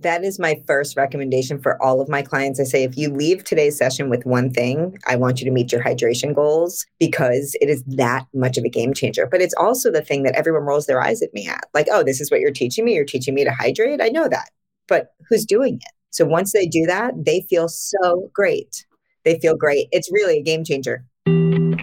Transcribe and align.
That 0.00 0.22
is 0.22 0.38
my 0.38 0.62
first 0.66 0.96
recommendation 0.96 1.60
for 1.60 1.82
all 1.82 2.00
of 2.00 2.08
my 2.08 2.22
clients. 2.22 2.60
I 2.60 2.64
say, 2.64 2.84
if 2.84 2.96
you 2.96 3.10
leave 3.10 3.42
today's 3.42 3.76
session 3.76 4.08
with 4.08 4.24
one 4.24 4.50
thing, 4.50 4.96
I 5.08 5.16
want 5.16 5.40
you 5.40 5.44
to 5.46 5.50
meet 5.50 5.72
your 5.72 5.82
hydration 5.82 6.36
goals 6.36 6.86
because 7.00 7.56
it 7.60 7.68
is 7.68 7.82
that 7.84 8.26
much 8.32 8.58
of 8.58 8.64
a 8.64 8.68
game 8.68 8.94
changer. 8.94 9.26
But 9.26 9.40
it's 9.40 9.54
also 9.58 9.90
the 9.90 10.02
thing 10.02 10.22
that 10.22 10.36
everyone 10.36 10.62
rolls 10.62 10.86
their 10.86 11.02
eyes 11.02 11.20
at 11.20 11.34
me 11.34 11.48
at 11.48 11.64
like, 11.74 11.88
oh, 11.90 12.04
this 12.04 12.20
is 12.20 12.30
what 12.30 12.38
you're 12.38 12.52
teaching 12.52 12.84
me. 12.84 12.94
You're 12.94 13.04
teaching 13.04 13.34
me 13.34 13.42
to 13.42 13.50
hydrate. 13.50 14.00
I 14.00 14.08
know 14.08 14.28
that. 14.28 14.50
But 14.86 15.14
who's 15.28 15.44
doing 15.44 15.76
it? 15.76 15.92
So 16.10 16.24
once 16.24 16.52
they 16.52 16.66
do 16.66 16.86
that, 16.86 17.14
they 17.16 17.44
feel 17.50 17.68
so 17.68 18.30
great. 18.32 18.86
They 19.24 19.40
feel 19.40 19.56
great. 19.56 19.88
It's 19.90 20.12
really 20.12 20.38
a 20.38 20.42
game 20.42 20.64
changer. 20.64 21.04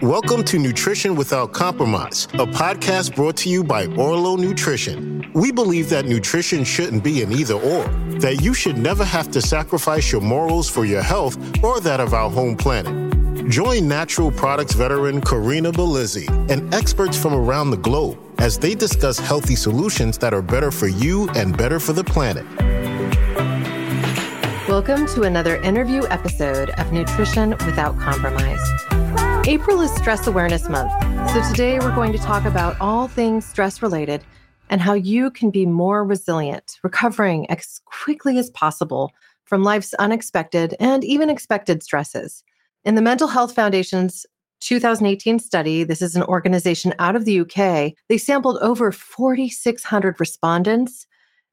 Welcome 0.06 0.44
to 0.44 0.60
Nutrition 0.60 1.16
Without 1.16 1.52
Compromise, 1.52 2.28
a 2.34 2.46
podcast 2.46 3.16
brought 3.16 3.36
to 3.38 3.48
you 3.48 3.64
by 3.64 3.86
Orlo 3.96 4.36
Nutrition. 4.36 5.28
We 5.34 5.50
believe 5.50 5.90
that 5.90 6.04
nutrition 6.04 6.62
shouldn't 6.62 7.02
be 7.02 7.22
an 7.24 7.32
either 7.32 7.54
or, 7.54 7.82
that 8.20 8.40
you 8.40 8.54
should 8.54 8.78
never 8.78 9.04
have 9.04 9.32
to 9.32 9.42
sacrifice 9.42 10.12
your 10.12 10.20
morals 10.20 10.70
for 10.70 10.84
your 10.84 11.02
health 11.02 11.36
or 11.60 11.80
that 11.80 11.98
of 11.98 12.14
our 12.14 12.30
home 12.30 12.56
planet. 12.56 13.50
Join 13.50 13.88
natural 13.88 14.30
products 14.30 14.74
veteran 14.74 15.20
Karina 15.20 15.72
Bellizzi 15.72 16.28
and 16.48 16.72
experts 16.72 17.20
from 17.20 17.34
around 17.34 17.70
the 17.70 17.76
globe 17.76 18.16
as 18.38 18.60
they 18.60 18.76
discuss 18.76 19.18
healthy 19.18 19.56
solutions 19.56 20.18
that 20.18 20.32
are 20.32 20.40
better 20.40 20.70
for 20.70 20.86
you 20.86 21.28
and 21.30 21.58
better 21.58 21.80
for 21.80 21.92
the 21.92 22.04
planet. 22.04 22.46
Welcome 24.68 25.08
to 25.08 25.22
another 25.22 25.56
interview 25.62 26.04
episode 26.10 26.70
of 26.70 26.92
Nutrition 26.92 27.50
Without 27.66 27.98
Compromise. 27.98 28.95
April 29.48 29.80
is 29.80 29.94
Stress 29.94 30.26
Awareness 30.26 30.68
Month, 30.68 30.90
so 31.30 31.40
today 31.52 31.78
we're 31.78 31.94
going 31.94 32.10
to 32.10 32.18
talk 32.18 32.44
about 32.46 32.76
all 32.80 33.06
things 33.06 33.46
stress 33.46 33.80
related 33.80 34.24
and 34.70 34.80
how 34.80 34.92
you 34.92 35.30
can 35.30 35.50
be 35.52 35.64
more 35.64 36.04
resilient, 36.04 36.80
recovering 36.82 37.48
as 37.48 37.80
quickly 37.84 38.38
as 38.38 38.50
possible 38.50 39.12
from 39.44 39.62
life's 39.62 39.94
unexpected 39.94 40.74
and 40.80 41.04
even 41.04 41.30
expected 41.30 41.84
stresses. 41.84 42.42
In 42.84 42.96
the 42.96 43.02
Mental 43.02 43.28
Health 43.28 43.54
Foundation's 43.54 44.26
2018 44.62 45.38
study, 45.38 45.84
this 45.84 46.02
is 46.02 46.16
an 46.16 46.24
organization 46.24 46.92
out 46.98 47.14
of 47.14 47.24
the 47.24 47.38
UK, 47.38 47.92
they 48.08 48.18
sampled 48.18 48.58
over 48.60 48.90
4,600 48.90 50.18
respondents 50.18 51.06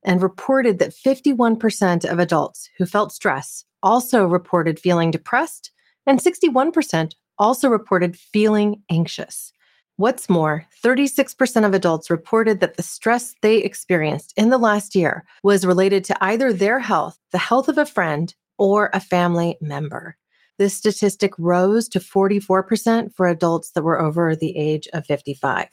and 0.04 0.20
reported 0.20 0.80
that 0.80 0.96
51% 0.96 2.12
of 2.12 2.18
adults 2.18 2.72
who 2.80 2.88
felt 2.88 3.12
stress 3.12 3.66
also 3.84 4.26
reported 4.26 4.80
feeling 4.80 5.12
depressed, 5.12 5.70
and 6.08 6.20
61% 6.20 7.14
also 7.38 7.70
reported 7.70 8.18
feeling 8.18 8.82
anxious. 8.90 9.54
What's 9.98 10.30
more, 10.30 10.66
36% 10.84 11.66
of 11.66 11.74
adults 11.74 12.10
reported 12.10 12.60
that 12.60 12.78
the 12.78 12.84
stress 12.84 13.36
they 13.42 13.58
experienced 13.58 14.34
in 14.36 14.50
the 14.50 14.58
last 14.58 14.96
year 14.96 15.24
was 15.44 15.66
related 15.66 16.04
to 16.06 16.24
either 16.24 16.52
their 16.52 16.80
health, 16.80 17.20
the 17.32 17.38
health 17.38 17.70
of 17.70 17.78
a 17.78 17.86
friend, 17.86 18.34
or 18.58 18.90
a 18.94 19.00
family 19.00 19.58
member. 19.62 20.18
This 20.58 20.76
statistic 20.76 21.34
rose 21.38 21.88
to 21.90 22.00
44% 22.00 23.14
for 23.14 23.28
adults 23.28 23.72
that 23.72 23.84
were 23.84 24.00
over 24.00 24.36
the 24.36 24.56
age 24.58 24.88
of 24.94 25.06
55. 25.06 25.68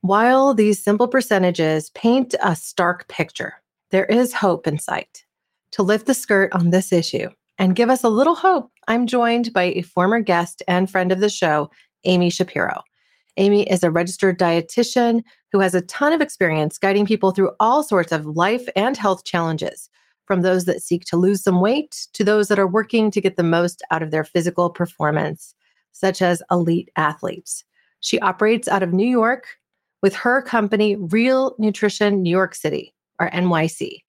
While 0.00 0.54
these 0.54 0.82
simple 0.82 1.08
percentages 1.08 1.90
paint 1.90 2.34
a 2.42 2.54
stark 2.56 3.08
picture, 3.08 3.54
there 3.90 4.06
is 4.06 4.32
hope 4.32 4.66
in 4.66 4.78
sight. 4.78 5.24
To 5.72 5.82
lift 5.82 6.06
the 6.06 6.14
skirt 6.14 6.52
on 6.52 6.70
this 6.70 6.92
issue, 6.92 7.28
and 7.58 7.76
give 7.76 7.90
us 7.90 8.04
a 8.04 8.08
little 8.08 8.34
hope, 8.34 8.70
I'm 8.88 9.06
joined 9.06 9.52
by 9.52 9.64
a 9.64 9.82
former 9.82 10.20
guest 10.20 10.62
and 10.68 10.90
friend 10.90 11.10
of 11.10 11.20
the 11.20 11.28
show, 11.28 11.70
Amy 12.04 12.30
Shapiro. 12.30 12.82
Amy 13.36 13.64
is 13.64 13.82
a 13.82 13.90
registered 13.90 14.38
dietitian 14.38 15.22
who 15.52 15.60
has 15.60 15.74
a 15.74 15.82
ton 15.82 16.12
of 16.12 16.20
experience 16.20 16.78
guiding 16.78 17.06
people 17.06 17.32
through 17.32 17.50
all 17.60 17.82
sorts 17.82 18.12
of 18.12 18.26
life 18.26 18.66
and 18.76 18.96
health 18.96 19.24
challenges, 19.24 19.90
from 20.26 20.42
those 20.42 20.64
that 20.64 20.82
seek 20.82 21.04
to 21.04 21.16
lose 21.16 21.42
some 21.42 21.60
weight 21.60 22.08
to 22.12 22.24
those 22.24 22.48
that 22.48 22.58
are 22.58 22.66
working 22.66 23.10
to 23.10 23.20
get 23.20 23.36
the 23.36 23.42
most 23.42 23.82
out 23.90 24.02
of 24.02 24.10
their 24.10 24.24
physical 24.24 24.70
performance, 24.70 25.54
such 25.92 26.20
as 26.20 26.42
elite 26.50 26.90
athletes. 26.96 27.64
She 28.00 28.18
operates 28.20 28.68
out 28.68 28.82
of 28.82 28.92
New 28.92 29.08
York 29.08 29.46
with 30.02 30.14
her 30.14 30.42
company, 30.42 30.96
Real 30.96 31.54
Nutrition 31.58 32.22
New 32.22 32.30
York 32.30 32.54
City, 32.54 32.94
or 33.18 33.30
NYC 33.30 34.02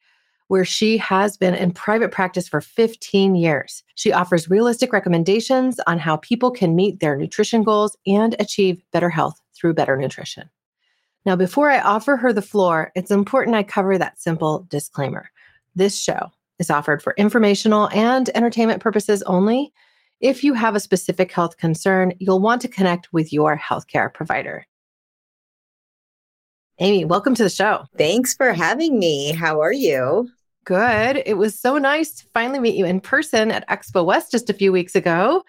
where 0.47 0.66
she 0.66 0.97
has 0.97 1.38
been 1.38 1.53
in 1.53 1.72
private 1.72 2.12
practice 2.12 2.47
for 2.47 2.62
15 2.62 3.35
years. 3.35 3.84
She 3.96 4.13
offers 4.13 4.50
realistic 4.50 4.94
recommendations 4.94 5.80
on 5.88 6.00
how 6.00 6.18
people 6.18 6.52
can 6.52 6.75
meet 6.75 7.00
their 7.00 7.16
nutrition 7.16 7.63
goals 7.63 7.97
and 8.06 8.35
achieve 8.40 8.81
better 8.91 9.09
health 9.09 9.40
through 9.56 9.74
better 9.74 9.97
nutrition. 9.97 10.50
Now, 11.25 11.36
before 11.36 11.69
I 11.69 11.81
offer 11.81 12.16
her 12.16 12.31
the 12.31 12.41
floor, 12.41 12.91
it's 12.96 13.12
important 13.12 13.56
I 13.56 13.63
cover 13.63 13.97
that 13.97 14.19
simple 14.19 14.66
disclaimer. 14.69 15.30
This 15.75 16.00
show 16.00 16.31
is 16.59 16.69
offered 16.69 17.03
for 17.03 17.13
informational 17.18 17.90
and 17.90 18.30
entertainment 18.34 18.81
purposes 18.81 19.22
only. 19.24 19.74
If 20.22 20.44
you 20.44 20.53
have 20.53 20.75
a 20.75 20.80
specific 20.80 21.31
health 21.31 21.57
concern, 21.57 22.13
you'll 22.19 22.40
want 22.40 22.62
to 22.62 22.68
connect 22.68 23.12
with 23.12 23.34
your 23.34 23.57
healthcare 23.57 24.12
provider. 24.12 24.66
Amy, 26.80 27.06
welcome 27.06 27.36
to 27.36 27.44
the 27.44 27.50
show. 27.50 27.86
Thanks 27.97 28.34
for 28.34 28.53
having 28.53 28.97
me. 29.00 29.34
How 29.34 29.62
are 29.62 29.74
you? 29.74 30.30
Good. 30.67 31.23
It 31.25 31.38
was 31.38 31.57
so 31.57 31.78
nice 31.78 32.11
to 32.16 32.25
finally 32.33 32.59
meet 32.59 32.75
you 32.75 32.85
in 32.85 33.00
person 33.00 33.51
at 33.51 33.66
Expo 33.69 34.03
West 34.03 34.31
just 34.31 34.50
a 34.50 34.53
few 34.53 34.73
weeks 34.73 34.95
ago. 34.95 35.45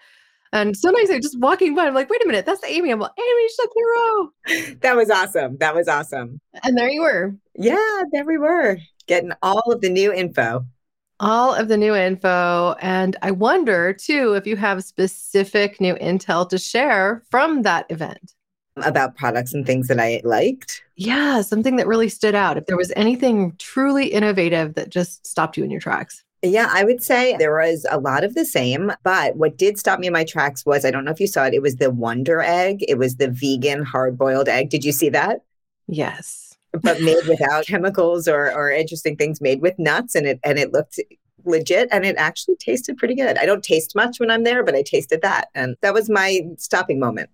And 0.53 0.77
so 0.77 0.91
nice. 0.91 1.09
I'm 1.11 1.21
just 1.21 1.37
walking 1.41 1.75
by. 1.75 1.87
I'm 1.87 1.93
like, 1.93 2.09
wait 2.09 2.23
a 2.23 2.25
minute, 2.25 2.45
that's 2.45 2.63
Amy. 2.63 2.89
I'm 2.89 3.01
like, 3.01 3.11
Amy 3.19 3.49
Shapiro. 3.57 4.77
That 4.79 4.95
was 4.95 5.09
awesome. 5.09 5.57
That 5.57 5.75
was 5.75 5.89
awesome. 5.89 6.39
And 6.63 6.77
there 6.77 6.87
you 6.87 7.01
were. 7.01 7.35
Yeah, 7.55 8.03
there 8.13 8.23
we 8.23 8.37
were 8.37 8.77
getting 9.07 9.33
all 9.41 9.69
of 9.69 9.81
the 9.81 9.89
new 9.89 10.13
info. 10.13 10.65
All 11.19 11.53
of 11.53 11.67
the 11.67 11.75
new 11.75 11.93
info. 11.93 12.75
And 12.79 13.17
I 13.21 13.31
wonder 13.31 13.91
too 13.91 14.35
if 14.35 14.47
you 14.47 14.55
have 14.55 14.85
specific 14.85 15.81
new 15.81 15.95
intel 15.95 16.47
to 16.47 16.57
share 16.57 17.23
from 17.29 17.63
that 17.63 17.87
event 17.89 18.35
about 18.83 19.15
products 19.15 19.53
and 19.53 19.65
things 19.65 19.87
that 19.87 19.99
I 19.99 20.21
liked. 20.23 20.83
Yeah, 20.95 21.41
something 21.41 21.75
that 21.77 21.87
really 21.87 22.09
stood 22.09 22.35
out. 22.35 22.57
If 22.57 22.65
there 22.65 22.77
was 22.77 22.91
anything 22.95 23.55
truly 23.57 24.07
innovative 24.07 24.75
that 24.75 24.89
just 24.89 25.25
stopped 25.25 25.57
you 25.57 25.63
in 25.63 25.71
your 25.71 25.81
tracks. 25.81 26.23
Yeah, 26.41 26.69
I 26.71 26.85
would 26.85 27.03
say 27.03 27.35
there 27.37 27.55
was 27.55 27.85
a 27.89 27.99
lot 27.99 28.23
of 28.23 28.33
the 28.33 28.45
same, 28.45 28.93
but 29.03 29.35
what 29.35 29.57
did 29.57 29.77
stop 29.77 29.99
me 29.99 30.07
in 30.07 30.13
my 30.13 30.23
tracks 30.23 30.65
was 30.65 30.85
I 30.85 30.91
don't 30.91 31.03
know 31.03 31.11
if 31.11 31.19
you 31.19 31.27
saw 31.27 31.45
it, 31.45 31.53
it 31.53 31.61
was 31.61 31.75
the 31.75 31.91
WunderEgg. 31.91 32.79
It 32.87 32.97
was 32.97 33.17
the 33.17 33.29
vegan 33.29 33.83
hard 33.83 34.17
boiled 34.17 34.47
egg. 34.47 34.69
Did 34.69 34.85
you 34.85 34.93
see 34.93 35.09
that? 35.09 35.41
Yes. 35.87 36.55
But 36.71 37.01
made 37.01 37.27
without 37.27 37.65
chemicals 37.65 38.27
or 38.27 38.53
or 38.53 38.69
interesting 38.69 39.17
things 39.17 39.41
made 39.41 39.61
with 39.61 39.77
nuts 39.77 40.15
and 40.15 40.25
it 40.27 40.39
and 40.43 40.57
it 40.57 40.71
looked 40.71 40.99
legit 41.43 41.89
and 41.91 42.05
it 42.05 42.15
actually 42.17 42.55
tasted 42.55 42.95
pretty 42.97 43.15
good. 43.15 43.37
I 43.37 43.45
don't 43.45 43.63
taste 43.63 43.95
much 43.95 44.19
when 44.19 44.31
I'm 44.31 44.43
there, 44.43 44.63
but 44.63 44.75
I 44.75 44.81
tasted 44.81 45.21
that 45.21 45.49
and 45.55 45.75
that 45.81 45.93
was 45.93 46.09
my 46.09 46.41
stopping 46.57 46.99
moment. 46.99 47.29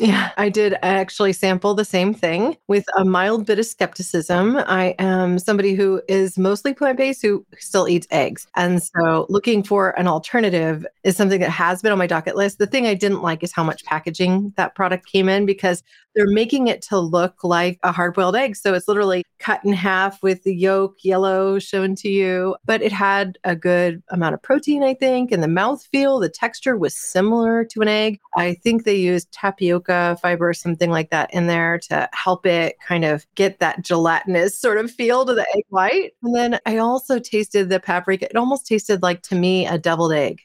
Yeah, 0.00 0.30
I 0.36 0.48
did 0.48 0.76
actually 0.82 1.32
sample 1.32 1.74
the 1.74 1.84
same 1.84 2.14
thing 2.14 2.56
with 2.68 2.86
a 2.96 3.04
mild 3.04 3.46
bit 3.46 3.58
of 3.58 3.66
skepticism. 3.66 4.56
I 4.56 4.94
am 5.00 5.40
somebody 5.40 5.74
who 5.74 6.00
is 6.06 6.38
mostly 6.38 6.72
plant 6.72 6.98
based 6.98 7.20
who 7.20 7.44
still 7.58 7.88
eats 7.88 8.06
eggs. 8.12 8.46
And 8.54 8.80
so 8.80 9.26
looking 9.28 9.64
for 9.64 9.98
an 9.98 10.06
alternative 10.06 10.86
is 11.02 11.16
something 11.16 11.40
that 11.40 11.50
has 11.50 11.82
been 11.82 11.90
on 11.90 11.98
my 11.98 12.06
docket 12.06 12.36
list. 12.36 12.58
The 12.58 12.68
thing 12.68 12.86
I 12.86 12.94
didn't 12.94 13.22
like 13.22 13.42
is 13.42 13.52
how 13.52 13.64
much 13.64 13.84
packaging 13.86 14.52
that 14.56 14.76
product 14.76 15.10
came 15.10 15.28
in 15.28 15.46
because 15.46 15.82
they're 16.14 16.26
making 16.28 16.68
it 16.68 16.82
to 16.82 16.98
look 16.98 17.44
like 17.44 17.78
a 17.82 17.92
hard 17.92 18.14
boiled 18.14 18.36
egg. 18.36 18.56
So 18.56 18.74
it's 18.74 18.88
literally 18.88 19.24
cut 19.38 19.64
in 19.64 19.72
half 19.72 20.22
with 20.22 20.42
the 20.42 20.54
yolk 20.54 20.96
yellow 21.02 21.58
shown 21.58 21.94
to 21.96 22.08
you. 22.08 22.56
But 22.64 22.82
it 22.82 22.92
had 22.92 23.38
a 23.44 23.54
good 23.54 24.02
amount 24.10 24.34
of 24.34 24.42
protein, 24.42 24.82
I 24.82 24.94
think, 24.94 25.32
and 25.32 25.42
the 25.42 25.48
mouth 25.48 25.84
feel, 25.92 26.18
the 26.18 26.28
texture 26.28 26.76
was 26.76 26.96
similar 26.96 27.64
to 27.66 27.82
an 27.82 27.88
egg. 27.88 28.18
I 28.36 28.54
think 28.54 28.84
they 28.84 28.96
used 28.96 29.30
tapioca 29.32 29.87
fiber 29.88 30.48
or 30.48 30.54
something 30.54 30.90
like 30.90 31.10
that 31.10 31.32
in 31.32 31.46
there 31.46 31.78
to 31.78 32.08
help 32.12 32.46
it 32.46 32.76
kind 32.86 33.04
of 33.04 33.26
get 33.34 33.58
that 33.58 33.82
gelatinous 33.82 34.58
sort 34.58 34.78
of 34.78 34.90
feel 34.90 35.24
to 35.24 35.34
the 35.34 35.46
egg 35.56 35.64
white. 35.68 36.12
And 36.22 36.34
then 36.34 36.58
I 36.66 36.78
also 36.78 37.18
tasted 37.18 37.68
the 37.68 37.80
paprika. 37.80 38.30
It 38.30 38.36
almost 38.36 38.66
tasted 38.66 39.02
like 39.02 39.22
to 39.22 39.34
me 39.34 39.66
a 39.66 39.78
deviled 39.78 40.12
egg. 40.12 40.40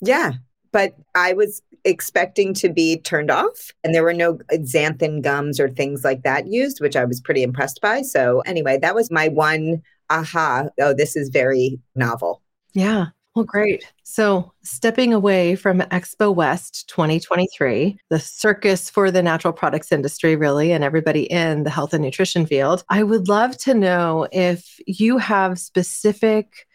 Yeah, 0.00 0.32
but 0.72 0.94
I 1.14 1.32
was 1.32 1.62
expecting 1.84 2.52
to 2.52 2.68
be 2.68 2.98
turned 2.98 3.30
off 3.30 3.72
and 3.84 3.94
there 3.94 4.02
were 4.02 4.12
no 4.12 4.34
xanthan 4.52 5.22
gums 5.22 5.60
or 5.60 5.70
things 5.70 6.04
like 6.04 6.22
that 6.24 6.48
used, 6.48 6.80
which 6.80 6.96
I 6.96 7.04
was 7.04 7.20
pretty 7.20 7.42
impressed 7.42 7.80
by. 7.80 8.02
So 8.02 8.40
anyway, 8.40 8.78
that 8.82 8.94
was 8.94 9.10
my 9.10 9.28
one 9.28 9.82
aha. 10.10 10.66
Oh, 10.80 10.92
this 10.92 11.16
is 11.16 11.28
very 11.28 11.80
novel. 11.94 12.42
Yeah. 12.72 13.06
Well, 13.36 13.44
great. 13.44 13.92
So, 14.02 14.50
stepping 14.62 15.12
away 15.12 15.56
from 15.56 15.80
Expo 15.80 16.34
West 16.34 16.88
2023, 16.88 17.98
the 18.08 18.18
circus 18.18 18.88
for 18.88 19.10
the 19.10 19.22
natural 19.22 19.52
products 19.52 19.92
industry, 19.92 20.36
really, 20.36 20.72
and 20.72 20.82
everybody 20.82 21.24
in 21.24 21.64
the 21.64 21.68
health 21.68 21.92
and 21.92 22.02
nutrition 22.02 22.46
field, 22.46 22.82
I 22.88 23.02
would 23.02 23.28
love 23.28 23.58
to 23.58 23.74
know 23.74 24.26
if 24.32 24.80
you 24.86 25.18
have 25.18 25.58
specific 25.58 26.66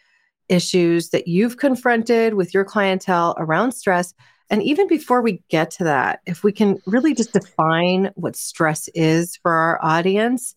issues 0.48 1.08
that 1.08 1.26
you've 1.26 1.56
confronted 1.56 2.34
with 2.34 2.54
your 2.54 2.64
clientele 2.64 3.34
around 3.38 3.72
stress. 3.72 4.14
And 4.48 4.62
even 4.62 4.86
before 4.86 5.20
we 5.20 5.42
get 5.48 5.68
to 5.72 5.84
that, 5.84 6.20
if 6.26 6.44
we 6.44 6.52
can 6.52 6.78
really 6.86 7.12
just 7.12 7.32
define 7.32 8.12
what 8.14 8.36
stress 8.36 8.88
is 8.94 9.36
for 9.42 9.50
our 9.50 9.84
audience 9.84 10.54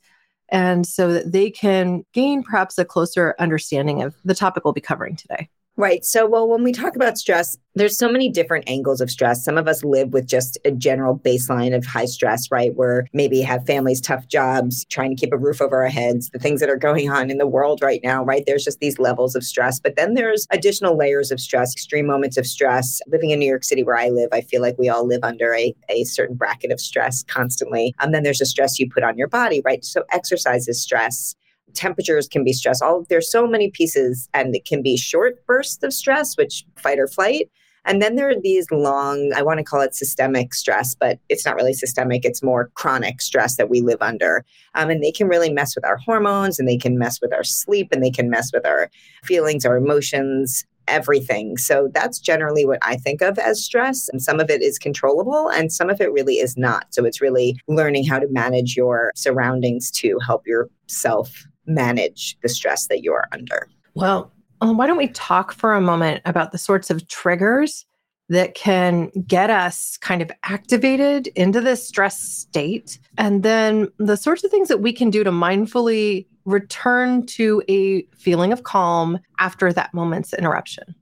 and 0.49 0.85
so 0.85 1.13
that 1.13 1.31
they 1.31 1.49
can 1.49 2.05
gain 2.13 2.43
perhaps 2.43 2.77
a 2.77 2.85
closer 2.85 3.33
understanding 3.39 4.03
of 4.03 4.13
the 4.23 4.35
topic 4.35 4.63
we'll 4.63 4.71
be 4.71 4.81
covering 4.81 5.15
today. 5.15 5.49
Right. 5.77 6.05
So, 6.05 6.25
well, 6.25 6.47
when 6.47 6.63
we 6.63 6.71
talk 6.71 6.95
about 6.95 7.17
stress, 7.17 7.57
there's 7.73 7.97
so 7.97 8.09
many 8.09 8.29
different 8.29 8.63
angles 8.65 9.01
of 9.01 9.11
stress. 9.11 9.43
Some 9.43 9.57
of 9.57 9.67
us 9.67 9.83
live 9.83 10.13
with 10.13 10.25
just 10.25 10.57
a 10.63 10.71
general 10.71 11.19
baseline 11.19 11.75
of 11.75 11.85
high 11.85 12.05
stress, 12.05 12.49
right? 12.49 12.73
Where 12.73 13.07
maybe 13.11 13.41
have 13.41 13.65
families, 13.65 13.99
tough 13.99 14.25
jobs, 14.29 14.85
trying 14.85 15.13
to 15.13 15.19
keep 15.19 15.33
a 15.33 15.37
roof 15.37 15.61
over 15.61 15.83
our 15.83 15.89
heads, 15.89 16.29
the 16.29 16.39
things 16.39 16.61
that 16.61 16.69
are 16.69 16.77
going 16.77 17.09
on 17.09 17.29
in 17.29 17.39
the 17.39 17.47
world 17.47 17.81
right 17.81 17.99
now, 18.05 18.23
right? 18.23 18.45
There's 18.47 18.63
just 18.63 18.79
these 18.79 18.99
levels 18.99 19.35
of 19.35 19.43
stress. 19.43 19.77
But 19.81 19.97
then 19.97 20.13
there's 20.13 20.47
additional 20.49 20.97
layers 20.97 21.29
of 21.29 21.41
stress, 21.41 21.73
extreme 21.73 22.07
moments 22.07 22.37
of 22.37 22.47
stress. 22.47 23.01
Living 23.07 23.31
in 23.31 23.39
New 23.39 23.49
York 23.49 23.65
City, 23.65 23.83
where 23.83 23.97
I 23.97 24.07
live, 24.07 24.29
I 24.31 24.39
feel 24.39 24.61
like 24.61 24.77
we 24.77 24.87
all 24.87 25.05
live 25.05 25.23
under 25.23 25.53
a, 25.53 25.75
a 25.89 26.05
certain 26.05 26.37
bracket 26.37 26.71
of 26.71 26.79
stress 26.79 27.21
constantly. 27.23 27.93
And 27.99 28.13
then 28.13 28.23
there's 28.23 28.39
the 28.39 28.45
stress 28.45 28.79
you 28.79 28.89
put 28.89 29.03
on 29.03 29.17
your 29.17 29.27
body, 29.27 29.61
right? 29.65 29.83
So, 29.83 30.05
exercise 30.13 30.69
is 30.69 30.81
stress 30.81 31.35
temperatures 31.75 32.27
can 32.27 32.43
be 32.43 32.53
stress 32.53 32.81
all 32.81 33.05
there's 33.09 33.31
so 33.31 33.47
many 33.47 33.69
pieces 33.71 34.29
and 34.33 34.55
it 34.55 34.65
can 34.65 34.81
be 34.81 34.97
short 34.97 35.45
bursts 35.45 35.83
of 35.83 35.93
stress 35.93 36.35
which 36.37 36.65
fight 36.77 36.99
or 36.99 37.07
flight 37.07 37.49
and 37.87 38.01
then 38.01 38.15
there 38.15 38.29
are 38.29 38.41
these 38.41 38.69
long 38.71 39.31
i 39.35 39.41
want 39.41 39.57
to 39.57 39.63
call 39.63 39.81
it 39.81 39.95
systemic 39.95 40.53
stress 40.53 40.95
but 40.95 41.19
it's 41.29 41.45
not 41.45 41.55
really 41.55 41.73
systemic 41.73 42.25
it's 42.25 42.43
more 42.43 42.71
chronic 42.75 43.21
stress 43.21 43.57
that 43.57 43.69
we 43.69 43.81
live 43.81 44.01
under 44.01 44.43
um, 44.73 44.89
and 44.89 45.03
they 45.03 45.11
can 45.11 45.27
really 45.27 45.51
mess 45.51 45.75
with 45.75 45.85
our 45.85 45.97
hormones 45.97 46.59
and 46.59 46.67
they 46.67 46.77
can 46.77 46.97
mess 46.97 47.19
with 47.21 47.33
our 47.33 47.43
sleep 47.43 47.89
and 47.91 48.03
they 48.03 48.11
can 48.11 48.29
mess 48.29 48.51
with 48.53 48.65
our 48.65 48.89
feelings 49.23 49.65
our 49.65 49.77
emotions 49.77 50.65
everything. 50.87 51.57
So 51.57 51.89
that's 51.93 52.19
generally 52.19 52.65
what 52.65 52.79
I 52.81 52.97
think 52.97 53.21
of 53.21 53.37
as 53.39 53.63
stress. 53.63 54.09
And 54.09 54.21
some 54.21 54.39
of 54.39 54.49
it 54.49 54.61
is 54.61 54.77
controllable 54.77 55.49
and 55.49 55.71
some 55.71 55.89
of 55.89 56.01
it 56.01 56.11
really 56.11 56.35
is 56.35 56.57
not. 56.57 56.93
So 56.93 57.05
it's 57.05 57.21
really 57.21 57.57
learning 57.67 58.05
how 58.05 58.19
to 58.19 58.27
manage 58.29 58.75
your 58.75 59.11
surroundings 59.15 59.91
to 59.91 60.19
help 60.25 60.45
yourself 60.45 61.45
manage 61.67 62.37
the 62.41 62.49
stress 62.49 62.87
that 62.87 63.01
you're 63.01 63.27
under. 63.31 63.67
Well, 63.93 64.31
um, 64.61 64.77
why 64.77 64.87
don't 64.87 64.97
we 64.97 65.09
talk 65.09 65.53
for 65.53 65.73
a 65.73 65.81
moment 65.81 66.21
about 66.25 66.51
the 66.51 66.57
sorts 66.57 66.89
of 66.89 67.07
triggers 67.07 67.85
that 68.29 68.55
can 68.55 69.11
get 69.27 69.49
us 69.49 69.97
kind 69.97 70.21
of 70.21 70.31
activated 70.43 71.27
into 71.27 71.61
this 71.61 71.87
stress 71.87 72.19
state, 72.19 72.97
and 73.17 73.43
then 73.43 73.87
the 73.97 74.17
sorts 74.17 74.43
of 74.43 74.49
things 74.49 74.67
that 74.67 74.81
we 74.81 74.91
can 74.91 75.09
do 75.09 75.23
to 75.23 75.31
mindfully 75.31 76.25
return 76.45 77.25
to 77.25 77.61
a 77.69 78.03
feeling 78.15 78.51
of 78.51 78.63
calm 78.63 79.19
after 79.39 79.71
that 79.73 79.93
moment's 79.93 80.33
interruption. 80.33 80.95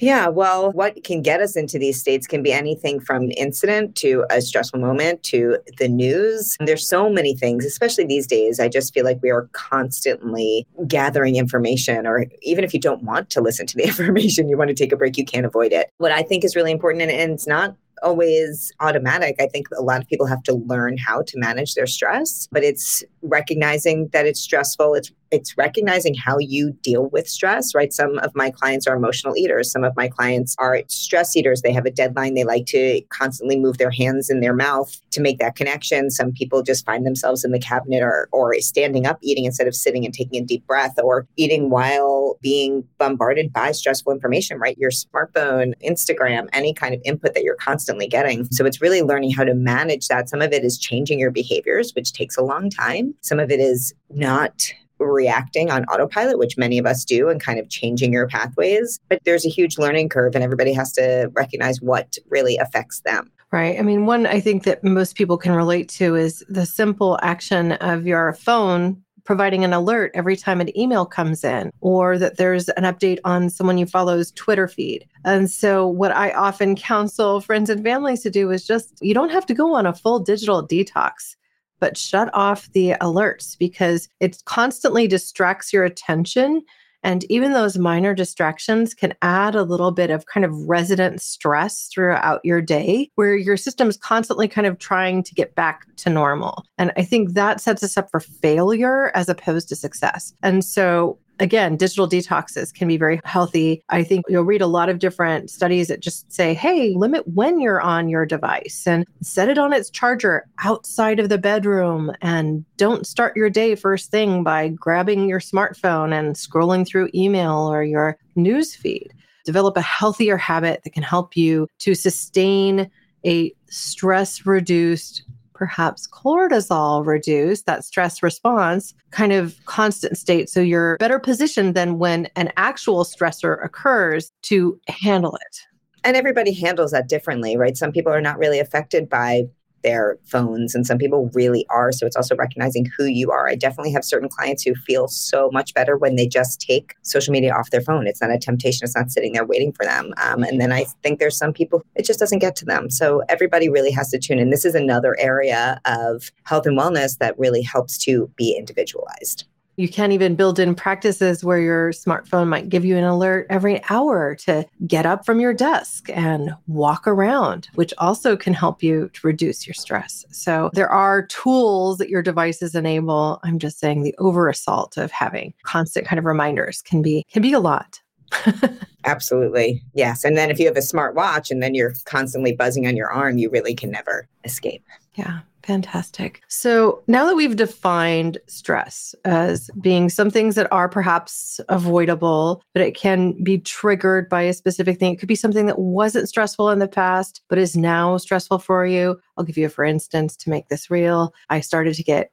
Yeah, 0.00 0.28
well, 0.28 0.72
what 0.72 1.04
can 1.04 1.20
get 1.20 1.42
us 1.42 1.56
into 1.56 1.78
these 1.78 2.00
states 2.00 2.26
can 2.26 2.42
be 2.42 2.52
anything 2.52 3.00
from 3.00 3.24
an 3.24 3.30
incident 3.32 3.96
to 3.96 4.24
a 4.30 4.40
stressful 4.40 4.80
moment 4.80 5.22
to 5.24 5.58
the 5.76 5.88
news. 5.88 6.56
There's 6.58 6.88
so 6.88 7.10
many 7.10 7.36
things, 7.36 7.66
especially 7.66 8.06
these 8.06 8.26
days. 8.26 8.58
I 8.58 8.68
just 8.68 8.94
feel 8.94 9.04
like 9.04 9.18
we 9.22 9.30
are 9.30 9.48
constantly 9.52 10.66
gathering 10.88 11.36
information, 11.36 12.06
or 12.06 12.24
even 12.40 12.64
if 12.64 12.72
you 12.72 12.80
don't 12.80 13.02
want 13.02 13.28
to 13.30 13.42
listen 13.42 13.66
to 13.66 13.76
the 13.76 13.84
information, 13.88 14.48
you 14.48 14.56
want 14.56 14.68
to 14.68 14.74
take 14.74 14.90
a 14.90 14.96
break, 14.96 15.18
you 15.18 15.24
can't 15.24 15.44
avoid 15.44 15.72
it. 15.72 15.92
What 15.98 16.12
I 16.12 16.22
think 16.22 16.44
is 16.44 16.56
really 16.56 16.72
important, 16.72 17.02
and, 17.02 17.10
and 17.10 17.32
it's 17.32 17.46
not 17.46 17.76
always 18.02 18.72
automatic. 18.80 19.36
I 19.40 19.46
think 19.46 19.68
a 19.76 19.82
lot 19.82 20.00
of 20.00 20.08
people 20.08 20.26
have 20.26 20.42
to 20.44 20.54
learn 20.54 20.96
how 20.98 21.22
to 21.22 21.38
manage 21.38 21.74
their 21.74 21.86
stress, 21.86 22.48
but 22.50 22.64
it's 22.64 23.02
recognizing 23.22 24.08
that 24.12 24.26
it's 24.26 24.40
stressful. 24.40 24.94
It's 24.94 25.12
it's 25.30 25.56
recognizing 25.56 26.14
how 26.14 26.38
you 26.38 26.72
deal 26.82 27.08
with 27.10 27.28
stress, 27.28 27.74
right? 27.74 27.92
Some 27.92 28.18
of 28.18 28.34
my 28.34 28.50
clients 28.50 28.86
are 28.86 28.96
emotional 28.96 29.36
eaters. 29.36 29.70
Some 29.70 29.84
of 29.84 29.94
my 29.96 30.08
clients 30.08 30.56
are 30.58 30.82
stress 30.88 31.36
eaters. 31.36 31.62
They 31.62 31.72
have 31.72 31.86
a 31.86 31.90
deadline. 31.90 32.34
They 32.34 32.44
like 32.44 32.66
to 32.66 33.00
constantly 33.10 33.56
move 33.56 33.78
their 33.78 33.90
hands 33.92 34.28
in 34.28 34.40
their 34.40 34.54
mouth 34.54 35.00
to 35.12 35.20
make 35.20 35.38
that 35.38 35.56
connection. 35.56 36.10
Some 36.10 36.32
people 36.32 36.62
just 36.62 36.84
find 36.84 37.06
themselves 37.06 37.44
in 37.44 37.52
the 37.52 37.60
cabinet 37.60 38.02
or, 38.02 38.28
or 38.32 38.54
standing 38.60 39.06
up 39.06 39.18
eating 39.22 39.44
instead 39.44 39.68
of 39.68 39.74
sitting 39.74 40.04
and 40.04 40.12
taking 40.12 40.42
a 40.42 40.44
deep 40.44 40.66
breath 40.66 40.94
or 41.02 41.26
eating 41.36 41.70
while 41.70 42.19
being 42.40 42.84
bombarded 42.98 43.52
by 43.52 43.72
stressful 43.72 44.12
information, 44.12 44.58
right? 44.58 44.76
Your 44.78 44.90
smartphone, 44.90 45.74
Instagram, 45.84 46.48
any 46.52 46.74
kind 46.74 46.94
of 46.94 47.00
input 47.04 47.34
that 47.34 47.42
you're 47.42 47.56
constantly 47.56 48.06
getting. 48.06 48.44
So 48.52 48.64
it's 48.64 48.80
really 48.80 49.02
learning 49.02 49.32
how 49.32 49.44
to 49.44 49.54
manage 49.54 50.08
that. 50.08 50.28
Some 50.28 50.42
of 50.42 50.52
it 50.52 50.64
is 50.64 50.78
changing 50.78 51.18
your 51.18 51.30
behaviors, 51.30 51.92
which 51.94 52.12
takes 52.12 52.36
a 52.36 52.42
long 52.42 52.70
time. 52.70 53.14
Some 53.20 53.40
of 53.40 53.50
it 53.50 53.60
is 53.60 53.94
not 54.10 54.72
reacting 54.98 55.70
on 55.70 55.84
autopilot, 55.84 56.38
which 56.38 56.58
many 56.58 56.78
of 56.78 56.86
us 56.86 57.04
do, 57.04 57.28
and 57.28 57.40
kind 57.40 57.58
of 57.58 57.68
changing 57.68 58.12
your 58.12 58.28
pathways. 58.28 59.00
But 59.08 59.20
there's 59.24 59.46
a 59.46 59.48
huge 59.48 59.78
learning 59.78 60.10
curve, 60.10 60.34
and 60.34 60.44
everybody 60.44 60.72
has 60.74 60.92
to 60.92 61.30
recognize 61.32 61.80
what 61.80 62.18
really 62.28 62.56
affects 62.58 63.00
them. 63.00 63.30
Right. 63.52 63.78
I 63.78 63.82
mean, 63.82 64.06
one 64.06 64.26
I 64.26 64.38
think 64.38 64.62
that 64.64 64.84
most 64.84 65.16
people 65.16 65.36
can 65.36 65.52
relate 65.52 65.88
to 65.90 66.14
is 66.14 66.44
the 66.48 66.64
simple 66.64 67.18
action 67.20 67.72
of 67.72 68.06
your 68.06 68.32
phone 68.34 69.02
providing 69.24 69.64
an 69.64 69.72
alert 69.72 70.10
every 70.14 70.36
time 70.36 70.60
an 70.60 70.76
email 70.78 71.06
comes 71.06 71.44
in 71.44 71.70
or 71.80 72.18
that 72.18 72.36
there's 72.36 72.68
an 72.70 72.84
update 72.84 73.18
on 73.24 73.50
someone 73.50 73.78
you 73.78 73.86
follow's 73.86 74.32
Twitter 74.32 74.68
feed. 74.68 75.06
And 75.24 75.50
so, 75.50 75.86
what 75.86 76.12
I 76.12 76.32
often 76.32 76.76
counsel 76.76 77.40
friends 77.40 77.70
and 77.70 77.82
families 77.82 78.22
to 78.22 78.30
do 78.30 78.50
is 78.50 78.66
just 78.66 78.98
you 79.00 79.14
don't 79.14 79.30
have 79.30 79.46
to 79.46 79.54
go 79.54 79.74
on 79.74 79.86
a 79.86 79.94
full 79.94 80.18
digital 80.20 80.66
detox 80.66 81.36
but 81.80 81.96
shut 81.96 82.30
off 82.34 82.70
the 82.72 82.90
alerts 83.00 83.58
because 83.58 84.08
it 84.20 84.42
constantly 84.44 85.08
distracts 85.08 85.72
your 85.72 85.82
attention. 85.82 86.62
And 87.02 87.24
even 87.30 87.52
those 87.52 87.78
minor 87.78 88.14
distractions 88.14 88.94
can 88.94 89.14
add 89.22 89.54
a 89.54 89.62
little 89.62 89.90
bit 89.90 90.10
of 90.10 90.26
kind 90.26 90.44
of 90.44 90.54
resident 90.68 91.22
stress 91.22 91.88
throughout 91.92 92.40
your 92.44 92.60
day 92.60 93.10
where 93.14 93.36
your 93.36 93.56
system 93.56 93.88
is 93.88 93.96
constantly 93.96 94.48
kind 94.48 94.66
of 94.66 94.78
trying 94.78 95.22
to 95.22 95.34
get 95.34 95.54
back 95.54 95.86
to 95.96 96.10
normal. 96.10 96.64
And 96.78 96.92
I 96.96 97.02
think 97.02 97.32
that 97.34 97.60
sets 97.60 97.82
us 97.82 97.96
up 97.96 98.10
for 98.10 98.20
failure 98.20 99.10
as 99.14 99.28
opposed 99.28 99.68
to 99.70 99.76
success. 99.76 100.34
And 100.42 100.64
so 100.64 101.18
again, 101.40 101.76
digital 101.76 102.08
detoxes 102.08 102.72
can 102.72 102.86
be 102.86 102.96
very 102.96 103.20
healthy. 103.24 103.82
I 103.88 104.04
think 104.04 104.24
you'll 104.28 104.44
read 104.44 104.60
a 104.60 104.66
lot 104.66 104.88
of 104.88 104.98
different 104.98 105.50
studies 105.50 105.88
that 105.88 106.00
just 106.00 106.30
say, 106.30 106.54
hey, 106.54 106.94
limit 106.94 107.26
when 107.26 107.58
you're 107.58 107.80
on 107.80 108.08
your 108.08 108.26
device 108.26 108.84
and 108.86 109.06
set 109.22 109.48
it 109.48 109.58
on 109.58 109.72
its 109.72 109.90
charger 109.90 110.46
outside 110.62 111.18
of 111.18 111.30
the 111.30 111.38
bedroom. 111.38 112.12
And 112.20 112.64
don't 112.76 113.06
start 113.06 113.36
your 113.36 113.50
day 113.50 113.74
first 113.74 114.10
thing 114.10 114.44
by 114.44 114.68
grabbing 114.68 115.28
your 115.28 115.40
smartphone 115.40 116.16
and 116.16 116.36
scrolling 116.36 116.86
through 116.86 117.10
email 117.14 117.72
or 117.72 117.82
your 117.82 118.18
news 118.36 118.76
feed. 118.76 119.12
Develop 119.44 119.76
a 119.76 119.82
healthier 119.82 120.36
habit 120.36 120.82
that 120.84 120.92
can 120.92 121.02
help 121.02 121.36
you 121.36 121.66
to 121.78 121.94
sustain 121.94 122.90
a 123.24 123.52
stress 123.68 124.46
reduced 124.46 125.24
perhaps 125.60 126.08
cortisol 126.08 127.04
reduce 127.04 127.64
that 127.64 127.84
stress 127.84 128.22
response 128.22 128.94
kind 129.10 129.30
of 129.30 129.54
constant 129.66 130.16
state. 130.16 130.48
So 130.48 130.58
you're 130.62 130.96
better 130.96 131.18
positioned 131.18 131.74
than 131.74 131.98
when 131.98 132.28
an 132.34 132.50
actual 132.56 133.04
stressor 133.04 133.62
occurs 133.62 134.32
to 134.44 134.80
handle 134.88 135.36
it. 135.36 135.60
And 136.02 136.16
everybody 136.16 136.54
handles 136.54 136.92
that 136.92 137.10
differently, 137.10 137.58
right? 137.58 137.76
Some 137.76 137.92
people 137.92 138.10
are 138.10 138.22
not 138.22 138.38
really 138.38 138.58
affected 138.58 139.06
by 139.06 139.42
their 139.82 140.18
phones 140.24 140.74
and 140.74 140.86
some 140.86 140.98
people 140.98 141.30
really 141.34 141.66
are 141.70 141.92
so 141.92 142.06
it's 142.06 142.16
also 142.16 142.36
recognizing 142.36 142.86
who 142.96 143.04
you 143.04 143.30
are. 143.30 143.48
I 143.48 143.54
definitely 143.54 143.92
have 143.92 144.04
certain 144.04 144.28
clients 144.28 144.62
who 144.62 144.74
feel 144.74 145.08
so 145.08 145.50
much 145.52 145.74
better 145.74 145.96
when 145.96 146.16
they 146.16 146.26
just 146.26 146.60
take 146.60 146.94
social 147.02 147.32
media 147.32 147.54
off 147.54 147.70
their 147.70 147.80
phone. 147.80 148.06
It's 148.06 148.20
not 148.20 148.30
a 148.30 148.38
temptation 148.38 148.84
it's 148.84 148.96
not 148.96 149.10
sitting 149.10 149.32
there 149.32 149.44
waiting 149.44 149.72
for 149.72 149.84
them 149.84 150.12
um, 150.22 150.42
and 150.42 150.60
then 150.60 150.72
i 150.72 150.84
think 151.02 151.18
there's 151.18 151.36
some 151.36 151.52
people 151.52 151.82
it 151.94 152.04
just 152.04 152.20
doesn't 152.20 152.38
get 152.38 152.56
to 152.56 152.64
them. 152.64 152.90
So 152.90 153.22
everybody 153.28 153.68
really 153.68 153.90
has 153.90 154.10
to 154.10 154.18
tune 154.18 154.38
in. 154.38 154.50
This 154.50 154.64
is 154.64 154.74
another 154.74 155.16
area 155.18 155.80
of 155.84 156.30
health 156.44 156.66
and 156.66 156.78
wellness 156.78 157.18
that 157.18 157.38
really 157.38 157.62
helps 157.62 157.98
to 157.98 158.30
be 158.36 158.56
individualized 158.56 159.44
you 159.80 159.88
can't 159.88 160.12
even 160.12 160.34
build 160.34 160.58
in 160.58 160.74
practices 160.74 161.42
where 161.42 161.58
your 161.58 161.90
smartphone 161.90 162.48
might 162.48 162.68
give 162.68 162.84
you 162.84 162.98
an 162.98 163.04
alert 163.04 163.46
every 163.48 163.82
hour 163.88 164.34
to 164.34 164.66
get 164.86 165.06
up 165.06 165.24
from 165.24 165.40
your 165.40 165.54
desk 165.54 166.10
and 166.12 166.54
walk 166.66 167.06
around, 167.06 167.68
which 167.76 167.94
also 167.96 168.36
can 168.36 168.52
help 168.52 168.82
you 168.82 169.08
to 169.14 169.26
reduce 169.26 169.66
your 169.66 169.74
stress. 169.74 170.26
So 170.30 170.70
there 170.74 170.90
are 170.90 171.26
tools 171.26 171.96
that 171.96 172.10
your 172.10 172.22
devices 172.22 172.74
enable. 172.74 173.40
I'm 173.42 173.58
just 173.58 173.78
saying 173.78 174.02
the 174.02 174.14
over 174.18 174.48
assault 174.48 174.98
of 174.98 175.10
having 175.10 175.54
constant 175.64 176.06
kind 176.06 176.18
of 176.18 176.26
reminders 176.26 176.82
can 176.82 177.00
be 177.00 177.24
can 177.32 177.40
be 177.40 177.54
a 177.54 177.60
lot. 177.60 178.00
Absolutely. 179.04 179.82
Yes. 179.94 180.24
And 180.24 180.36
then 180.36 180.50
if 180.50 180.58
you 180.58 180.66
have 180.66 180.76
a 180.76 180.82
smart 180.82 181.14
watch 181.14 181.50
and 181.50 181.62
then 181.62 181.74
you're 181.74 181.94
constantly 182.04 182.52
buzzing 182.52 182.86
on 182.86 182.96
your 182.96 183.10
arm, 183.10 183.38
you 183.38 183.48
really 183.48 183.74
can 183.74 183.90
never 183.90 184.28
escape. 184.44 184.84
Yeah. 185.14 185.40
Fantastic. 185.70 186.42
So 186.48 187.00
now 187.06 187.24
that 187.26 187.36
we've 187.36 187.54
defined 187.54 188.38
stress 188.48 189.14
as 189.24 189.70
being 189.80 190.08
some 190.08 190.28
things 190.28 190.56
that 190.56 190.66
are 190.72 190.88
perhaps 190.88 191.60
avoidable, 191.68 192.64
but 192.74 192.82
it 192.82 192.96
can 192.96 193.40
be 193.44 193.58
triggered 193.58 194.28
by 194.28 194.42
a 194.42 194.52
specific 194.52 194.98
thing. 194.98 195.12
It 195.12 195.20
could 195.20 195.28
be 195.28 195.36
something 195.36 195.66
that 195.66 195.78
wasn't 195.78 196.28
stressful 196.28 196.70
in 196.70 196.80
the 196.80 196.88
past, 196.88 197.42
but 197.48 197.56
is 197.56 197.76
now 197.76 198.16
stressful 198.16 198.58
for 198.58 198.84
you. 198.84 199.20
I'll 199.36 199.44
give 199.44 199.56
you 199.56 199.66
a 199.66 199.68
for 199.68 199.84
instance 199.84 200.36
to 200.38 200.50
make 200.50 200.66
this 200.70 200.90
real. 200.90 201.32
I 201.50 201.60
started 201.60 201.94
to 201.94 202.02
get 202.02 202.32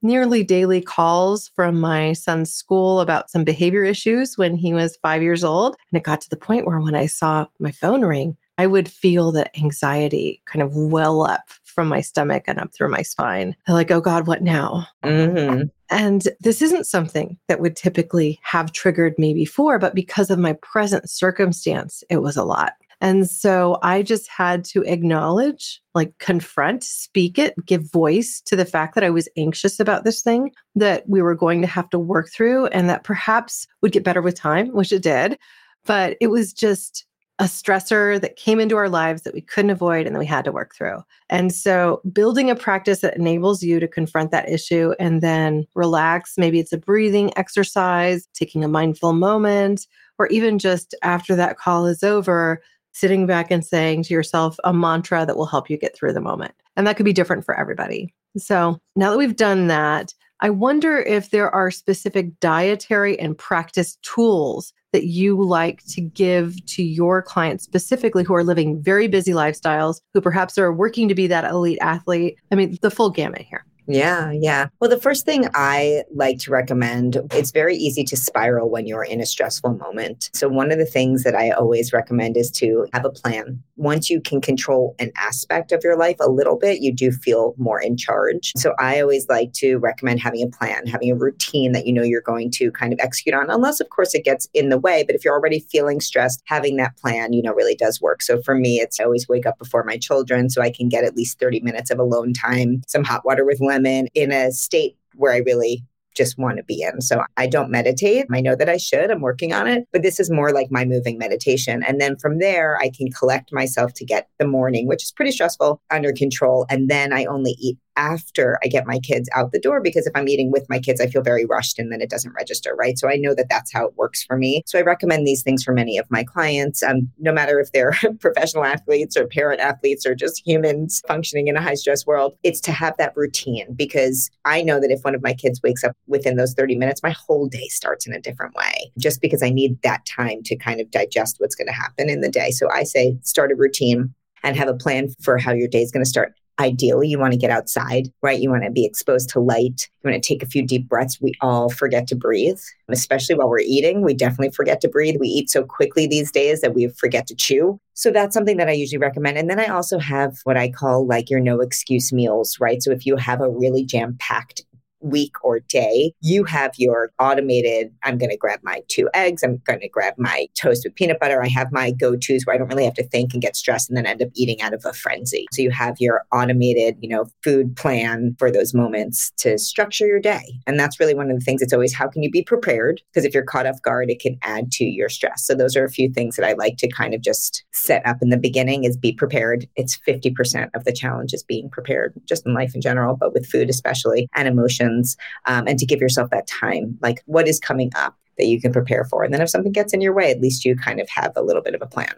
nearly 0.00 0.44
daily 0.44 0.80
calls 0.80 1.50
from 1.56 1.80
my 1.80 2.12
son's 2.12 2.54
school 2.54 3.00
about 3.00 3.28
some 3.28 3.42
behavior 3.42 3.82
issues 3.82 4.38
when 4.38 4.54
he 4.54 4.72
was 4.72 4.96
five 5.02 5.20
years 5.20 5.42
old. 5.42 5.76
And 5.90 5.98
it 5.98 6.04
got 6.04 6.20
to 6.20 6.30
the 6.30 6.36
point 6.36 6.64
where 6.64 6.78
when 6.78 6.94
I 6.94 7.06
saw 7.06 7.46
my 7.58 7.72
phone 7.72 8.02
ring, 8.02 8.36
I 8.58 8.66
would 8.66 8.88
feel 8.88 9.32
the 9.32 9.56
anxiety 9.56 10.42
kind 10.44 10.62
of 10.62 10.76
well 10.76 11.22
up 11.22 11.48
from 11.62 11.88
my 11.88 12.00
stomach 12.00 12.44
and 12.48 12.58
up 12.58 12.74
through 12.74 12.90
my 12.90 13.02
spine. 13.02 13.54
I'm 13.66 13.74
like, 13.74 13.90
oh 13.92 14.00
God, 14.00 14.26
what 14.26 14.42
now? 14.42 14.86
Mm-hmm. 15.04 15.62
And 15.90 16.28
this 16.40 16.60
isn't 16.60 16.86
something 16.86 17.38
that 17.46 17.60
would 17.60 17.76
typically 17.76 18.38
have 18.42 18.72
triggered 18.72 19.16
me 19.16 19.32
before, 19.32 19.78
but 19.78 19.94
because 19.94 20.28
of 20.28 20.38
my 20.38 20.54
present 20.54 21.08
circumstance, 21.08 22.02
it 22.10 22.18
was 22.18 22.36
a 22.36 22.44
lot. 22.44 22.72
And 23.00 23.30
so 23.30 23.78
I 23.82 24.02
just 24.02 24.28
had 24.28 24.64
to 24.66 24.82
acknowledge, 24.82 25.80
like 25.94 26.18
confront, 26.18 26.82
speak 26.82 27.38
it, 27.38 27.54
give 27.64 27.90
voice 27.92 28.40
to 28.46 28.56
the 28.56 28.64
fact 28.64 28.96
that 28.96 29.04
I 29.04 29.10
was 29.10 29.28
anxious 29.36 29.78
about 29.78 30.04
this 30.04 30.20
thing 30.20 30.50
that 30.74 31.08
we 31.08 31.22
were 31.22 31.36
going 31.36 31.60
to 31.60 31.68
have 31.68 31.88
to 31.90 31.98
work 31.98 32.28
through 32.28 32.66
and 32.66 32.90
that 32.90 33.04
perhaps 33.04 33.68
would 33.82 33.92
get 33.92 34.02
better 34.02 34.20
with 34.20 34.34
time, 34.34 34.68
which 34.72 34.92
it 34.92 35.02
did. 35.02 35.38
But 35.84 36.16
it 36.20 36.26
was 36.26 36.52
just 36.52 37.06
a 37.38 37.44
stressor 37.44 38.20
that 38.20 38.36
came 38.36 38.58
into 38.58 38.76
our 38.76 38.88
lives 38.88 39.22
that 39.22 39.34
we 39.34 39.40
couldn't 39.40 39.70
avoid 39.70 40.06
and 40.06 40.14
that 40.14 40.20
we 40.20 40.26
had 40.26 40.44
to 40.44 40.52
work 40.52 40.74
through. 40.74 40.98
And 41.30 41.54
so, 41.54 42.00
building 42.12 42.50
a 42.50 42.56
practice 42.56 43.00
that 43.00 43.16
enables 43.16 43.62
you 43.62 43.78
to 43.78 43.86
confront 43.86 44.30
that 44.32 44.48
issue 44.48 44.92
and 44.98 45.20
then 45.20 45.66
relax. 45.74 46.34
Maybe 46.36 46.58
it's 46.58 46.72
a 46.72 46.78
breathing 46.78 47.32
exercise, 47.36 48.28
taking 48.34 48.64
a 48.64 48.68
mindful 48.68 49.12
moment, 49.12 49.86
or 50.18 50.26
even 50.28 50.58
just 50.58 50.94
after 51.02 51.36
that 51.36 51.58
call 51.58 51.86
is 51.86 52.02
over, 52.02 52.60
sitting 52.92 53.26
back 53.26 53.50
and 53.50 53.64
saying 53.64 54.02
to 54.04 54.14
yourself 54.14 54.56
a 54.64 54.72
mantra 54.72 55.24
that 55.24 55.36
will 55.36 55.46
help 55.46 55.70
you 55.70 55.76
get 55.76 55.94
through 55.94 56.12
the 56.12 56.20
moment. 56.20 56.54
And 56.76 56.86
that 56.86 56.96
could 56.96 57.06
be 57.06 57.12
different 57.12 57.44
for 57.44 57.58
everybody. 57.58 58.12
So, 58.36 58.80
now 58.96 59.10
that 59.10 59.18
we've 59.18 59.36
done 59.36 59.68
that, 59.68 60.12
I 60.40 60.50
wonder 60.50 60.98
if 60.98 61.30
there 61.30 61.50
are 61.50 61.70
specific 61.70 62.38
dietary 62.40 63.18
and 63.18 63.36
practice 63.36 63.96
tools 64.02 64.72
that 64.92 65.04
you 65.04 65.40
like 65.42 65.84
to 65.86 66.00
give 66.00 66.64
to 66.66 66.82
your 66.82 67.22
clients 67.22 67.64
specifically 67.64 68.24
who 68.24 68.34
are 68.34 68.44
living 68.44 68.82
very 68.82 69.08
busy 69.08 69.32
lifestyles, 69.32 70.00
who 70.14 70.20
perhaps 70.20 70.58
are 70.58 70.72
working 70.72 71.08
to 71.08 71.14
be 71.14 71.26
that 71.26 71.44
elite 71.44 71.78
athlete? 71.80 72.38
I 72.50 72.54
mean, 72.54 72.78
the 72.80 72.90
full 72.90 73.10
gamut 73.10 73.42
here. 73.42 73.64
Yeah, 73.88 74.30
yeah. 74.32 74.68
Well, 74.80 74.90
the 74.90 75.00
first 75.00 75.24
thing 75.24 75.48
I 75.54 76.02
like 76.14 76.38
to 76.40 76.50
recommend, 76.50 77.16
it's 77.32 77.52
very 77.52 77.74
easy 77.74 78.04
to 78.04 78.16
spiral 78.18 78.68
when 78.68 78.86
you're 78.86 79.02
in 79.02 79.18
a 79.18 79.24
stressful 79.24 79.74
moment. 79.74 80.28
So 80.34 80.46
one 80.46 80.70
of 80.70 80.76
the 80.76 80.84
things 80.84 81.22
that 81.22 81.34
I 81.34 81.50
always 81.52 81.90
recommend 81.90 82.36
is 82.36 82.50
to 82.52 82.86
have 82.92 83.06
a 83.06 83.10
plan. 83.10 83.62
Once 83.76 84.10
you 84.10 84.20
can 84.20 84.42
control 84.42 84.94
an 84.98 85.10
aspect 85.16 85.72
of 85.72 85.82
your 85.82 85.96
life 85.96 86.16
a 86.20 86.28
little 86.28 86.56
bit, 86.56 86.82
you 86.82 86.92
do 86.92 87.10
feel 87.10 87.54
more 87.56 87.80
in 87.80 87.96
charge. 87.96 88.52
So 88.56 88.74
I 88.78 89.00
always 89.00 89.26
like 89.26 89.54
to 89.54 89.78
recommend 89.78 90.20
having 90.20 90.42
a 90.42 90.48
plan, 90.48 90.86
having 90.86 91.10
a 91.10 91.16
routine 91.16 91.72
that 91.72 91.86
you 91.86 91.92
know 91.94 92.02
you're 92.02 92.20
going 92.20 92.50
to 92.52 92.70
kind 92.72 92.92
of 92.92 93.00
execute 93.00 93.34
on, 93.34 93.48
unless 93.48 93.80
of 93.80 93.88
course 93.88 94.14
it 94.14 94.24
gets 94.24 94.48
in 94.52 94.68
the 94.68 94.78
way, 94.78 95.02
but 95.02 95.14
if 95.14 95.24
you're 95.24 95.34
already 95.34 95.60
feeling 95.60 96.00
stressed, 96.00 96.42
having 96.44 96.76
that 96.76 96.94
plan, 96.98 97.32
you 97.32 97.40
know, 97.40 97.54
really 97.54 97.74
does 97.74 98.02
work. 98.02 98.20
So 98.20 98.42
for 98.42 98.54
me, 98.54 98.80
it's 98.80 99.00
I 99.00 99.04
always 99.04 99.28
wake 99.28 99.46
up 99.46 99.58
before 99.58 99.84
my 99.84 99.96
children 99.96 100.50
so 100.50 100.60
I 100.60 100.70
can 100.70 100.90
get 100.90 101.04
at 101.04 101.16
least 101.16 101.38
30 101.38 101.60
minutes 101.60 101.90
of 101.90 101.98
alone 101.98 102.34
time, 102.34 102.82
some 102.86 103.02
hot 103.02 103.24
water 103.24 103.46
with 103.46 103.60
lemon 103.60 103.77
lemon 103.82 104.08
in 104.14 104.32
a 104.32 104.52
state 104.52 104.96
where 105.14 105.32
I 105.32 105.38
really 105.38 105.84
just 106.18 106.36
want 106.36 106.56
to 106.56 106.64
be 106.64 106.82
in. 106.82 107.00
So 107.00 107.22
I 107.36 107.46
don't 107.46 107.70
meditate. 107.70 108.26
I 108.32 108.40
know 108.40 108.56
that 108.56 108.68
I 108.68 108.76
should. 108.76 109.10
I'm 109.10 109.20
working 109.20 109.52
on 109.52 109.68
it, 109.68 109.86
but 109.92 110.02
this 110.02 110.18
is 110.18 110.30
more 110.30 110.52
like 110.52 110.66
my 110.70 110.84
moving 110.84 111.16
meditation. 111.16 111.82
And 111.84 112.00
then 112.00 112.16
from 112.16 112.38
there, 112.38 112.76
I 112.78 112.90
can 112.90 113.10
collect 113.12 113.52
myself 113.52 113.94
to 113.94 114.04
get 114.04 114.28
the 114.38 114.46
morning, 114.46 114.88
which 114.88 115.04
is 115.04 115.12
pretty 115.12 115.30
stressful, 115.30 115.80
under 115.90 116.12
control. 116.12 116.66
And 116.68 116.90
then 116.90 117.12
I 117.12 117.24
only 117.26 117.52
eat 117.60 117.78
after 117.98 118.58
I 118.62 118.68
get 118.68 118.86
my 118.86 119.00
kids 119.00 119.28
out 119.34 119.52
the 119.52 119.58
door 119.58 119.82
because 119.82 120.06
if 120.06 120.12
I'm 120.14 120.28
eating 120.28 120.50
with 120.50 120.64
my 120.70 120.78
kids, 120.78 121.00
I 121.00 121.08
feel 121.08 121.20
very 121.20 121.44
rushed 121.44 121.78
and 121.78 121.92
then 121.92 122.00
it 122.00 122.08
doesn't 122.08 122.32
register, 122.32 122.74
right? 122.74 122.96
So 122.96 123.08
I 123.08 123.16
know 123.16 123.34
that 123.34 123.48
that's 123.50 123.72
how 123.72 123.86
it 123.86 123.96
works 123.96 124.24
for 124.24 124.38
me. 124.38 124.62
So 124.66 124.78
I 124.78 124.82
recommend 124.82 125.26
these 125.26 125.42
things 125.42 125.64
for 125.64 125.72
many 125.72 125.98
of 125.98 126.06
my 126.10 126.22
clients, 126.24 126.82
um, 126.82 127.10
no 127.18 127.32
matter 127.32 127.58
if 127.58 127.72
they're 127.72 127.92
professional 128.20 128.64
athletes 128.64 129.16
or 129.16 129.26
parent 129.26 129.60
athletes 129.60 130.06
or 130.06 130.14
just 130.14 130.46
humans 130.46 131.02
functioning 131.08 131.48
in 131.48 131.56
a 131.56 131.60
high 131.60 131.74
stress 131.74 132.06
world. 132.06 132.34
It's 132.44 132.60
to 132.62 132.72
have 132.72 132.96
that 132.98 133.16
routine 133.16 133.74
because 133.74 134.30
I 134.44 134.62
know 134.62 134.80
that 134.80 134.92
if 134.92 135.00
one 135.02 135.16
of 135.16 135.22
my 135.22 135.34
kids 135.34 135.60
wakes 135.62 135.82
up 135.82 135.96
within 136.06 136.36
those 136.36 136.54
30 136.54 136.76
minutes, 136.76 137.02
my 137.02 137.14
whole 137.26 137.48
day 137.48 137.66
starts 137.66 138.06
in 138.06 138.14
a 138.14 138.20
different 138.20 138.54
way 138.54 138.92
just 138.96 139.20
because 139.20 139.42
I 139.42 139.50
need 139.50 139.82
that 139.82 140.06
time 140.06 140.42
to 140.44 140.56
kind 140.56 140.80
of 140.80 140.90
digest 140.90 141.36
what's 141.38 141.56
going 141.56 141.66
to 141.66 141.72
happen 141.72 142.08
in 142.08 142.20
the 142.20 142.30
day. 142.30 142.52
So 142.52 142.70
I 142.70 142.84
say 142.84 143.18
start 143.22 143.50
a 143.50 143.56
routine 143.56 144.14
and 144.44 144.56
have 144.56 144.68
a 144.68 144.74
plan 144.74 145.08
for 145.20 145.36
how 145.36 145.52
your 145.52 145.68
day 145.68 145.82
is 145.82 145.90
going 145.90 146.04
to 146.04 146.08
start 146.08 146.34
ideally 146.58 147.08
you 147.08 147.18
want 147.18 147.32
to 147.32 147.38
get 147.38 147.50
outside, 147.50 148.12
right? 148.22 148.40
You 148.40 148.50
want 148.50 148.64
to 148.64 148.70
be 148.70 148.84
exposed 148.84 149.28
to 149.30 149.40
light. 149.40 149.88
You 150.02 150.10
want 150.10 150.22
to 150.22 150.26
take 150.26 150.42
a 150.42 150.46
few 150.46 150.66
deep 150.66 150.88
breaths. 150.88 151.20
We 151.20 151.34
all 151.40 151.70
forget 151.70 152.06
to 152.08 152.16
breathe, 152.16 152.58
especially 152.88 153.36
while 153.36 153.48
we're 153.48 153.60
eating. 153.60 154.02
We 154.02 154.14
definitely 154.14 154.50
forget 154.50 154.80
to 154.82 154.88
breathe. 154.88 155.16
We 155.20 155.28
eat 155.28 155.50
so 155.50 155.64
quickly 155.64 156.06
these 156.06 156.32
days 156.32 156.60
that 156.60 156.74
we 156.74 156.88
forget 156.88 157.26
to 157.28 157.34
chew. 157.34 157.80
So 157.94 158.10
that's 158.10 158.34
something 158.34 158.58
that 158.58 158.68
I 158.68 158.72
usually 158.72 158.98
recommend. 158.98 159.38
And 159.38 159.50
then 159.50 159.58
I 159.58 159.66
also 159.66 159.98
have 159.98 160.38
what 160.44 160.56
I 160.56 160.70
call 160.70 161.06
like 161.06 161.30
your 161.30 161.40
no 161.40 161.60
excuse 161.60 162.12
meals, 162.12 162.56
right? 162.60 162.82
So 162.82 162.92
if 162.92 163.06
you 163.06 163.16
have 163.16 163.40
a 163.40 163.50
really 163.50 163.84
jam 163.84 164.16
packed 164.20 164.62
week 165.00 165.32
or 165.42 165.60
day, 165.60 166.12
you 166.20 166.44
have 166.44 166.72
your 166.78 167.10
automated, 167.18 167.92
I'm 168.04 168.18
going 168.18 168.30
to 168.30 168.36
grab 168.36 168.60
my 168.62 168.82
two 168.88 169.08
eggs, 169.14 169.42
I'm 169.42 169.60
going 169.64 169.80
to 169.80 169.88
grab 169.88 170.14
my 170.18 170.48
toast 170.54 170.82
with 170.84 170.94
peanut 170.94 171.20
butter. 171.20 171.42
I 171.42 171.48
have 171.48 171.72
my 171.72 171.90
go 171.90 172.16
tos 172.16 172.44
where 172.44 172.54
I 172.54 172.58
don't 172.58 172.68
really 172.68 172.84
have 172.84 172.94
to 172.94 173.08
think 173.08 173.32
and 173.32 173.42
get 173.42 173.56
stressed 173.56 173.88
and 173.88 173.96
then 173.96 174.06
end 174.06 174.22
up 174.22 174.28
eating 174.34 174.60
out 174.60 174.74
of 174.74 174.84
a 174.84 174.92
frenzy. 174.92 175.46
So 175.52 175.62
you 175.62 175.70
have 175.70 175.96
your 175.98 176.24
automated, 176.32 176.96
you 177.00 177.08
know, 177.08 177.26
food 177.42 177.76
plan 177.76 178.36
for 178.38 178.50
those 178.50 178.74
moments 178.74 179.32
to 179.38 179.58
structure 179.58 180.06
your 180.06 180.20
day. 180.20 180.60
And 180.66 180.78
that's 180.78 181.00
really 181.00 181.14
one 181.14 181.30
of 181.30 181.38
the 181.38 181.44
things. 181.44 181.62
It's 181.62 181.72
always 181.72 181.94
how 181.94 182.08
can 182.08 182.22
you 182.22 182.30
be 182.30 182.42
prepared? 182.42 183.00
Because 183.12 183.24
if 183.24 183.34
you're 183.34 183.44
caught 183.44 183.66
off 183.66 183.82
guard, 183.82 184.10
it 184.10 184.20
can 184.20 184.38
add 184.42 184.70
to 184.72 184.84
your 184.84 185.08
stress. 185.08 185.46
So 185.46 185.54
those 185.54 185.76
are 185.76 185.84
a 185.84 185.90
few 185.90 186.10
things 186.10 186.36
that 186.36 186.46
I 186.46 186.52
like 186.54 186.76
to 186.78 186.88
kind 186.88 187.14
of 187.14 187.20
just 187.20 187.64
set 187.72 188.06
up 188.06 188.18
in 188.22 188.30
the 188.30 188.36
beginning 188.36 188.84
is 188.84 188.96
be 188.96 189.12
prepared. 189.12 189.66
It's 189.76 189.98
50% 190.06 190.70
of 190.74 190.84
the 190.84 190.92
challenge 190.92 191.32
is 191.32 191.42
being 191.42 191.70
prepared, 191.70 192.14
just 192.26 192.46
in 192.46 192.54
life 192.54 192.74
in 192.74 192.80
general, 192.80 193.16
but 193.16 193.32
with 193.32 193.46
food 193.46 193.70
especially 193.70 194.28
and 194.34 194.48
emotion 194.48 194.87
emotions 194.88 195.16
um, 195.46 195.66
and 195.66 195.78
to 195.78 195.86
give 195.86 196.00
yourself 196.00 196.30
that 196.30 196.46
time 196.46 196.98
like 197.00 197.22
what 197.26 197.48
is 197.48 197.60
coming 197.60 197.90
up 197.96 198.16
that 198.36 198.46
you 198.46 198.60
can 198.60 198.72
prepare 198.72 199.04
for? 199.04 199.24
And 199.24 199.34
then 199.34 199.40
if 199.40 199.50
something 199.50 199.72
gets 199.72 199.92
in 199.92 200.00
your 200.00 200.14
way 200.14 200.30
at 200.30 200.40
least 200.40 200.64
you 200.64 200.76
kind 200.76 201.00
of 201.00 201.08
have 201.08 201.32
a 201.36 201.42
little 201.42 201.62
bit 201.62 201.74
of 201.74 201.82
a 201.82 201.86
plan. 201.86 202.14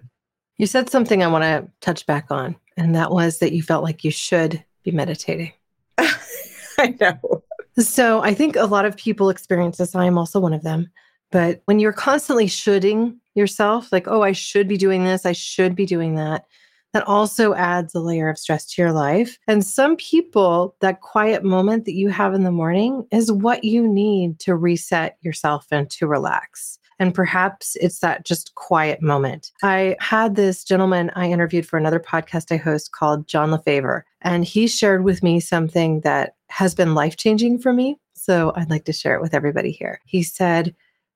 You 0.58 0.66
said 0.66 0.90
something 0.90 1.22
i 1.22 1.26
want 1.26 1.42
to 1.42 1.66
touch 1.80 2.06
back 2.06 2.26
on 2.30 2.56
and 2.76 2.94
that 2.94 3.10
was 3.10 3.38
that 3.38 3.52
you 3.52 3.62
felt 3.62 3.84
like 3.84 4.04
you 4.04 4.10
should 4.10 4.62
be 4.82 4.90
meditating. 4.90 5.52
I 5.98 6.94
know. 7.00 7.42
So 7.78 8.20
i 8.20 8.34
think 8.34 8.56
a 8.56 8.66
lot 8.66 8.84
of 8.84 8.96
people 8.96 9.30
experience 9.30 9.78
this 9.78 9.94
i 9.94 10.04
am 10.04 10.18
also 10.18 10.38
one 10.38 10.52
of 10.52 10.62
them 10.62 10.90
but 11.30 11.62
when 11.64 11.78
you're 11.78 11.92
constantly 11.92 12.46
shoulding 12.46 13.18
yourself 13.34 13.90
like 13.90 14.06
oh 14.06 14.22
i 14.22 14.32
should 14.32 14.68
be 14.68 14.76
doing 14.76 15.04
this 15.04 15.24
i 15.24 15.32
should 15.32 15.74
be 15.74 15.86
doing 15.86 16.16
that 16.16 16.44
that 16.92 17.06
also 17.06 17.54
adds 17.54 17.94
a 17.94 18.00
layer 18.00 18.28
of 18.28 18.38
stress 18.38 18.66
to 18.66 18.82
your 18.82 18.92
life. 18.92 19.38
And 19.46 19.64
some 19.64 19.96
people, 19.96 20.76
that 20.80 21.00
quiet 21.00 21.44
moment 21.44 21.84
that 21.84 21.94
you 21.94 22.08
have 22.08 22.34
in 22.34 22.44
the 22.44 22.50
morning 22.50 23.06
is 23.10 23.30
what 23.32 23.64
you 23.64 23.86
need 23.86 24.38
to 24.40 24.56
reset 24.56 25.16
yourself 25.20 25.66
and 25.70 25.88
to 25.90 26.06
relax. 26.06 26.78
And 26.98 27.14
perhaps 27.14 27.76
it's 27.80 28.00
that 28.00 28.26
just 28.26 28.54
quiet 28.56 29.00
moment. 29.00 29.52
I 29.62 29.96
had 30.00 30.36
this 30.36 30.62
gentleman 30.64 31.10
I 31.16 31.30
interviewed 31.30 31.66
for 31.66 31.78
another 31.78 31.98
podcast 31.98 32.52
I 32.52 32.58
host 32.58 32.92
called 32.92 33.26
John 33.26 33.50
LeFavor, 33.50 34.02
and 34.20 34.44
he 34.44 34.68
shared 34.68 35.02
with 35.02 35.22
me 35.22 35.40
something 35.40 36.02
that 36.02 36.34
has 36.50 36.74
been 36.74 36.94
life 36.94 37.16
changing 37.16 37.58
for 37.58 37.72
me. 37.72 37.96
So 38.12 38.52
I'd 38.54 38.68
like 38.68 38.84
to 38.84 38.92
share 38.92 39.14
it 39.14 39.22
with 39.22 39.32
everybody 39.32 39.70
here. 39.70 40.00
He 40.04 40.22
said, 40.22 40.74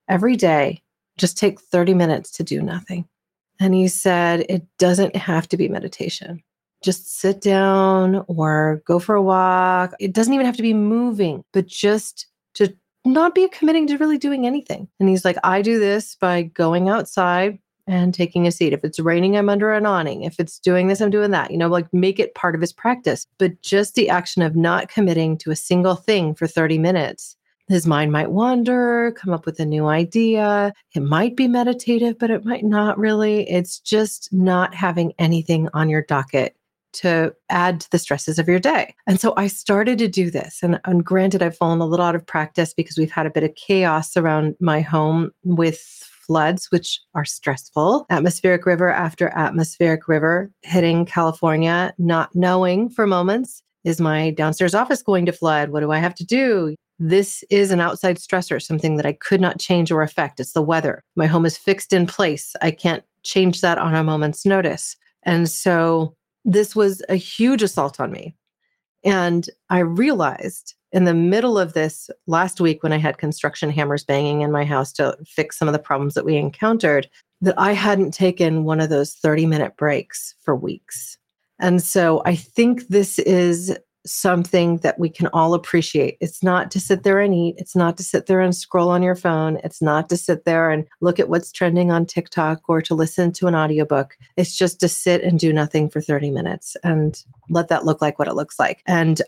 Every 0.09 0.37
day, 0.37 0.83
just 1.19 1.37
take 1.37 1.61
30 1.61 1.95
minutes 1.95 2.31
to 2.33 2.43
do 2.43 2.63
nothing. 2.63 3.07
And 3.65 3.73
he 3.73 3.89
said, 3.89 4.45
it 4.51 4.67
doesn't 4.79 5.17
have 5.17 5.49
to 5.49 5.57
be 5.57 5.71
meditation. 5.71 6.43
Just 6.83 7.19
sit 7.19 7.41
down 7.41 8.23
or 8.29 8.83
go 8.87 8.99
for 8.99 9.15
a 9.15 9.23
walk. 9.23 9.95
It 9.99 10.13
doesn't 10.13 10.35
even 10.35 10.45
have 10.45 10.59
to 10.59 10.63
be 10.63 10.75
moving, 10.75 11.45
but 11.55 11.67
just 11.67 12.27
to 12.57 12.77
not 13.07 13.35
be 13.35 13.49
committing 13.49 13.87
to 13.87 13.97
really 13.97 14.19
doing 14.19 14.47
anything. 14.47 14.87
And 15.01 15.09
he's 15.09 15.25
like, 15.25 15.39
I 15.43 15.63
do 15.63 15.79
this 15.79 16.15
by 16.21 16.43
going 16.43 16.91
outside 16.91 17.59
and 17.87 18.13
taking 18.13 18.47
a 18.47 18.53
seat. 18.53 18.75
If 18.75 18.85
it's 18.85 19.01
raining, 19.01 19.35
I'm 19.35 19.49
under 19.49 19.73
an 19.73 19.87
awning. 19.87 20.25
If 20.25 20.39
it's 20.39 20.59
doing 20.59 20.89
this, 20.89 21.01
I'm 21.01 21.09
doing 21.09 21.31
that. 21.31 21.51
You 21.51 21.57
know, 21.57 21.69
like 21.69 21.87
make 21.91 22.21
it 22.21 22.35
part 22.35 22.55
of 22.55 22.61
his 22.61 22.75
practice. 22.75 23.27
But 23.39 23.63
just 23.63 23.95
the 23.95 24.11
action 24.11 24.43
of 24.43 24.55
not 24.55 24.91
committing 24.91 25.39
to 25.39 25.51
a 25.51 25.57
single 25.57 25.95
thing 25.95 26.35
for 26.35 26.47
30 26.47 26.77
minutes 26.77 27.35
his 27.69 27.87
mind 27.87 28.13
might 28.13 28.31
wander, 28.31 29.13
come 29.13 29.33
up 29.33 29.47
with 29.47 29.59
a 29.59 29.65
new 29.65 29.87
idea. 29.87 30.73
It 30.95 31.03
might 31.03 31.37
be 31.37 31.49
meditative, 31.49 32.19
but 32.19 32.31
it 32.31 32.45
might 32.45 32.65
not 32.65 32.99
really. 32.99 33.49
It's 33.49 33.79
just 33.79 34.33
not 34.33 34.75
having 34.75 35.13
anything 35.19 35.69
on 35.73 35.89
your 35.89 36.03
docket 36.03 36.57
to 36.95 37.35
add 37.51 37.81
to 37.81 37.91
the 37.91 37.99
stresses 37.99 38.39
of 38.39 38.49
your 38.49 38.61
day. 38.61 38.95
And 39.07 39.21
so 39.21 39.35
I 39.37 39.49
started 39.49 39.99
to 39.99 40.09
do 40.09 40.31
this. 40.31 40.63
And, 40.63 40.81
and 40.85 41.05
granted, 41.05 41.43
I've 41.43 41.57
fallen 41.57 41.81
a 41.81 41.87
little 41.87 42.07
out 42.07 42.15
of 42.15 42.27
practice 42.27 42.73
because 42.73 42.97
we've 42.97 43.11
had 43.11 43.27
a 43.27 43.31
bit 43.31 43.43
of 43.43 43.55
chaos 43.57 44.17
around 44.17 44.55
my 44.61 44.81
home 44.81 45.33
with 45.43 45.81
floods, 46.27 46.71
which 46.71 47.01
are 47.15 47.25
stressful. 47.25 48.07
Atmospheric 48.11 48.65
river 48.65 48.91
after 48.91 49.29
atmospheric 49.31 50.07
river 50.07 50.51
hitting 50.63 51.05
California, 51.05 51.93
not 51.99 52.35
knowing 52.35 52.89
for 52.89 53.07
moments 53.07 53.63
is 53.85 54.01
my 54.01 54.31
downstairs 54.31 54.75
office 54.75 55.03
going 55.03 55.27
to 55.27 55.33
flood? 55.33 55.71
What 55.71 55.81
do 55.81 55.93
I 55.93 55.99
have 55.99 56.15
to 56.15 56.25
do? 56.25 56.75
This 56.99 57.43
is 57.51 57.71
an 57.71 57.81
outside 57.81 58.19
stressor, 58.19 58.63
something 58.63 58.97
that 58.97 59.07
I 59.07 59.13
could 59.15 59.41
not 59.41 59.59
change 59.59 59.91
or 59.91 60.03
affect. 60.03 60.39
It's 60.39 60.53
the 60.53 60.63
weather. 60.63 61.03
My 61.17 61.27
home 61.27 61.45
is 61.45 61.59
fixed 61.59 61.93
in 61.93 62.07
place. 62.07 62.55
I 62.63 62.71
can't 62.71 63.03
change 63.25 63.61
that 63.63 63.79
on 63.79 63.95
a 63.95 64.05
moment's 64.05 64.47
notice. 64.47 64.97
And 65.25 65.51
so 65.51 66.15
this 66.45 66.77
was 66.77 67.03
a 67.09 67.17
huge 67.17 67.63
assault 67.63 67.99
on 67.99 68.13
me. 68.13 68.37
And 69.05 69.49
I 69.71 69.81
realized 69.81 70.75
in 70.93 71.05
the 71.05 71.15
middle 71.15 71.59
of 71.59 71.73
this 71.73 72.09
last 72.27 72.61
week 72.61 72.83
when 72.83 72.93
I 72.93 72.99
had 72.99 73.19
construction 73.19 73.71
hammers 73.71 74.05
banging 74.05 74.43
in 74.43 74.53
my 74.53 74.65
house 74.65 74.93
to 74.93 75.17
fix 75.27 75.59
some 75.59 75.67
of 75.67 75.73
the 75.73 75.79
problems 75.81 76.15
that 76.15 76.25
we 76.25 76.37
encountered, 76.37 77.09
that 77.41 77.59
I 77.59 77.73
hadn't 77.73 78.15
taken 78.15 78.65
one 78.65 78.81
of 78.81 78.91
those 78.91 79.15
30 79.15 79.47
minute 79.47 79.77
breaks 79.77 80.35
for 80.41 80.55
weeks. 80.55 81.19
And 81.59 81.83
so 81.83 82.23
I 82.25 82.37
think 82.37 82.89
this 82.89 83.19
is 83.19 83.77
something 84.07 84.79
that 84.79 84.99
we 84.99 85.09
can 85.09 85.29
all 85.29 85.55
appreciate. 85.55 86.17
It's 86.21 86.43
not 86.43 86.71
to 86.73 86.81
sit 86.81 87.03
there 87.03 87.21
and 87.21 87.35
eat. 87.35 87.55
It's 87.59 87.75
not 87.75 87.97
to 87.97 88.03
sit 88.03 88.27
there 88.27 88.41
and 88.41 88.55
scroll 88.55 88.91
on 88.91 89.03
your 89.03 89.15
phone. 89.15 89.59
It's 89.65 89.81
not 89.81 90.09
to 90.11 90.17
sit 90.17 90.45
there 90.45 90.71
and 90.71 90.87
look 91.01 91.19
at 91.19 91.29
what's 91.29 91.53
trending 91.53 91.91
on 91.91 92.07
TikTok 92.07 92.63
or 92.69 92.83
to 92.83 92.95
listen 92.95 93.33
to 93.33 93.47
an 93.47 93.55
audiobook. 93.55 94.17
It's 94.37 94.57
just 94.57 94.81
to 94.81 94.89
sit 94.89 95.23
and 95.23 95.39
do 95.39 95.53
nothing 95.53 95.89
for 95.89 96.01
30 96.01 96.31
minutes 96.31 96.77
and 96.85 97.23
let 97.49 97.69
that 97.69 97.85
look 97.85 98.03
like 98.03 98.19
what 98.19 98.29
it 98.29 98.35
looks 98.35 98.59
like. 98.59 98.83
And 98.87 99.23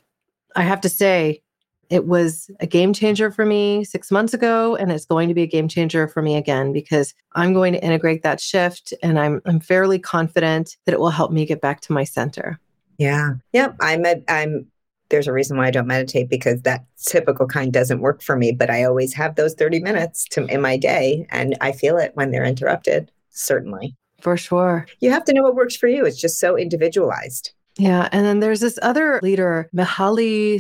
I 0.55 0.63
have 0.63 0.81
to 0.83 0.89
say, 0.89 1.43
it 1.89 2.07
was 2.07 2.51
a 2.61 2.67
game 2.67 2.93
changer 2.93 3.31
for 3.31 3.47
me 3.47 3.85
six 3.85 4.11
months 4.11 4.35
ago, 4.35 4.75
and 4.75 4.91
it's 4.91 5.05
going 5.05 5.29
to 5.29 5.35
be 5.35 5.43
a 5.43 5.47
game 5.47 5.69
changer 5.69 6.09
for 6.09 6.21
me 6.21 6.37
again 6.37 6.73
because 6.73 7.15
I'm 7.35 7.55
going 7.55 7.73
to 7.75 7.85
integrate 7.85 8.23
that 8.23 8.41
shift, 8.41 8.93
and 9.05 9.19
I'm 9.19 9.41
I'm 9.47 9.61
fairly 9.61 9.99
confident 9.99 10.77
that 10.85 10.93
it 10.93 11.01
will 11.01 11.11
help 11.11 11.31
me 11.31 11.47
get 11.47 11.61
back 11.61 11.81
to 11.83 11.93
my 11.93 12.03
center. 12.03 12.59
Yeah. 12.99 13.35
Yep. 13.53 13.77
I'm 13.81 14.05
a, 14.07 14.23
I'm 14.29 14.67
there's 15.09 15.29
a 15.29 15.33
reason 15.33 15.57
why 15.57 15.69
I 15.69 15.71
don't 15.71 15.87
meditate 15.87 16.29
because 16.29 16.63
that 16.63 16.85
typical 17.07 17.47
kind 17.47 17.73
doesn't 17.73 18.01
work 18.01 18.23
for 18.23 18.37
me, 18.37 18.53
but 18.53 18.71
I 18.71 18.85
always 18.85 19.15
have 19.15 19.37
those 19.37 19.55
30 19.55 19.81
minutes 19.81 20.25
to 20.31 20.47
in 20.47 20.61
my 20.61 20.77
day 20.77 21.27
and 21.31 21.57
I 21.61 21.73
feel 21.73 21.97
it 21.97 22.13
when 22.15 22.31
they're 22.31 22.45
interrupted, 22.45 23.11
certainly. 23.31 23.97
For 24.21 24.37
sure. 24.37 24.87
You 25.01 25.11
have 25.11 25.25
to 25.25 25.33
know 25.33 25.43
what 25.43 25.55
works 25.55 25.77
for 25.77 25.89
you. 25.89 26.05
It's 26.05 26.21
just 26.21 26.41
so 26.41 26.57
individualized. 26.57 27.53
Yeah. 27.79 28.09
And 28.11 28.25
then 28.25 28.41
there's 28.41 28.61
this 28.61 28.79
other 28.83 29.21
leader, 29.23 29.69
Mihaly 29.75 30.59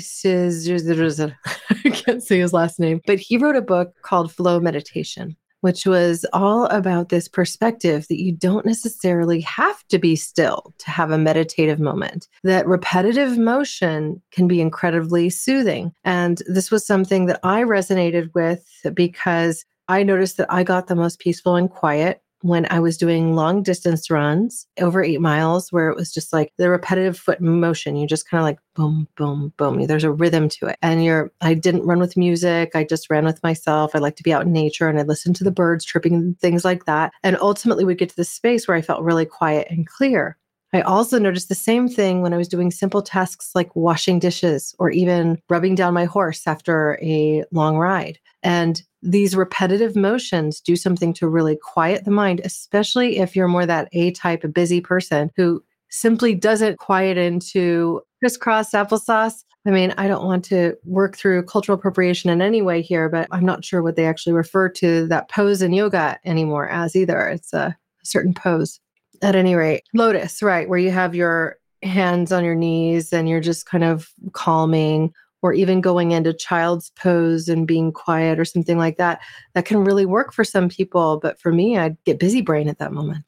I 1.84 1.90
can't 1.90 2.22
say 2.22 2.38
his 2.38 2.52
last 2.52 2.78
name, 2.78 3.00
but 3.06 3.18
he 3.18 3.38
wrote 3.38 3.56
a 3.56 3.62
book 3.62 3.94
called 4.02 4.32
Flow 4.32 4.60
Meditation 4.60 5.36
which 5.66 5.84
was 5.84 6.24
all 6.32 6.66
about 6.66 7.08
this 7.08 7.26
perspective 7.26 8.06
that 8.06 8.22
you 8.22 8.30
don't 8.30 8.64
necessarily 8.64 9.40
have 9.40 9.82
to 9.88 9.98
be 9.98 10.14
still 10.14 10.72
to 10.78 10.92
have 10.92 11.10
a 11.10 11.18
meditative 11.18 11.80
moment, 11.80 12.28
that 12.44 12.68
repetitive 12.68 13.36
motion 13.36 14.22
can 14.30 14.46
be 14.46 14.60
incredibly 14.60 15.28
soothing. 15.28 15.90
And 16.04 16.40
this 16.46 16.70
was 16.70 16.86
something 16.86 17.26
that 17.26 17.40
I 17.42 17.64
resonated 17.64 18.32
with 18.32 18.64
because 18.94 19.64
I 19.88 20.04
noticed 20.04 20.36
that 20.36 20.52
I 20.52 20.62
got 20.62 20.86
the 20.86 20.94
most 20.94 21.18
peaceful 21.18 21.56
and 21.56 21.68
quiet 21.68 22.22
when 22.46 22.66
I 22.70 22.80
was 22.80 22.96
doing 22.96 23.34
long 23.34 23.62
distance 23.62 24.10
runs 24.10 24.66
over 24.80 25.02
eight 25.02 25.20
miles, 25.20 25.72
where 25.72 25.88
it 25.88 25.96
was 25.96 26.12
just 26.12 26.32
like 26.32 26.52
the 26.58 26.70
repetitive 26.70 27.18
foot 27.18 27.40
motion. 27.40 27.96
You 27.96 28.06
just 28.06 28.28
kind 28.28 28.40
of 28.40 28.44
like 28.44 28.58
boom, 28.74 29.08
boom, 29.16 29.52
boom. 29.56 29.86
There's 29.86 30.04
a 30.04 30.12
rhythm 30.12 30.48
to 30.50 30.66
it. 30.66 30.78
And 30.82 31.04
you're, 31.04 31.32
I 31.40 31.54
didn't 31.54 31.86
run 31.86 31.98
with 31.98 32.16
music. 32.16 32.72
I 32.74 32.84
just 32.84 33.08
ran 33.10 33.24
with 33.24 33.42
myself. 33.42 33.92
I 33.94 33.98
like 33.98 34.16
to 34.16 34.22
be 34.22 34.32
out 34.32 34.46
in 34.46 34.52
nature 34.52 34.88
and 34.88 34.98
I 34.98 35.02
listened 35.02 35.36
to 35.36 35.44
the 35.44 35.50
birds 35.50 35.84
chirping 35.84 36.14
and 36.14 36.38
things 36.38 36.64
like 36.64 36.84
that. 36.84 37.12
And 37.22 37.36
ultimately, 37.40 37.84
we'd 37.84 37.98
get 37.98 38.10
to 38.10 38.16
the 38.16 38.24
space 38.24 38.68
where 38.68 38.76
I 38.76 38.82
felt 38.82 39.02
really 39.02 39.26
quiet 39.26 39.66
and 39.70 39.86
clear. 39.86 40.36
I 40.76 40.82
also 40.82 41.18
noticed 41.18 41.48
the 41.48 41.54
same 41.54 41.88
thing 41.88 42.20
when 42.20 42.34
I 42.34 42.36
was 42.36 42.48
doing 42.48 42.70
simple 42.70 43.00
tasks 43.00 43.52
like 43.54 43.74
washing 43.74 44.18
dishes 44.18 44.74
or 44.78 44.90
even 44.90 45.40
rubbing 45.48 45.74
down 45.74 45.94
my 45.94 46.04
horse 46.04 46.46
after 46.46 46.98
a 47.00 47.44
long 47.50 47.78
ride. 47.78 48.18
And 48.42 48.82
these 49.00 49.34
repetitive 49.34 49.96
motions 49.96 50.60
do 50.60 50.76
something 50.76 51.14
to 51.14 51.28
really 51.28 51.56
quiet 51.56 52.04
the 52.04 52.10
mind, 52.10 52.42
especially 52.44 53.16
if 53.16 53.34
you're 53.34 53.48
more 53.48 53.64
that 53.64 53.88
A 53.92 54.10
type, 54.10 54.44
a 54.44 54.48
busy 54.48 54.82
person 54.82 55.30
who 55.34 55.64
simply 55.88 56.34
doesn't 56.34 56.78
quiet 56.78 57.16
into 57.16 58.02
crisscross 58.18 58.72
applesauce. 58.72 59.44
I 59.66 59.70
mean, 59.70 59.94
I 59.96 60.08
don't 60.08 60.26
want 60.26 60.44
to 60.46 60.76
work 60.84 61.16
through 61.16 61.44
cultural 61.44 61.78
appropriation 61.78 62.28
in 62.28 62.42
any 62.42 62.60
way 62.60 62.82
here, 62.82 63.08
but 63.08 63.28
I'm 63.30 63.46
not 63.46 63.64
sure 63.64 63.82
what 63.82 63.96
they 63.96 64.04
actually 64.04 64.34
refer 64.34 64.68
to 64.68 65.06
that 65.06 65.30
pose 65.30 65.62
in 65.62 65.72
yoga 65.72 66.18
anymore 66.26 66.68
as 66.68 66.94
either. 66.94 67.28
It's 67.28 67.54
a 67.54 67.74
certain 68.04 68.34
pose. 68.34 68.78
At 69.22 69.36
any 69.36 69.54
rate, 69.54 69.82
lotus, 69.94 70.42
right, 70.42 70.68
where 70.68 70.78
you 70.78 70.90
have 70.90 71.14
your 71.14 71.56
hands 71.82 72.32
on 72.32 72.44
your 72.44 72.54
knees 72.54 73.12
and 73.12 73.28
you're 73.28 73.40
just 73.40 73.66
kind 73.66 73.84
of 73.84 74.10
calming 74.32 75.12
or 75.42 75.52
even 75.52 75.80
going 75.80 76.12
into 76.12 76.32
child's 76.32 76.90
pose 76.90 77.48
and 77.48 77.66
being 77.66 77.92
quiet 77.92 78.38
or 78.38 78.44
something 78.44 78.78
like 78.78 78.96
that, 78.96 79.20
that 79.54 79.64
can 79.64 79.84
really 79.84 80.06
work 80.06 80.32
for 80.32 80.44
some 80.44 80.68
people. 80.68 81.18
But 81.22 81.38
for 81.38 81.52
me, 81.52 81.78
I'd 81.78 82.02
get 82.04 82.18
busy 82.18 82.40
brain 82.40 82.68
at 82.68 82.78
that 82.78 82.92
moment. 82.92 83.24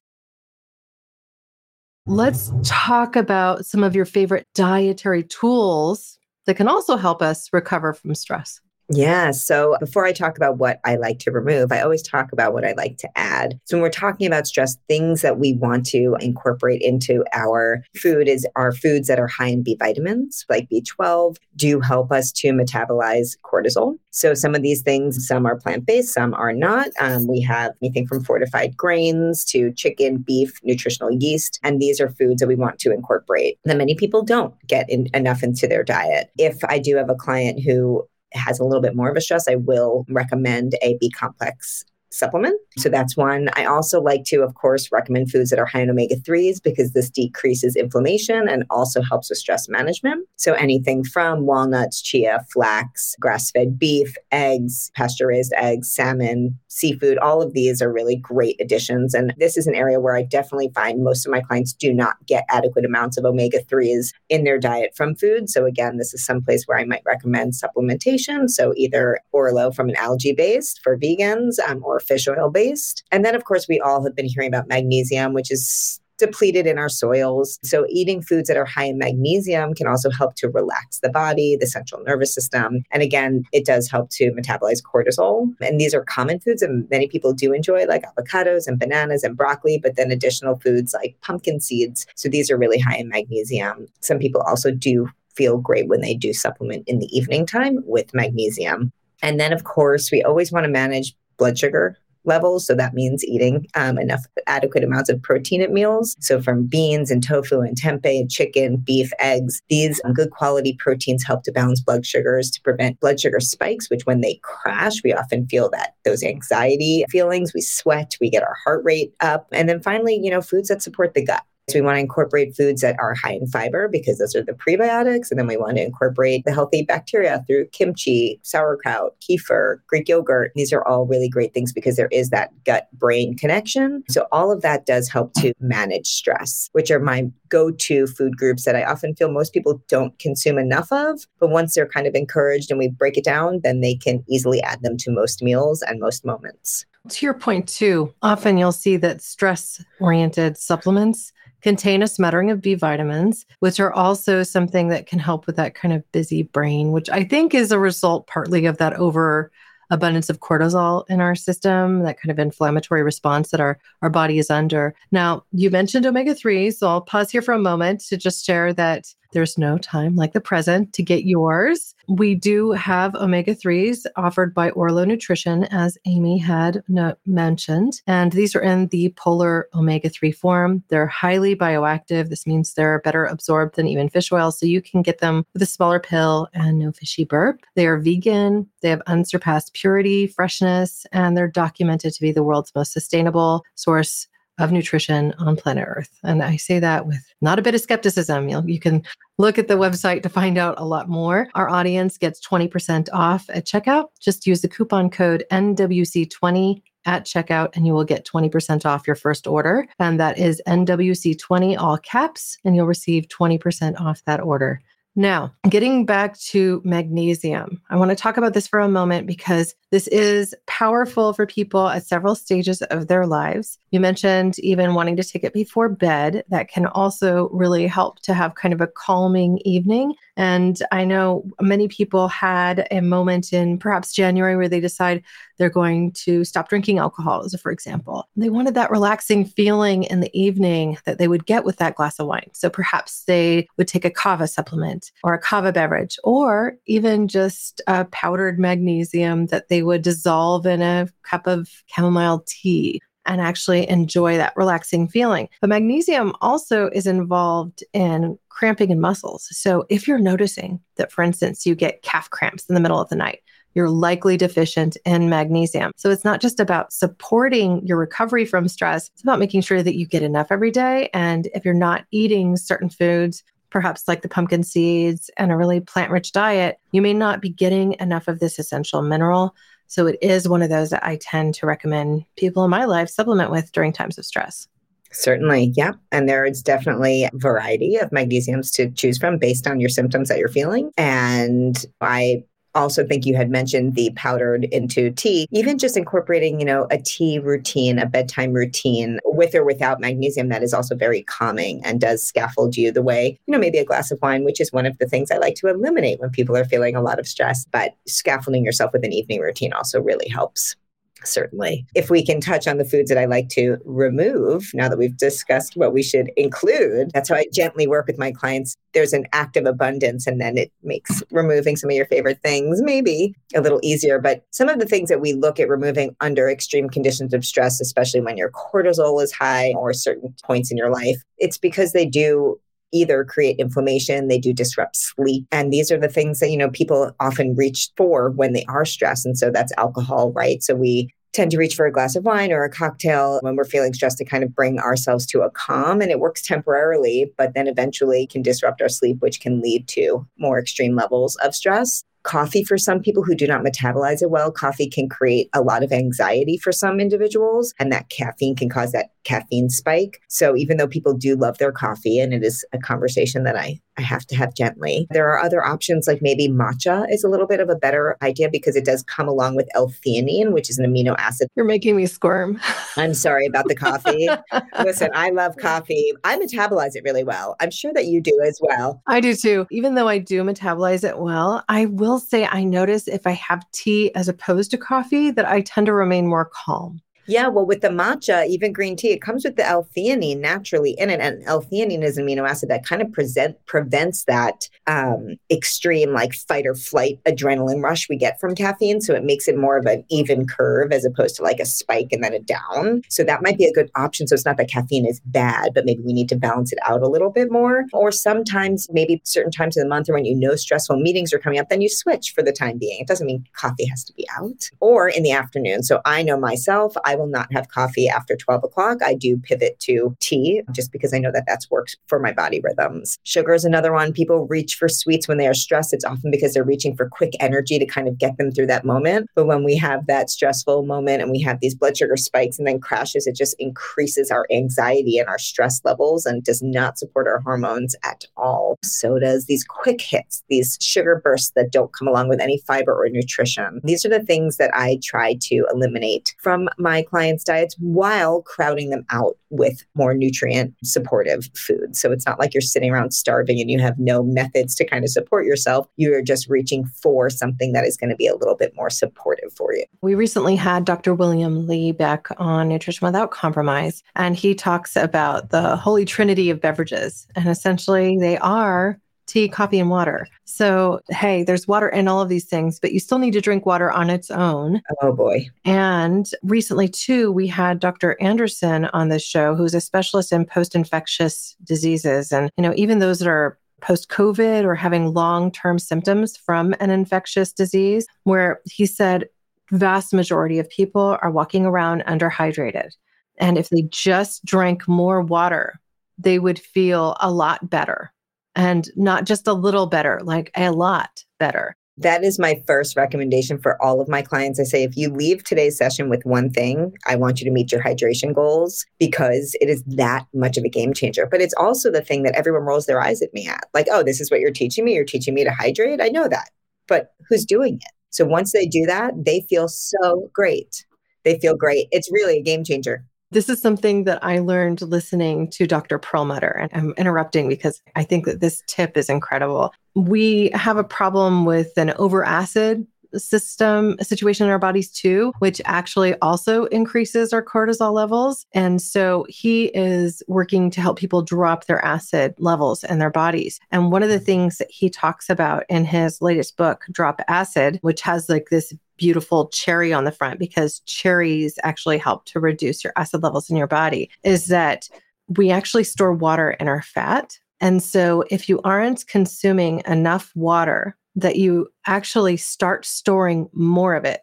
Let's 2.06 2.52
talk 2.64 3.16
about 3.16 3.66
some 3.66 3.84
of 3.84 3.94
your 3.94 4.06
favorite 4.06 4.46
dietary 4.54 5.24
tools 5.24 6.18
that 6.46 6.56
can 6.56 6.66
also 6.66 6.96
help 6.96 7.20
us 7.20 7.50
recover 7.52 7.92
from 7.92 8.14
stress. 8.14 8.60
Yeah. 8.90 9.32
So 9.32 9.76
before 9.80 10.06
I 10.06 10.12
talk 10.12 10.38
about 10.38 10.56
what 10.56 10.80
I 10.84 10.96
like 10.96 11.18
to 11.20 11.30
remove, 11.30 11.72
I 11.72 11.82
always 11.82 12.02
talk 12.02 12.32
about 12.32 12.54
what 12.54 12.64
I 12.64 12.72
like 12.72 12.96
to 12.98 13.18
add. 13.18 13.60
So 13.64 13.76
when 13.76 13.82
we're 13.82 13.90
talking 13.90 14.26
about 14.26 14.46
stress, 14.46 14.78
things 14.88 15.20
that 15.20 15.38
we 15.38 15.52
want 15.54 15.84
to 15.86 16.16
incorporate 16.20 16.80
into 16.80 17.22
our 17.34 17.84
food 17.96 18.28
is 18.28 18.46
our 18.56 18.72
foods 18.72 19.08
that 19.08 19.18
are 19.18 19.26
high 19.26 19.48
in 19.48 19.62
B 19.62 19.76
vitamins, 19.78 20.46
like 20.48 20.68
B12, 20.70 21.36
do 21.56 21.80
help 21.80 22.10
us 22.10 22.32
to 22.32 22.48
metabolize 22.52 23.36
cortisol. 23.44 23.98
So 24.10 24.32
some 24.32 24.54
of 24.54 24.62
these 24.62 24.80
things, 24.80 25.26
some 25.26 25.44
are 25.44 25.56
plant 25.56 25.84
based, 25.84 26.14
some 26.14 26.32
are 26.32 26.52
not. 26.52 26.88
Um, 26.98 27.26
we 27.26 27.42
have 27.42 27.72
anything 27.82 28.06
from 28.06 28.24
fortified 28.24 28.74
grains 28.76 29.44
to 29.46 29.70
chicken, 29.74 30.16
beef, 30.16 30.58
nutritional 30.62 31.10
yeast. 31.10 31.60
And 31.62 31.78
these 31.78 32.00
are 32.00 32.08
foods 32.08 32.40
that 32.40 32.48
we 32.48 32.56
want 32.56 32.78
to 32.80 32.92
incorporate 32.92 33.58
that 33.64 33.76
many 33.76 33.94
people 33.94 34.22
don't 34.22 34.54
get 34.66 34.88
in, 34.88 35.08
enough 35.12 35.42
into 35.42 35.68
their 35.68 35.84
diet. 35.84 36.30
If 36.38 36.64
I 36.64 36.78
do 36.78 36.96
have 36.96 37.10
a 37.10 37.14
client 37.14 37.62
who 37.62 38.08
has 38.32 38.58
a 38.58 38.64
little 38.64 38.82
bit 38.82 38.94
more 38.94 39.10
of 39.10 39.16
a 39.16 39.20
stress, 39.20 39.48
I 39.48 39.56
will 39.56 40.04
recommend 40.08 40.74
a 40.82 40.96
B 41.00 41.10
complex 41.10 41.84
supplement. 42.18 42.58
So 42.76 42.88
that's 42.88 43.16
one. 43.16 43.48
I 43.54 43.64
also 43.64 44.00
like 44.00 44.24
to, 44.24 44.42
of 44.42 44.54
course, 44.54 44.90
recommend 44.92 45.30
foods 45.30 45.50
that 45.50 45.58
are 45.58 45.66
high 45.66 45.82
in 45.82 45.90
omega 45.90 46.16
3s 46.16 46.62
because 46.62 46.92
this 46.92 47.10
decreases 47.10 47.76
inflammation 47.76 48.48
and 48.48 48.64
also 48.70 49.02
helps 49.02 49.30
with 49.30 49.38
stress 49.38 49.68
management. 49.68 50.26
So 50.36 50.54
anything 50.54 51.04
from 51.04 51.46
walnuts, 51.46 52.02
chia, 52.02 52.44
flax, 52.52 53.14
grass 53.20 53.50
fed 53.50 53.78
beef, 53.78 54.14
eggs, 54.32 54.90
pasture 54.94 55.28
raised 55.28 55.52
eggs, 55.56 55.92
salmon, 55.92 56.58
seafood, 56.68 57.18
all 57.18 57.42
of 57.42 57.52
these 57.52 57.82
are 57.82 57.92
really 57.92 58.16
great 58.16 58.56
additions. 58.60 59.14
And 59.14 59.34
this 59.38 59.56
is 59.56 59.66
an 59.66 59.74
area 59.74 60.00
where 60.00 60.16
I 60.16 60.22
definitely 60.22 60.70
find 60.74 61.02
most 61.02 61.26
of 61.26 61.32
my 61.32 61.40
clients 61.40 61.72
do 61.72 61.92
not 61.92 62.16
get 62.26 62.44
adequate 62.48 62.84
amounts 62.84 63.16
of 63.16 63.24
omega 63.24 63.62
3s 63.64 64.12
in 64.28 64.44
their 64.44 64.58
diet 64.58 64.92
from 64.96 65.14
food. 65.14 65.48
So 65.48 65.64
again, 65.64 65.96
this 65.96 66.14
is 66.14 66.24
some 66.24 66.42
place 66.42 66.64
where 66.66 66.78
I 66.78 66.84
might 66.84 67.02
recommend 67.04 67.52
supplementation. 67.52 68.48
So 68.48 68.72
either 68.76 69.20
Orlo 69.32 69.70
from 69.70 69.88
an 69.88 69.96
algae 69.96 70.32
based 70.32 70.80
for 70.82 70.96
vegans 70.96 71.58
um, 71.66 71.82
or 71.84 72.00
fish 72.08 72.26
oil 72.26 72.50
based. 72.50 73.04
And 73.12 73.24
then, 73.24 73.34
of 73.34 73.44
course, 73.44 73.66
we 73.68 73.78
all 73.80 74.02
have 74.02 74.16
been 74.16 74.26
hearing 74.26 74.48
about 74.48 74.68
magnesium, 74.68 75.34
which 75.34 75.50
is 75.50 76.00
depleted 76.18 76.66
in 76.66 76.78
our 76.78 76.88
soils. 76.88 77.58
So, 77.62 77.86
eating 77.88 78.20
foods 78.20 78.48
that 78.48 78.56
are 78.56 78.64
high 78.64 78.84
in 78.84 78.98
magnesium 78.98 79.74
can 79.74 79.86
also 79.86 80.10
help 80.10 80.34
to 80.36 80.48
relax 80.48 81.00
the 81.00 81.08
body, 81.08 81.56
the 81.58 81.66
central 81.66 82.02
nervous 82.02 82.34
system. 82.34 82.82
And 82.90 83.02
again, 83.02 83.44
it 83.52 83.64
does 83.64 83.88
help 83.88 84.10
to 84.10 84.32
metabolize 84.32 84.82
cortisol. 84.82 85.48
And 85.60 85.80
these 85.80 85.94
are 85.94 86.04
common 86.04 86.40
foods 86.40 86.60
that 86.60 86.86
many 86.90 87.08
people 87.08 87.32
do 87.32 87.52
enjoy, 87.52 87.86
like 87.86 88.02
avocados 88.02 88.66
and 88.66 88.78
bananas 88.78 89.22
and 89.22 89.36
broccoli, 89.36 89.78
but 89.78 89.96
then 89.96 90.10
additional 90.10 90.58
foods 90.58 90.92
like 90.92 91.16
pumpkin 91.22 91.60
seeds. 91.60 92.06
So, 92.16 92.28
these 92.28 92.50
are 92.50 92.58
really 92.58 92.80
high 92.80 92.96
in 92.96 93.08
magnesium. 93.08 93.86
Some 94.00 94.18
people 94.18 94.42
also 94.42 94.70
do 94.70 95.08
feel 95.34 95.58
great 95.58 95.88
when 95.88 96.00
they 96.00 96.14
do 96.14 96.32
supplement 96.32 96.82
in 96.88 96.98
the 96.98 97.16
evening 97.16 97.46
time 97.46 97.78
with 97.86 98.12
magnesium. 98.12 98.92
And 99.22 99.38
then, 99.38 99.52
of 99.52 99.64
course, 99.64 100.10
we 100.10 100.22
always 100.22 100.52
want 100.52 100.64
to 100.64 100.70
manage 100.70 101.14
blood 101.38 101.58
sugar 101.58 101.96
levels. 102.24 102.66
So 102.66 102.74
that 102.74 102.94
means 102.94 103.24
eating 103.24 103.66
um, 103.74 103.98
enough 103.98 104.24
adequate 104.46 104.84
amounts 104.84 105.08
of 105.08 105.20
protein 105.22 105.62
at 105.62 105.72
meals. 105.72 106.16
So 106.20 106.40
from 106.40 106.66
beans 106.66 107.10
and 107.10 107.22
tofu 107.22 107.60
and 107.60 107.76
tempeh, 107.76 108.30
chicken, 108.30 108.76
beef, 108.76 109.10
eggs, 109.18 109.62
these 109.68 110.00
good 110.14 110.30
quality 110.30 110.76
proteins 110.78 111.24
help 111.24 111.42
to 111.44 111.52
balance 111.52 111.80
blood 111.80 112.06
sugars 112.06 112.50
to 112.52 112.62
prevent 112.62 113.00
blood 113.00 113.18
sugar 113.18 113.40
spikes, 113.40 113.90
which 113.90 114.06
when 114.06 114.20
they 114.20 114.38
crash, 114.42 115.02
we 115.02 115.12
often 115.12 115.46
feel 115.48 115.70
that 115.70 115.94
those 116.04 116.22
anxiety 116.22 117.04
feelings, 117.08 117.52
we 117.54 117.60
sweat, 117.60 118.16
we 118.20 118.30
get 118.30 118.42
our 118.42 118.56
heart 118.64 118.84
rate 118.84 119.14
up. 119.20 119.48
And 119.52 119.68
then 119.68 119.80
finally, 119.80 120.20
you 120.22 120.30
know, 120.30 120.42
foods 120.42 120.68
that 120.68 120.82
support 120.82 121.14
the 121.14 121.24
gut. 121.24 121.42
So 121.68 121.78
we 121.78 121.82
want 121.82 121.96
to 121.96 122.00
incorporate 122.00 122.56
foods 122.56 122.80
that 122.80 122.96
are 122.98 123.14
high 123.14 123.32
in 123.32 123.46
fiber 123.46 123.88
because 123.88 124.18
those 124.18 124.34
are 124.34 124.42
the 124.42 124.52
prebiotics. 124.52 125.30
And 125.30 125.38
then 125.38 125.46
we 125.46 125.56
want 125.56 125.76
to 125.76 125.84
incorporate 125.84 126.44
the 126.44 126.52
healthy 126.52 126.82
bacteria 126.82 127.44
through 127.46 127.66
kimchi, 127.72 128.40
sauerkraut, 128.42 129.14
kefir, 129.20 129.78
Greek 129.86 130.08
yogurt. 130.08 130.52
These 130.54 130.72
are 130.72 130.86
all 130.86 131.06
really 131.06 131.28
great 131.28 131.52
things 131.52 131.72
because 131.72 131.96
there 131.96 132.08
is 132.10 132.30
that 132.30 132.50
gut 132.64 132.88
brain 132.94 133.36
connection. 133.36 134.02
So 134.08 134.26
all 134.32 134.50
of 134.50 134.62
that 134.62 134.86
does 134.86 135.08
help 135.08 135.34
to 135.34 135.52
manage 135.60 136.06
stress, 136.06 136.70
which 136.72 136.90
are 136.90 137.00
my 137.00 137.26
go 137.50 137.70
to 137.70 138.06
food 138.06 138.36
groups 138.36 138.64
that 138.64 138.76
I 138.76 138.84
often 138.84 139.14
feel 139.14 139.30
most 139.30 139.52
people 139.52 139.82
don't 139.88 140.18
consume 140.18 140.58
enough 140.58 140.90
of. 140.90 141.26
But 141.38 141.50
once 141.50 141.74
they're 141.74 141.88
kind 141.88 142.06
of 142.06 142.14
encouraged 142.14 142.70
and 142.70 142.78
we 142.78 142.88
break 142.88 143.16
it 143.18 143.24
down, 143.24 143.60
then 143.62 143.80
they 143.80 143.94
can 143.94 144.24
easily 144.28 144.62
add 144.62 144.82
them 144.82 144.96
to 144.98 145.10
most 145.10 145.42
meals 145.42 145.82
and 145.82 146.00
most 146.00 146.24
moments. 146.24 146.86
To 147.10 147.24
your 147.24 147.34
point, 147.34 147.68
too, 147.68 148.12
often 148.22 148.58
you'll 148.58 148.72
see 148.72 148.96
that 148.98 149.22
stress 149.22 149.82
oriented 149.98 150.58
supplements 150.58 151.32
contain 151.62 152.02
a 152.02 152.08
smattering 152.08 152.50
of 152.50 152.60
B 152.60 152.74
vitamins, 152.74 153.44
which 153.60 153.80
are 153.80 153.92
also 153.92 154.42
something 154.42 154.88
that 154.88 155.06
can 155.06 155.18
help 155.18 155.46
with 155.46 155.56
that 155.56 155.74
kind 155.74 155.92
of 155.94 156.10
busy 156.12 156.42
brain, 156.42 156.92
which 156.92 157.08
I 157.10 157.24
think 157.24 157.54
is 157.54 157.72
a 157.72 157.78
result 157.78 158.26
partly 158.26 158.66
of 158.66 158.78
that 158.78 158.94
over 158.94 159.50
abundance 159.90 160.28
of 160.28 160.40
cortisol 160.40 161.04
in 161.08 161.20
our 161.20 161.34
system, 161.34 162.02
that 162.02 162.20
kind 162.20 162.30
of 162.30 162.38
inflammatory 162.38 163.02
response 163.02 163.50
that 163.50 163.60
our, 163.60 163.78
our 164.02 164.10
body 164.10 164.38
is 164.38 164.50
under. 164.50 164.94
Now, 165.12 165.44
you 165.52 165.70
mentioned 165.70 166.04
omega 166.06 166.34
3, 166.34 166.70
so 166.70 166.88
I'll 166.88 167.00
pause 167.00 167.30
here 167.30 167.42
for 167.42 167.54
a 167.54 167.58
moment 167.58 168.00
to 168.08 168.16
just 168.16 168.44
share 168.44 168.72
that 168.74 169.14
there's 169.32 169.58
no 169.58 169.78
time 169.78 170.16
like 170.16 170.32
the 170.32 170.40
present 170.40 170.92
to 170.94 171.02
get 171.02 171.24
yours. 171.24 171.94
We 172.08 172.34
do 172.34 172.72
have 172.72 173.14
omega 173.14 173.54
3s 173.54 174.06
offered 174.16 174.54
by 174.54 174.70
Orlo 174.70 175.04
Nutrition, 175.04 175.64
as 175.64 175.98
Amy 176.06 176.38
had 176.38 176.82
no- 176.88 177.14
mentioned. 177.26 178.00
And 178.06 178.32
these 178.32 178.56
are 178.56 178.62
in 178.62 178.86
the 178.88 179.10
polar 179.16 179.68
omega 179.74 180.08
3 180.08 180.32
form. 180.32 180.82
They're 180.88 181.06
highly 181.06 181.54
bioactive. 181.54 182.30
This 182.30 182.46
means 182.46 182.72
they're 182.72 183.00
better 183.00 183.26
absorbed 183.26 183.76
than 183.76 183.86
even 183.86 184.08
fish 184.08 184.32
oil. 184.32 184.50
So 184.50 184.64
you 184.64 184.80
can 184.80 185.02
get 185.02 185.18
them 185.18 185.44
with 185.52 185.62
a 185.62 185.66
smaller 185.66 186.00
pill 186.00 186.48
and 186.54 186.78
no 186.78 186.92
fishy 186.92 187.24
burp. 187.24 187.60
They 187.74 187.86
are 187.86 187.98
vegan, 187.98 188.66
they 188.80 188.88
have 188.88 189.02
unsurpassed 189.06 189.74
purity, 189.74 190.26
freshness, 190.26 191.06
and 191.12 191.36
they're 191.36 191.48
documented 191.48 192.14
to 192.14 192.20
be 192.20 192.32
the 192.32 192.42
world's 192.42 192.74
most 192.74 192.92
sustainable 192.92 193.64
source 193.74 194.28
of 194.58 194.72
nutrition 194.72 195.32
on 195.38 195.56
planet 195.56 195.84
Earth. 195.86 196.10
And 196.22 196.42
I 196.42 196.56
say 196.56 196.78
that 196.80 197.06
with 197.06 197.24
not 197.40 197.58
a 197.58 197.62
bit 197.62 197.74
of 197.74 197.80
skepticism. 197.80 198.48
You, 198.48 198.56
know, 198.56 198.66
you 198.66 198.80
can 198.80 199.04
look 199.38 199.58
at 199.58 199.68
the 199.68 199.74
website 199.74 200.22
to 200.22 200.28
find 200.28 200.58
out 200.58 200.74
a 200.78 200.84
lot 200.84 201.08
more. 201.08 201.48
Our 201.54 201.68
audience 201.68 202.18
gets 202.18 202.44
20% 202.46 203.08
off 203.12 203.48
at 203.50 203.66
checkout. 203.66 204.08
Just 204.20 204.46
use 204.46 204.60
the 204.60 204.68
coupon 204.68 205.10
code 205.10 205.44
NWC20 205.50 206.82
at 207.06 207.24
checkout 207.24 207.74
and 207.74 207.86
you 207.86 207.92
will 207.92 208.04
get 208.04 208.26
20% 208.26 208.84
off 208.84 209.06
your 209.06 209.16
first 209.16 209.46
order. 209.46 209.86
And 209.98 210.20
that 210.20 210.38
is 210.38 210.60
NWC20 210.66 211.78
all 211.78 211.96
caps, 211.98 212.58
and 212.64 212.76
you'll 212.76 212.86
receive 212.86 213.28
20% 213.28 213.98
off 214.00 214.22
that 214.26 214.40
order. 214.40 214.80
Now, 215.18 215.52
getting 215.68 216.06
back 216.06 216.38
to 216.52 216.80
magnesium, 216.84 217.82
I 217.90 217.96
want 217.96 218.10
to 218.10 218.14
talk 218.14 218.36
about 218.36 218.54
this 218.54 218.68
for 218.68 218.78
a 218.78 218.88
moment 218.88 219.26
because 219.26 219.74
this 219.90 220.06
is 220.06 220.54
powerful 220.68 221.32
for 221.32 221.44
people 221.44 221.88
at 221.88 222.06
several 222.06 222.36
stages 222.36 222.82
of 222.82 223.08
their 223.08 223.26
lives. 223.26 223.80
You 223.90 223.98
mentioned 223.98 224.60
even 224.60 224.94
wanting 224.94 225.16
to 225.16 225.24
take 225.24 225.42
it 225.42 225.52
before 225.52 225.88
bed. 225.88 226.44
That 226.50 226.68
can 226.68 226.86
also 226.86 227.48
really 227.48 227.88
help 227.88 228.20
to 228.20 228.34
have 228.34 228.54
kind 228.54 228.72
of 228.72 228.80
a 228.80 228.86
calming 228.86 229.58
evening. 229.64 230.14
And 230.38 230.80
I 230.92 231.04
know 231.04 231.44
many 231.60 231.88
people 231.88 232.28
had 232.28 232.86
a 232.92 233.00
moment 233.00 233.52
in 233.52 233.76
perhaps 233.76 234.12
January 234.12 234.56
where 234.56 234.68
they 234.68 234.78
decide 234.78 235.24
they're 235.58 235.68
going 235.68 236.12
to 236.12 236.44
stop 236.44 236.68
drinking 236.68 236.98
alcohol, 236.98 237.44
for 237.60 237.72
example. 237.72 238.28
They 238.36 238.48
wanted 238.48 238.74
that 238.74 238.92
relaxing 238.92 239.44
feeling 239.44 240.04
in 240.04 240.20
the 240.20 240.30
evening 240.32 240.96
that 241.06 241.18
they 241.18 241.26
would 241.26 241.44
get 241.44 241.64
with 241.64 241.78
that 241.78 241.96
glass 241.96 242.20
of 242.20 242.28
wine. 242.28 242.48
So 242.52 242.70
perhaps 242.70 243.24
they 243.24 243.66
would 243.76 243.88
take 243.88 244.04
a 244.04 244.10
kava 244.10 244.46
supplement 244.46 245.10
or 245.24 245.34
a 245.34 245.40
kava 245.40 245.72
beverage, 245.72 246.16
or 246.22 246.76
even 246.86 247.26
just 247.26 247.82
a 247.88 248.04
powdered 248.04 248.60
magnesium 248.60 249.46
that 249.46 249.68
they 249.68 249.82
would 249.82 250.02
dissolve 250.02 250.66
in 250.66 250.82
a 250.82 251.08
cup 251.24 251.48
of 251.48 251.68
chamomile 251.86 252.44
tea 252.46 253.02
and 253.28 253.40
actually 253.40 253.88
enjoy 253.88 254.36
that 254.36 254.54
relaxing 254.56 255.06
feeling. 255.06 255.48
But 255.60 255.70
magnesium 255.70 256.32
also 256.40 256.88
is 256.88 257.06
involved 257.06 257.84
in 257.92 258.38
cramping 258.48 258.90
in 258.90 259.00
muscles. 259.00 259.46
So 259.52 259.84
if 259.88 260.08
you're 260.08 260.18
noticing 260.18 260.80
that, 260.96 261.12
for 261.12 261.22
instance, 261.22 261.64
you 261.64 261.76
get 261.76 262.02
calf 262.02 262.28
cramps 262.30 262.66
in 262.68 262.74
the 262.74 262.80
middle 262.80 263.00
of 263.00 263.08
the 263.08 263.14
night, 263.14 263.40
you're 263.74 263.90
likely 263.90 264.36
deficient 264.36 264.96
in 265.04 265.28
magnesium. 265.28 265.92
So 265.96 266.10
it's 266.10 266.24
not 266.24 266.40
just 266.40 266.58
about 266.58 266.92
supporting 266.92 267.86
your 267.86 267.98
recovery 267.98 268.44
from 268.44 268.66
stress, 268.66 269.10
it's 269.12 269.22
about 269.22 269.38
making 269.38 269.60
sure 269.60 269.82
that 269.82 269.94
you 269.94 270.06
get 270.06 270.22
enough 270.22 270.48
every 270.50 270.72
day. 270.72 271.10
And 271.14 271.46
if 271.54 271.64
you're 271.64 271.74
not 271.74 272.04
eating 272.10 272.56
certain 272.56 272.88
foods, 272.88 273.44
perhaps 273.70 274.08
like 274.08 274.22
the 274.22 274.28
pumpkin 274.28 274.62
seeds 274.62 275.30
and 275.36 275.52
a 275.52 275.56
really 275.56 275.80
plant 275.80 276.10
rich 276.10 276.32
diet, 276.32 276.78
you 276.92 277.02
may 277.02 277.14
not 277.14 277.40
be 277.40 277.50
getting 277.50 277.94
enough 278.00 278.28
of 278.28 278.40
this 278.40 278.58
essential 278.58 279.02
mineral. 279.02 279.54
So 279.86 280.06
it 280.06 280.18
is 280.20 280.48
one 280.48 280.62
of 280.62 280.68
those 280.68 280.90
that 280.90 281.04
I 281.04 281.16
tend 281.16 281.54
to 281.54 281.66
recommend 281.66 282.24
people 282.36 282.64
in 282.64 282.70
my 282.70 282.84
life 282.84 283.08
supplement 283.08 283.50
with 283.50 283.72
during 283.72 283.92
times 283.92 284.18
of 284.18 284.26
stress. 284.26 284.68
Certainly, 285.10 285.72
yeah. 285.74 285.92
And 286.12 286.28
there 286.28 286.44
is 286.44 286.62
definitely 286.62 287.24
a 287.24 287.30
variety 287.32 287.96
of 287.96 288.10
magnesiums 288.10 288.70
to 288.74 288.90
choose 288.90 289.16
from 289.16 289.38
based 289.38 289.66
on 289.66 289.80
your 289.80 289.88
symptoms 289.88 290.28
that 290.28 290.38
you're 290.38 290.48
feeling. 290.48 290.90
And 290.98 291.82
I 292.02 292.44
also 292.78 293.06
think 293.06 293.26
you 293.26 293.36
had 293.36 293.50
mentioned 293.50 293.94
the 293.94 294.10
powdered 294.16 294.64
into 294.64 295.10
tea, 295.10 295.46
even 295.50 295.78
just 295.78 295.96
incorporating, 295.96 296.60
you 296.60 296.66
know, 296.66 296.86
a 296.90 296.98
tea 296.98 297.38
routine, 297.38 297.98
a 297.98 298.06
bedtime 298.06 298.52
routine 298.52 299.18
with 299.24 299.54
or 299.54 299.64
without 299.64 300.00
magnesium 300.00 300.48
that 300.48 300.62
is 300.62 300.72
also 300.72 300.94
very 300.94 301.22
calming 301.22 301.84
and 301.84 302.00
does 302.00 302.24
scaffold 302.24 302.76
you 302.76 302.92
the 302.92 303.02
way, 303.02 303.38
you 303.46 303.52
know, 303.52 303.58
maybe 303.58 303.78
a 303.78 303.84
glass 303.84 304.10
of 304.10 304.18
wine, 304.22 304.44
which 304.44 304.60
is 304.60 304.72
one 304.72 304.86
of 304.86 304.96
the 304.98 305.06
things 305.06 305.30
I 305.30 305.38
like 305.38 305.54
to 305.56 305.68
eliminate 305.68 306.20
when 306.20 306.30
people 306.30 306.56
are 306.56 306.64
feeling 306.64 306.96
a 306.96 307.02
lot 307.02 307.18
of 307.18 307.28
stress. 307.28 307.66
But 307.70 307.94
scaffolding 308.06 308.64
yourself 308.64 308.92
with 308.92 309.04
an 309.04 309.12
evening 309.12 309.40
routine 309.40 309.72
also 309.72 310.00
really 310.00 310.28
helps 310.28 310.76
certainly. 311.24 311.86
If 311.94 312.10
we 312.10 312.24
can 312.24 312.40
touch 312.40 312.66
on 312.66 312.78
the 312.78 312.84
foods 312.84 313.08
that 313.08 313.18
I 313.18 313.24
like 313.24 313.48
to 313.50 313.78
remove, 313.84 314.70
now 314.74 314.88
that 314.88 314.98
we've 314.98 315.16
discussed 315.16 315.76
what 315.76 315.92
we 315.92 316.02
should 316.02 316.30
include, 316.36 317.10
that's 317.12 317.28
how 317.28 317.36
I 317.36 317.46
gently 317.52 317.86
work 317.86 318.06
with 318.06 318.18
my 318.18 318.32
clients. 318.32 318.76
There's 318.94 319.12
an 319.12 319.26
active 319.32 319.66
abundance, 319.66 320.26
and 320.26 320.40
then 320.40 320.56
it 320.56 320.72
makes 320.82 321.22
removing 321.30 321.76
some 321.76 321.90
of 321.90 321.96
your 321.96 322.06
favorite 322.06 322.40
things 322.42 322.82
maybe 322.82 323.34
a 323.54 323.60
little 323.60 323.80
easier. 323.82 324.18
But 324.18 324.44
some 324.50 324.68
of 324.68 324.78
the 324.78 324.86
things 324.86 325.08
that 325.08 325.20
we 325.20 325.32
look 325.32 325.60
at 325.60 325.68
removing 325.68 326.16
under 326.20 326.48
extreme 326.48 326.88
conditions 326.88 327.34
of 327.34 327.44
stress, 327.44 327.80
especially 327.80 328.20
when 328.20 328.36
your 328.36 328.50
cortisol 328.50 329.22
is 329.22 329.32
high 329.32 329.72
or 329.76 329.92
certain 329.92 330.34
points 330.44 330.70
in 330.70 330.76
your 330.76 330.90
life, 330.90 331.16
it's 331.38 331.58
because 331.58 331.92
they 331.92 332.06
do 332.06 332.58
either 332.92 333.24
create 333.24 333.58
inflammation, 333.58 334.28
they 334.28 334.38
do 334.38 334.52
disrupt 334.52 334.96
sleep. 334.96 335.46
And 335.52 335.72
these 335.72 335.90
are 335.90 335.98
the 335.98 336.08
things 336.08 336.40
that, 336.40 336.50
you 336.50 336.56
know, 336.56 336.70
people 336.70 337.12
often 337.20 337.54
reach 337.54 337.90
for 337.96 338.30
when 338.30 338.52
they 338.52 338.64
are 338.64 338.84
stressed. 338.84 339.26
And 339.26 339.36
so 339.36 339.50
that's 339.50 339.72
alcohol, 339.76 340.32
right? 340.32 340.62
So 340.62 340.74
we 340.74 341.10
tend 341.32 341.50
to 341.50 341.58
reach 341.58 341.74
for 341.74 341.86
a 341.86 341.92
glass 341.92 342.16
of 342.16 342.24
wine 342.24 342.50
or 342.50 342.64
a 342.64 342.70
cocktail 342.70 343.38
when 343.42 343.54
we're 343.54 343.64
feeling 343.64 343.92
stressed 343.92 344.18
to 344.18 344.24
kind 344.24 344.42
of 344.42 344.54
bring 344.54 344.78
ourselves 344.78 345.26
to 345.26 345.42
a 345.42 345.50
calm. 345.50 346.00
And 346.00 346.10
it 346.10 346.20
works 346.20 346.46
temporarily, 346.46 347.32
but 347.36 347.54
then 347.54 347.68
eventually 347.68 348.26
can 348.26 348.42
disrupt 348.42 348.80
our 348.80 348.88
sleep, 348.88 349.18
which 349.20 349.40
can 349.40 349.60
lead 349.60 349.86
to 349.88 350.26
more 350.38 350.58
extreme 350.58 350.96
levels 350.96 351.36
of 351.36 351.54
stress 351.54 352.04
coffee 352.22 352.64
for 352.64 352.76
some 352.76 353.00
people 353.00 353.22
who 353.22 353.34
do 353.34 353.46
not 353.46 353.64
metabolize 353.64 354.22
it 354.22 354.30
well. 354.30 354.50
Coffee 354.50 354.88
can 354.88 355.08
create 355.08 355.48
a 355.54 355.62
lot 355.62 355.82
of 355.82 355.92
anxiety 355.92 356.58
for 356.58 356.72
some 356.72 357.00
individuals, 357.00 357.74
and 357.78 357.90
that 357.92 358.08
caffeine 358.10 358.56
can 358.56 358.68
cause 358.68 358.92
that 358.92 359.10
caffeine 359.24 359.70
spike. 359.70 360.20
So 360.28 360.56
even 360.56 360.76
though 360.76 360.88
people 360.88 361.14
do 361.14 361.36
love 361.36 361.58
their 361.58 361.72
coffee, 361.72 362.18
and 362.18 362.32
it 362.32 362.42
is 362.42 362.64
a 362.72 362.78
conversation 362.78 363.44
that 363.44 363.56
I, 363.56 363.80
I 363.98 364.02
have 364.02 364.26
to 364.26 364.36
have 364.36 364.54
gently, 364.54 365.06
there 365.10 365.28
are 365.28 365.38
other 365.38 365.64
options 365.64 366.06
like 366.06 366.20
maybe 366.22 366.48
matcha 366.48 367.06
is 367.10 367.24
a 367.24 367.28
little 367.28 367.46
bit 367.46 367.60
of 367.60 367.68
a 367.68 367.76
better 367.76 368.16
idea 368.22 368.48
because 368.50 368.76
it 368.76 368.84
does 368.84 369.02
come 369.04 369.28
along 369.28 369.56
with 369.56 369.68
L-theanine, 369.74 370.52
which 370.52 370.70
is 370.70 370.78
an 370.78 370.86
amino 370.86 371.14
acid. 371.18 371.48
You're 371.54 371.64
making 371.64 371.96
me 371.96 372.06
squirm. 372.06 372.60
I'm 372.96 373.14
sorry 373.14 373.46
about 373.46 373.68
the 373.68 373.76
coffee. 373.76 374.28
Listen, 374.84 375.10
I 375.14 375.30
love 375.30 375.56
coffee. 375.56 376.12
I 376.24 376.38
metabolize 376.38 376.96
it 376.96 377.04
really 377.04 377.24
well. 377.24 377.56
I'm 377.60 377.70
sure 377.70 377.92
that 377.92 378.06
you 378.06 378.20
do 378.20 378.40
as 378.44 378.58
well. 378.60 379.02
I 379.06 379.20
do 379.20 379.34
too. 379.34 379.66
Even 379.70 379.94
though 379.94 380.08
I 380.08 380.18
do 380.18 380.42
metabolize 380.42 381.04
it 381.04 381.18
well, 381.18 381.64
I 381.68 381.86
will 381.86 382.08
will 382.08 382.18
say 382.18 382.46
I 382.46 382.64
notice 382.64 383.06
if 383.06 383.26
I 383.26 383.32
have 383.32 383.70
tea 383.72 384.14
as 384.14 384.28
opposed 384.28 384.70
to 384.70 384.78
coffee 384.78 385.30
that 385.30 385.46
I 385.46 385.60
tend 385.60 385.86
to 385.86 385.92
remain 385.92 386.26
more 386.26 386.50
calm. 386.52 387.00
Yeah, 387.28 387.48
well, 387.48 387.66
with 387.66 387.82
the 387.82 387.88
matcha, 387.88 388.46
even 388.46 388.72
green 388.72 388.96
tea, 388.96 389.10
it 389.10 389.20
comes 389.20 389.44
with 389.44 389.56
the 389.56 389.66
L-theanine 389.66 390.38
naturally 390.38 390.92
in 390.92 391.10
it, 391.10 391.20
and 391.20 391.42
L-theanine 391.44 392.02
is 392.02 392.16
an 392.16 392.24
amino 392.24 392.48
acid 392.48 392.70
that 392.70 392.86
kind 392.86 393.02
of 393.02 393.12
present 393.12 393.54
prevents 393.66 394.24
that 394.24 394.66
um, 394.86 395.36
extreme 395.50 396.14
like 396.14 396.32
fight 396.32 396.66
or 396.66 396.74
flight 396.74 397.18
adrenaline 397.26 397.82
rush 397.82 398.08
we 398.08 398.16
get 398.16 398.40
from 398.40 398.54
caffeine. 398.54 399.02
So 399.02 399.14
it 399.14 399.24
makes 399.24 399.46
it 399.46 399.58
more 399.58 399.76
of 399.76 399.84
an 399.84 400.06
even 400.08 400.46
curve 400.46 400.90
as 400.90 401.04
opposed 401.04 401.36
to 401.36 401.42
like 401.42 401.60
a 401.60 401.66
spike 401.66 402.08
and 402.12 402.24
then 402.24 402.32
a 402.32 402.40
down. 402.40 403.02
So 403.10 403.22
that 403.24 403.42
might 403.42 403.58
be 403.58 403.66
a 403.66 403.74
good 403.74 403.90
option. 403.94 404.26
So 404.26 404.34
it's 404.34 404.46
not 404.46 404.56
that 404.56 404.70
caffeine 404.70 405.06
is 405.06 405.20
bad, 405.26 405.74
but 405.74 405.84
maybe 405.84 406.02
we 406.02 406.14
need 406.14 406.30
to 406.30 406.36
balance 406.36 406.72
it 406.72 406.78
out 406.86 407.02
a 407.02 407.08
little 407.08 407.30
bit 407.30 407.52
more. 407.52 407.84
Or 407.92 408.10
sometimes, 408.10 408.88
maybe 408.90 409.20
certain 409.24 409.52
times 409.52 409.76
of 409.76 409.82
the 409.82 409.88
month 409.88 410.08
or 410.08 410.14
when 410.14 410.24
you 410.24 410.34
know 410.34 410.56
stressful 410.56 410.96
meetings 410.98 411.34
are 411.34 411.38
coming 411.38 411.58
up, 411.58 411.68
then 411.68 411.82
you 411.82 411.90
switch 411.90 412.32
for 412.34 412.42
the 412.42 412.52
time 412.52 412.78
being. 412.78 413.00
It 413.00 413.06
doesn't 413.06 413.26
mean 413.26 413.44
coffee 413.52 413.84
has 413.84 414.02
to 414.04 414.14
be 414.14 414.26
out 414.38 414.70
or 414.80 415.10
in 415.10 415.22
the 415.22 415.32
afternoon. 415.32 415.82
So 415.82 416.00
I 416.06 416.22
know 416.22 416.38
myself, 416.38 416.94
I 417.04 417.17
will 417.18 417.26
not 417.26 417.52
have 417.52 417.68
coffee 417.68 418.08
after 418.08 418.36
12 418.36 418.64
o'clock. 418.64 418.98
I 419.02 419.14
do 419.14 419.36
pivot 419.36 419.78
to 419.80 420.16
tea 420.20 420.62
just 420.72 420.92
because 420.92 421.12
I 421.12 421.18
know 421.18 421.32
that 421.32 421.44
that's 421.46 421.70
works 421.70 421.96
for 422.06 422.18
my 422.18 422.32
body 422.32 422.60
rhythms. 422.62 423.18
Sugar 423.24 423.54
is 423.54 423.64
another 423.64 423.92
one. 423.92 424.12
People 424.12 424.46
reach 424.46 424.74
for 424.76 424.88
sweets 424.88 425.28
when 425.28 425.38
they 425.38 425.46
are 425.46 425.54
stressed. 425.54 425.92
It's 425.92 426.04
often 426.04 426.30
because 426.30 426.54
they're 426.54 426.64
reaching 426.64 426.96
for 426.96 427.08
quick 427.08 427.32
energy 427.40 427.78
to 427.78 427.86
kind 427.86 428.08
of 428.08 428.18
get 428.18 428.36
them 428.38 428.50
through 428.50 428.66
that 428.66 428.84
moment. 428.84 429.28
But 429.34 429.46
when 429.46 429.64
we 429.64 429.76
have 429.76 430.06
that 430.06 430.30
stressful 430.30 430.84
moment 430.84 431.22
and 431.22 431.30
we 431.30 431.40
have 431.40 431.60
these 431.60 431.74
blood 431.74 431.96
sugar 431.96 432.16
spikes 432.16 432.58
and 432.58 432.66
then 432.66 432.80
crashes, 432.80 433.26
it 433.26 433.36
just 433.36 433.56
increases 433.58 434.30
our 434.30 434.46
anxiety 434.50 435.18
and 435.18 435.28
our 435.28 435.38
stress 435.38 435.80
levels 435.84 436.26
and 436.26 436.44
does 436.44 436.62
not 436.62 436.98
support 436.98 437.26
our 437.26 437.40
hormones 437.40 437.94
at 438.04 438.24
all. 438.36 438.76
Sodas, 438.84 439.46
these 439.46 439.64
quick 439.64 440.00
hits, 440.00 440.42
these 440.48 440.78
sugar 440.80 441.20
bursts 441.22 441.52
that 441.56 441.72
don't 441.72 441.92
come 441.92 442.08
along 442.08 442.28
with 442.28 442.40
any 442.40 442.58
fiber 442.66 442.92
or 442.92 443.08
nutrition. 443.08 443.80
These 443.84 444.04
are 444.04 444.08
the 444.08 444.24
things 444.24 444.56
that 444.56 444.70
I 444.74 444.98
try 445.02 445.36
to 445.42 445.66
eliminate 445.72 446.34
from 446.38 446.68
my 446.78 447.02
clients' 447.08 447.44
diets 447.44 447.76
while 447.78 448.42
crowding 448.42 448.90
them 448.90 449.04
out 449.10 449.36
with 449.50 449.84
more 449.94 450.14
nutrient 450.14 450.74
supportive 450.84 451.48
food. 451.54 451.96
So 451.96 452.12
it's 452.12 452.26
not 452.26 452.38
like 452.38 452.54
you're 452.54 452.60
sitting 452.60 452.90
around 452.90 453.12
starving 453.12 453.60
and 453.60 453.70
you 453.70 453.78
have 453.78 453.98
no 453.98 454.22
methods 454.22 454.74
to 454.76 454.84
kind 454.84 455.04
of 455.04 455.10
support 455.10 455.46
yourself. 455.46 455.88
You're 455.96 456.22
just 456.22 456.48
reaching 456.48 456.84
for 457.02 457.30
something 457.30 457.72
that 457.72 457.84
is 457.84 457.96
going 457.96 458.10
to 458.10 458.16
be 458.16 458.26
a 458.26 458.36
little 458.36 458.56
bit 458.56 458.74
more 458.76 458.90
supportive 458.90 459.52
for 459.54 459.74
you. 459.74 459.84
We 460.02 460.14
recently 460.14 460.56
had 460.56 460.84
Dr. 460.84 461.14
William 461.14 461.66
Li 461.66 461.92
back 461.92 462.28
on 462.38 462.68
Nutrition 462.68 463.06
Without 463.06 463.30
Compromise, 463.30 464.02
and 464.14 464.36
he 464.36 464.54
talks 464.54 464.96
about 464.96 465.50
the 465.50 465.76
holy 465.76 466.04
trinity 466.04 466.50
of 466.50 466.60
beverages. 466.60 467.26
And 467.34 467.48
essentially, 467.48 468.18
they 468.18 468.38
are 468.38 469.00
tea, 469.28 469.48
coffee, 469.48 469.78
and 469.78 469.90
water. 469.90 470.26
So, 470.44 471.00
hey, 471.10 471.44
there's 471.44 471.68
water 471.68 471.88
in 471.88 472.08
all 472.08 472.20
of 472.20 472.28
these 472.28 472.46
things, 472.46 472.80
but 472.80 472.92
you 472.92 472.98
still 472.98 473.18
need 473.18 473.34
to 473.34 473.40
drink 473.40 473.66
water 473.66 473.92
on 473.92 474.10
its 474.10 474.30
own. 474.30 474.80
Oh, 475.00 475.12
boy. 475.12 475.48
And 475.64 476.28
recently, 476.42 476.88
too, 476.88 477.30
we 477.30 477.46
had 477.46 477.78
Dr. 477.78 478.16
Anderson 478.20 478.86
on 478.86 479.10
this 479.10 479.22
show, 479.22 479.54
who's 479.54 479.74
a 479.74 479.80
specialist 479.80 480.32
in 480.32 480.44
post 480.44 480.74
infectious 480.74 481.54
diseases. 481.62 482.32
And, 482.32 482.50
you 482.56 482.62
know, 482.62 482.72
even 482.74 482.98
those 482.98 483.20
that 483.20 483.28
are 483.28 483.58
post 483.80 484.08
COVID 484.08 484.64
or 484.64 484.74
having 484.74 485.12
long 485.12 485.52
term 485.52 485.78
symptoms 485.78 486.36
from 486.36 486.74
an 486.80 486.90
infectious 486.90 487.52
disease, 487.52 488.06
where 488.24 488.60
he 488.64 488.86
said 488.86 489.28
vast 489.70 490.12
majority 490.12 490.58
of 490.58 490.68
people 490.70 491.18
are 491.22 491.30
walking 491.30 491.66
around 491.66 492.02
underhydrated. 492.06 492.90
And 493.36 493.56
if 493.56 493.68
they 493.68 493.82
just 493.82 494.44
drank 494.44 494.88
more 494.88 495.20
water, 495.20 495.78
they 496.16 496.38
would 496.38 496.58
feel 496.58 497.16
a 497.20 497.30
lot 497.30 497.70
better 497.70 498.12
and 498.58 498.90
not 498.96 499.24
just 499.24 499.46
a 499.46 499.52
little 499.52 499.86
better, 499.86 500.20
like 500.24 500.50
a 500.56 500.70
lot 500.70 501.24
better. 501.38 501.76
That 501.96 502.22
is 502.24 502.38
my 502.38 502.62
first 502.66 502.96
recommendation 502.96 503.58
for 503.58 503.80
all 503.82 504.00
of 504.00 504.08
my 504.08 504.20
clients. 504.20 504.60
I 504.60 504.64
say, 504.64 504.82
if 504.82 504.96
you 504.96 505.10
leave 505.10 505.42
today's 505.42 505.78
session 505.78 506.08
with 506.08 506.24
one 506.24 506.50
thing, 506.50 506.92
I 507.06 507.16
want 507.16 507.40
you 507.40 507.44
to 507.44 507.50
meet 507.50 507.72
your 507.72 507.82
hydration 507.82 508.34
goals 508.34 508.84
because 508.98 509.56
it 509.60 509.68
is 509.68 509.82
that 509.84 510.26
much 510.34 510.56
of 510.58 510.64
a 510.64 510.68
game 510.68 510.92
changer. 510.92 511.26
But 511.26 511.40
it's 511.40 511.54
also 511.54 511.90
the 511.90 512.02
thing 512.02 512.24
that 512.24 512.34
everyone 512.34 512.62
rolls 512.62 512.86
their 512.86 513.00
eyes 513.00 513.22
at 513.22 513.32
me 513.32 513.48
at 513.48 513.64
like, 513.74 513.86
oh, 513.90 514.02
this 514.02 514.20
is 514.20 514.30
what 514.30 514.40
you're 514.40 514.50
teaching 514.50 514.84
me. 514.84 514.94
You're 514.94 515.04
teaching 515.04 515.34
me 515.34 515.44
to 515.44 515.50
hydrate. 515.52 516.00
I 516.00 516.08
know 516.08 516.28
that. 516.28 516.50
But 516.86 517.14
who's 517.28 517.44
doing 517.44 517.76
it? 517.76 517.92
So 518.10 518.24
once 518.24 518.52
they 518.52 518.66
do 518.66 518.86
that, 518.86 519.12
they 519.16 519.44
feel 519.48 519.68
so 519.68 520.30
great. 520.32 520.84
They 521.24 521.38
feel 521.38 521.56
great. 521.56 521.88
It's 521.90 522.10
really 522.12 522.38
a 522.38 522.42
game 522.42 522.64
changer. 522.64 523.04
This 523.30 523.50
is 523.50 523.60
something 523.60 524.04
that 524.04 524.24
I 524.24 524.38
learned 524.38 524.80
listening 524.80 525.50
to 525.50 525.66
Dr. 525.66 525.98
Perlmutter, 525.98 526.50
and 526.50 526.70
I'm 526.72 526.94
interrupting 526.96 527.48
because 527.48 527.82
I 527.94 528.02
think 528.02 528.24
that 528.24 528.40
this 528.40 528.62
tip 528.66 528.96
is 528.96 529.10
incredible. 529.10 529.72
We 529.94 530.50
have 530.54 530.78
a 530.78 530.84
problem 530.84 531.44
with 531.44 531.76
an 531.76 531.90
over 531.98 532.24
acid 532.24 532.86
system 533.16 533.96
situation 534.00 534.46
in 534.46 534.50
our 534.50 534.58
bodies 534.58 534.90
too, 534.90 535.32
which 535.38 535.60
actually 535.64 536.14
also 536.20 536.64
increases 536.66 537.32
our 537.32 537.42
cortisol 537.42 537.92
levels. 537.92 538.46
And 538.52 538.80
so 538.82 539.26
he 539.28 539.66
is 539.66 540.22
working 540.28 540.70
to 540.70 540.80
help 540.80 540.98
people 540.98 541.22
drop 541.22 541.66
their 541.66 541.84
acid 541.84 542.34
levels 542.38 542.84
in 542.84 542.98
their 542.98 543.10
bodies. 543.10 543.60
And 543.70 543.90
one 543.90 544.02
of 544.02 544.08
the 544.08 544.20
things 544.20 544.58
that 544.58 544.70
he 544.70 544.90
talks 544.90 545.30
about 545.30 545.64
in 545.68 545.84
his 545.84 546.20
latest 546.20 546.56
book, 546.56 546.84
Drop 546.92 547.20
Acid, 547.28 547.78
which 547.82 548.00
has 548.02 548.28
like 548.28 548.48
this 548.50 548.72
beautiful 548.96 549.48
cherry 549.48 549.92
on 549.92 550.04
the 550.04 550.12
front 550.12 550.40
because 550.40 550.80
cherries 550.80 551.58
actually 551.62 551.98
help 551.98 552.24
to 552.26 552.40
reduce 552.40 552.82
your 552.82 552.92
acid 552.96 553.22
levels 553.22 553.48
in 553.48 553.56
your 553.56 553.68
body, 553.68 554.10
is 554.24 554.46
that 554.46 554.88
we 555.36 555.50
actually 555.50 555.84
store 555.84 556.12
water 556.12 556.50
in 556.52 556.68
our 556.68 556.82
fat. 556.82 557.38
And 557.60 557.82
so 557.82 558.24
if 558.30 558.48
you 558.48 558.60
aren't 558.62 559.06
consuming 559.06 559.82
enough 559.86 560.32
water 560.34 560.96
that 561.20 561.36
you 561.36 561.68
actually 561.86 562.36
start 562.36 562.84
storing 562.84 563.48
more 563.52 563.94
of 563.94 564.04
it. 564.04 564.20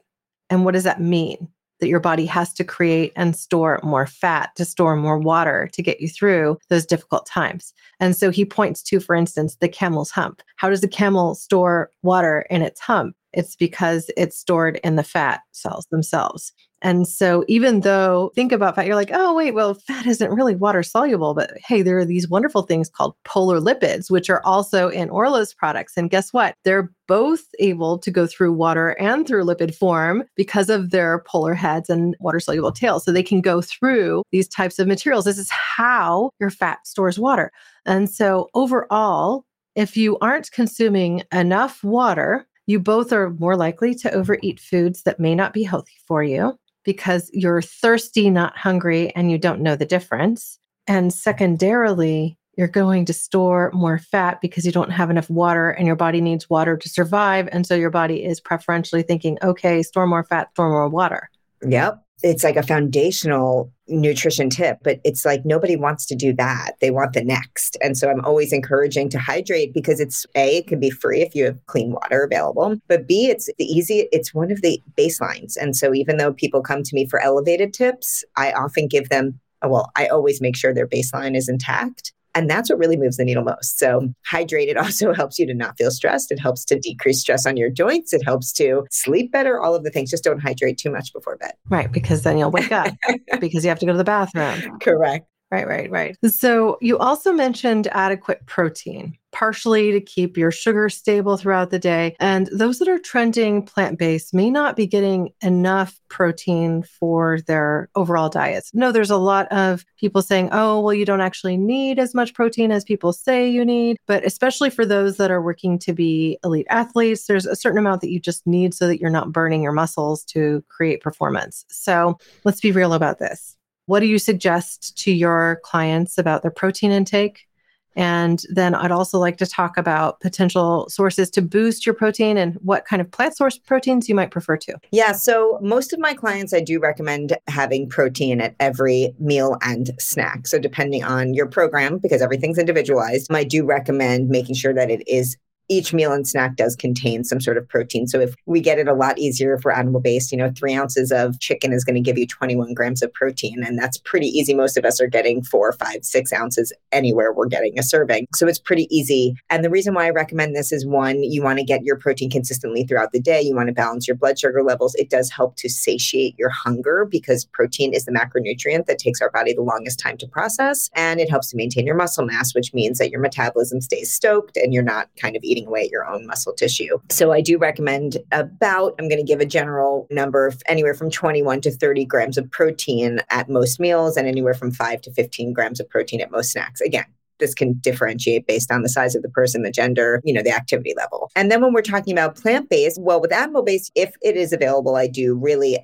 And 0.49 0.65
what 0.65 0.73
does 0.73 0.84
that 0.84 1.01
mean? 1.01 1.47
That 1.81 1.89
your 1.89 1.99
body 1.99 2.25
has 2.25 2.53
to 2.53 2.63
create 2.63 3.12
and 3.15 3.36
store 3.36 3.79
more 3.84 4.08
fat 4.08 4.51
to 4.55 4.65
store 4.65 4.95
more 4.95 5.19
water 5.19 5.69
to 5.73 5.84
get 5.84 5.99
you 5.99 6.08
through 6.08 6.58
those 6.69 6.86
difficult 6.86 7.25
times. 7.25 7.73
And 7.99 8.15
so 8.15 8.31
he 8.31 8.45
points 8.45 8.81
to, 8.84 8.99
for 8.99 9.15
instance, 9.15 9.58
the 9.58 9.67
camel's 9.67 10.12
hump. 10.12 10.41
How 10.55 10.69
does 10.69 10.81
the 10.81 10.88
camel 10.88 11.36
store 11.36 11.91
water 12.01 12.45
in 12.49 12.62
its 12.62 12.79
hump? 12.79 13.15
It's 13.34 13.58
because 13.58 14.10
it's 14.15 14.38
stored 14.38 14.79
in 14.84 14.95
the 14.95 15.03
fat 15.03 15.41
cells 15.51 15.88
themselves. 15.88 16.53
And 16.82 17.08
so, 17.08 17.44
even 17.48 17.80
though 17.82 18.32
think 18.36 18.52
about 18.52 18.76
fat, 18.76 18.86
you're 18.86 18.96
like, 18.96 19.12
oh, 19.14 19.34
wait, 19.34 19.54
well, 19.54 19.74
fat 19.74 20.06
isn't 20.06 20.32
really 20.32 20.56
water 20.56 20.84
soluble. 20.84 21.34
But 21.34 21.52
hey, 21.58 21.82
there 21.82 21.98
are 21.98 22.06
these 22.06 22.30
wonderful 22.30 22.64
things 22.64 22.90
called 22.90 23.16
polar 23.24 23.60
lipids, 23.60 24.12
which 24.12 24.30
are 24.30 24.42
also 24.46 24.90
in 24.90 25.10
Orlo's 25.10 25.54
products. 25.54 25.94
And 25.98 26.10
guess 26.10 26.34
what? 26.34 26.54
They're 26.64 26.92
both 27.08 27.44
able 27.60 27.98
to 28.00 28.12
go 28.12 28.28
through 28.28 28.54
water 28.54 28.90
and 29.00 29.26
through 29.26 29.46
lipid 29.46 29.74
form 29.74 30.24
because 30.36 30.70
of 30.70 30.92
their 30.92 31.24
polar 31.26 31.54
heads 31.54 31.90
and 31.90 32.16
water 32.20 32.40
soluble 32.40 32.72
tails. 32.72 33.04
So 33.04 33.12
they 33.12 33.24
can 33.24 33.42
go 33.42 33.62
through 33.62 34.24
these 34.32 34.48
types 34.48 34.78
of 34.78 34.88
materials. 34.88 35.26
This 35.26 35.38
is 35.38 35.50
how 35.50 36.32
your 36.40 36.50
fat 36.50 36.86
stores 36.86 37.18
water. 37.18 37.52
And 37.86 38.10
so, 38.10 38.50
overall, 38.54 39.46
if 39.76 39.98
you 39.98 40.18
aren't 40.20 40.52
consuming 40.52 41.24
enough 41.32 41.84
water, 41.84 42.46
you 42.68 42.80
both 42.80 43.14
are 43.14 43.32
more 43.32 43.56
likely 43.56 43.94
to 43.96 44.12
overeat 44.12 44.60
foods 44.60 45.04
that 45.04 45.20
may 45.20 45.36
not 45.36 45.54
be 45.54 45.64
healthy 45.64 45.94
for 46.08 46.24
you 46.24 46.58
because 46.86 47.30
you're 47.34 47.62
thirsty, 47.62 48.30
not 48.30 48.58
hungry, 48.58 49.13
and 49.15 49.30
you 49.30 49.38
don't 49.38 49.62
know 49.62 49.76
the 49.76 49.86
difference. 49.86 50.58
And 50.88 51.12
secondarily, 51.12 52.38
you're 52.58 52.67
going 52.67 53.04
to 53.06 53.13
store 53.13 53.71
more 53.74 53.98
fat 53.98 54.39
because 54.39 54.65
you 54.65 54.71
don't 54.71 54.91
have 54.91 55.10
enough 55.10 55.30
water 55.30 55.71
and 55.71 55.88
your 55.88 55.98
body 55.98 56.21
needs 56.21 56.50
water 56.50 56.78
to 56.78 56.88
survive. 56.88 57.50
And 57.52 57.67
so 57.67 57.76
your 57.76 57.89
body 57.89 58.24
is 58.24 58.39
preferentially 58.39 59.02
thinking, 59.02 59.38
okay, 59.43 59.84
store 59.84 60.08
more 60.08 60.24
fat, 60.24 60.52
store 60.52 60.69
more 60.69 60.88
water. 60.88 61.30
Yep 61.67 62.05
it's 62.23 62.43
like 62.43 62.56
a 62.56 62.63
foundational 62.63 63.71
nutrition 63.88 64.49
tip, 64.49 64.80
but 64.84 64.99
it's 65.04 65.25
like 65.25 65.45
nobody 65.45 65.75
wants 65.75 66.06
to 66.08 66.15
do 66.15 66.34
that. 66.34 66.71
They 66.82 66.89
want 66.89 67.13
the 67.13 67.23
next. 67.23 67.78
And 67.82 67.97
so 67.97 68.10
I'm 68.10 68.23
always 68.25 68.51
encouraging 68.51 69.10
to 69.10 69.19
hydrate 69.19 69.73
because 69.73 69.99
it's 69.99 70.25
A, 70.36 70.58
it 70.58 70.67
can 70.67 70.80
be 70.80 70.89
free 70.89 71.21
if 71.21 71.36
you 71.36 71.45
have 71.45 71.65
clean 71.67 71.91
water 71.91 72.23
available, 72.23 72.78
but 72.88 73.08
B, 73.08 73.28
it's 73.28 73.49
the 73.58 73.65
easy, 73.65 74.08
it's 74.12 74.34
one 74.34 74.51
of 74.51 74.62
the 74.62 74.82
baselines. 74.97 75.56
And 75.60 75.75
so 75.75 75.93
even 75.93 76.17
though 76.17 76.34
people 76.34 76.62
come 76.62 76.84
to 76.84 76.95
me 76.95 77.08
for 77.08 77.21
elevated 77.21 77.73
tips, 77.73 78.23
I 78.36 78.51
often 78.54 78.88
give 78.88 79.10
them 79.10 79.39
well, 79.63 79.91
I 79.95 80.08
always 80.08 80.41
make 80.41 80.56
sure 80.56 80.73
their 80.73 80.88
baseline 80.88 81.36
is 81.36 81.49
intact. 81.49 82.13
And 82.36 82.50
that's 82.50 82.69
what 82.69 82.78
really 82.78 82.98
moves 82.98 83.17
the 83.17 83.24
needle 83.24 83.43
most. 83.43 83.80
So, 83.80 84.13
hydrated 84.32 84.78
also 84.82 85.13
helps 85.13 85.39
you 85.39 85.48
to 85.48 85.54
not 85.54 85.78
feel 85.78 85.91
stressed. 85.91 86.32
It 86.32 86.39
helps 86.39 86.65
to 86.65 86.80
decrease 86.80 87.21
stress 87.21 87.45
on 87.45 87.58
your 87.58 87.69
joints. 87.69 88.13
It 88.13 88.24
helps 88.24 88.52
to 88.54 88.86
sleep 88.91 89.32
better, 89.32 89.60
all 89.60 89.74
of 89.74 89.84
the 89.84 89.89
things. 89.89 90.12
Just 90.12 90.24
don't 90.24 90.39
hydrate 90.39 90.78
too 90.78 90.91
much 90.91 91.13
before 91.13 91.38
bed. 91.38 91.54
Right. 91.69 91.91
Because 91.91 92.24
then 92.24 92.38
you'll 92.38 92.52
wake 92.52 92.71
up 92.71 92.93
because 93.39 93.63
you 93.63 93.69
have 93.69 93.80
to 93.80 93.86
go 93.86 93.93
to 93.93 93.98
the 93.98 94.04
bathroom. 94.04 94.80
Correct. 94.80 95.26
Right, 95.56 95.68
right, 95.68 95.89
right. 95.89 96.18
So 96.30 96.78
you 96.82 96.98
also 96.98 97.32
mentioned 97.32 97.88
adequate 97.94 98.46
protein, 98.46 99.18
partially 99.32 99.94
to 99.94 100.02
keep 100.02 100.36
your 100.36 100.52
sugar 100.52 100.89
stable 100.89 101.38
throughout 101.38 101.70
the 101.70 101.80
day. 101.80 102.13
And 102.20 102.50
those 102.52 102.80
that 102.80 102.89
are 102.89 103.00
trending 103.00 103.63
plant 103.63 103.98
based 103.98 104.34
may 104.34 104.50
not 104.50 104.76
be 104.76 104.86
getting 104.86 105.30
enough 105.41 105.98
protein 106.10 106.84
for 106.84 107.39
their 107.48 107.88
overall 107.96 108.28
diets. 108.28 108.72
No, 108.74 108.91
there's 108.91 109.10
a 109.10 109.15
lot 109.15 109.50
of 109.50 109.86
people 109.98 110.22
saying, 110.22 110.50
oh, 110.52 110.82
well, 110.82 110.94
you 110.94 111.06
don't 111.06 111.22
actually 111.22 111.56
need 111.56 112.00
as 112.00 112.13
much 112.13 112.34
protein 112.34 112.74
as 112.74 112.84
people 112.84 113.13
say 113.13 113.48
you 113.48 113.63
need. 113.63 113.96
But 114.08 114.26
especially 114.26 114.70
for 114.70 114.86
those 114.86 115.15
that 115.15 115.32
are 115.32 115.41
working 115.41 115.80
to 115.80 115.94
be 115.94 116.38
elite 116.44 116.68
athletes, 116.70 117.28
there's 117.28 117.46
a 117.46 117.56
certain 117.56 117.80
amount 117.80 118.02
that 118.02 118.12
you 118.12 118.20
just 118.20 118.46
need 118.46 118.74
so 118.74 118.88
that 118.88 119.00
you're 119.00 119.10
not 119.10 119.32
burning 119.32 119.63
your 119.63 119.72
muscles 119.72 120.26
to 120.26 120.65
create 120.68 121.00
performance. 121.00 121.63
So 121.70 122.18
let's 122.44 122.60
be 122.60 122.74
real 122.74 122.91
about 122.91 123.20
this. 123.20 123.56
What 123.86 124.00
do 124.00 124.08
you 124.08 124.19
suggest 124.19 124.98
to 125.00 125.12
your 125.12 125.60
clients 125.63 126.17
about 126.17 126.41
their 126.41 126.52
protein 126.52 126.91
intake? 126.91 127.48
And 127.95 128.41
then 128.50 128.76
I'd 128.76 128.91
also 128.91 129.17
like 129.17 129.38
to 129.38 129.45
talk 129.45 129.78
about 129.78 130.19
potential 130.19 130.88
sources 130.89 131.30
to 131.32 131.41
boost 131.41 131.86
your 131.86 131.95
protein 131.95 132.38
and 132.38 132.56
what 132.56 132.86
kind 132.86 133.02
of 133.02 133.10
plant 133.10 133.38
source 133.38 133.58
proteins 133.58 134.10
you 134.10 134.15
might 134.15 134.32
prefer 134.32 134.58
to. 134.58 134.76
Yeah. 134.91 135.13
So, 135.13 135.60
most 135.62 135.93
of 135.93 136.00
my 136.00 136.13
clients, 136.13 136.54
I 136.54 136.60
do 136.60 136.80
recommend 136.80 137.38
having 137.48 137.88
protein 137.88 138.41
at 138.41 138.56
every 138.60 139.13
meal 139.19 139.58
and 139.62 139.91
snack. 139.98 140.48
So, 140.48 140.60
depending 140.60 141.04
on 141.04 141.34
your 141.34 141.48
program, 141.48 141.98
because 142.00 142.21
everything's 142.21 142.58
individualized, 142.58 143.34
I 143.34 143.43
do 143.43 143.63
recommend 143.65 144.30
making 144.30 144.56
sure 144.56 144.74
that 144.74 144.91
it 144.91 145.08
is 145.08 145.38
each 145.69 145.93
meal 145.93 146.13
and 146.13 146.28
snack 146.28 146.56
does 146.56 146.75
contain 146.75 147.23
some 147.23 147.41
sort 147.41 147.58
of 147.58 147.67
protein. 147.67 148.08
So 148.08 148.19
if 148.19 148.36
we 148.45 148.62
get 148.62 148.80
it 148.80 148.88
a 148.88 148.93
lot 148.93 149.17
easier 149.17 149.58
for 149.58 149.71
animal 149.71 150.01
based, 150.01 150.32
you 150.32 150.38
know, 150.38 150.51
three 150.56 150.73
ounces 150.73 151.12
of 151.12 151.39
chicken 151.39 151.73
is 151.73 151.84
going 151.84 151.95
to 151.95 152.01
give 152.01 152.17
you 152.17 152.28
21 152.28 152.73
grams 152.73 153.01
of 153.01 153.13
protein. 153.13 153.63
And 153.63 153.78
that's 153.78 153.97
pretty 153.97 154.28
easy. 154.28 154.54
Most 154.54 154.78
of 154.78 154.86
us 154.86 155.01
are 155.01 155.08
getting 155.08 155.43
four, 155.43 155.71
five, 155.73 156.04
six 156.04 156.32
ounces 156.32 156.71
anywhere 156.91 157.34
we're 157.34 157.47
getting 157.47 157.78
a 157.80 157.84
serving. 157.84 158.28
So 158.36 158.47
it's 158.47 158.60
pretty 158.60 158.88
easy. 158.95 159.36
And 159.49 159.63
the 159.63 159.69
reason 159.69 159.93
why 159.93 160.06
I 160.06 160.12
recommend 160.12 160.56
this 160.56 160.71
is 160.71 160.86
one, 160.86 161.23
you 161.23 161.41
want 161.41 161.60
to 161.60 161.65
get 161.65 161.84
your 161.84 161.97
protein 161.97 162.30
consistently 162.30 162.84
throughout 162.84 163.12
the 163.12 163.19
day. 163.19 163.41
You 163.41 163.56
want 163.56 163.67
to 163.67 163.73
balance 163.73 164.08
your 164.08 164.17
blood 164.17 164.38
sugar 164.38 164.63
levels. 164.63 164.95
It 164.95 165.10
does 165.10 165.32
help 165.32 165.56
to 165.58 165.69
satiate 165.69 166.38
your 166.38 166.49
hunger 166.49 167.08
because 167.10 167.45
protein 167.45 167.93
is 167.93 168.06
the 168.06 168.12
macronutrient 168.12 168.86
that 168.86 168.99
takes 168.99 169.21
our 169.21 169.32
body 169.32 169.54
the 169.54 169.62
longest 169.62 169.99
time 169.99 170.17
to 170.17 170.28
process. 170.28 170.89
And 170.93 171.19
it 171.19 171.30
helps 171.30 171.49
to 171.49 171.58
maintain 171.58 171.86
your 171.86 171.95
muscle 171.95 172.25
mass, 172.25 172.54
which 172.54 172.73
means 172.73 172.99
that 172.99 173.10
your 173.10 173.21
metabolism 173.21 173.82
stays 173.82 174.12
stoked 174.12 174.58
and 174.58 174.73
you're 174.73 174.84
not 174.84 175.10
kind 175.19 175.36
of 175.36 175.43
eating 175.43 175.55
eating 175.56 175.68
away 175.68 175.86
at 175.86 175.91
your 175.91 176.06
own 176.06 176.26
muscle 176.28 176.54
tissue. 176.54 176.98
So 177.10 177.32
I 177.32 177.41
do 177.41 177.58
recommend 177.58 178.18
about, 178.32 178.96
I'm 179.00 179.08
going 179.08 179.24
to 179.24 179.28
give 179.28 179.39
a 179.39 179.46
general 179.46 180.08
number 180.12 180.46
of 180.48 180.62
anywhere 180.68 180.94
from 180.94 181.10
21 181.10 181.62
to 181.62 181.72
30 181.72 182.06
grams 182.06 182.38
of 182.38 182.50
protein 182.52 183.22
at 183.30 183.50
most 183.50 183.80
meals 183.80 184.18
and 184.18 184.28
anywhere 184.28 184.54
from 184.54 184.72
5 184.72 185.02
to 185.02 185.12
15 185.12 185.54
grams 185.54 185.80
of 185.80 185.89
protein 185.89 186.22
at 186.22 186.32
most 186.32 186.52
snacks. 186.52 186.82
Again, 186.82 187.06
this 187.39 187.54
can 187.54 187.74
differentiate 187.82 188.48
based 188.48 188.72
on 188.72 188.82
the 188.82 188.89
size 188.89 189.15
of 189.15 189.22
the 189.22 189.30
person, 189.30 189.63
the 189.63 189.72
gender, 189.72 190.22
you 190.24 190.34
know, 190.34 190.41
the 190.41 190.52
activity 190.52 190.94
level. 190.96 191.30
And 191.36 191.52
then 191.52 191.62
when 191.62 191.74
we're 191.74 191.82
talking 191.82 192.13
about 192.13 192.36
plant 192.36 192.70
based, 192.70 193.02
well, 193.02 193.20
with 193.20 193.34
animal 193.34 193.63
based, 193.63 193.91
if 193.96 194.15
it 194.22 194.38
is 194.38 194.54
available, 194.54 194.96
I 194.96 195.08
do 195.08 195.36
really 195.36 195.78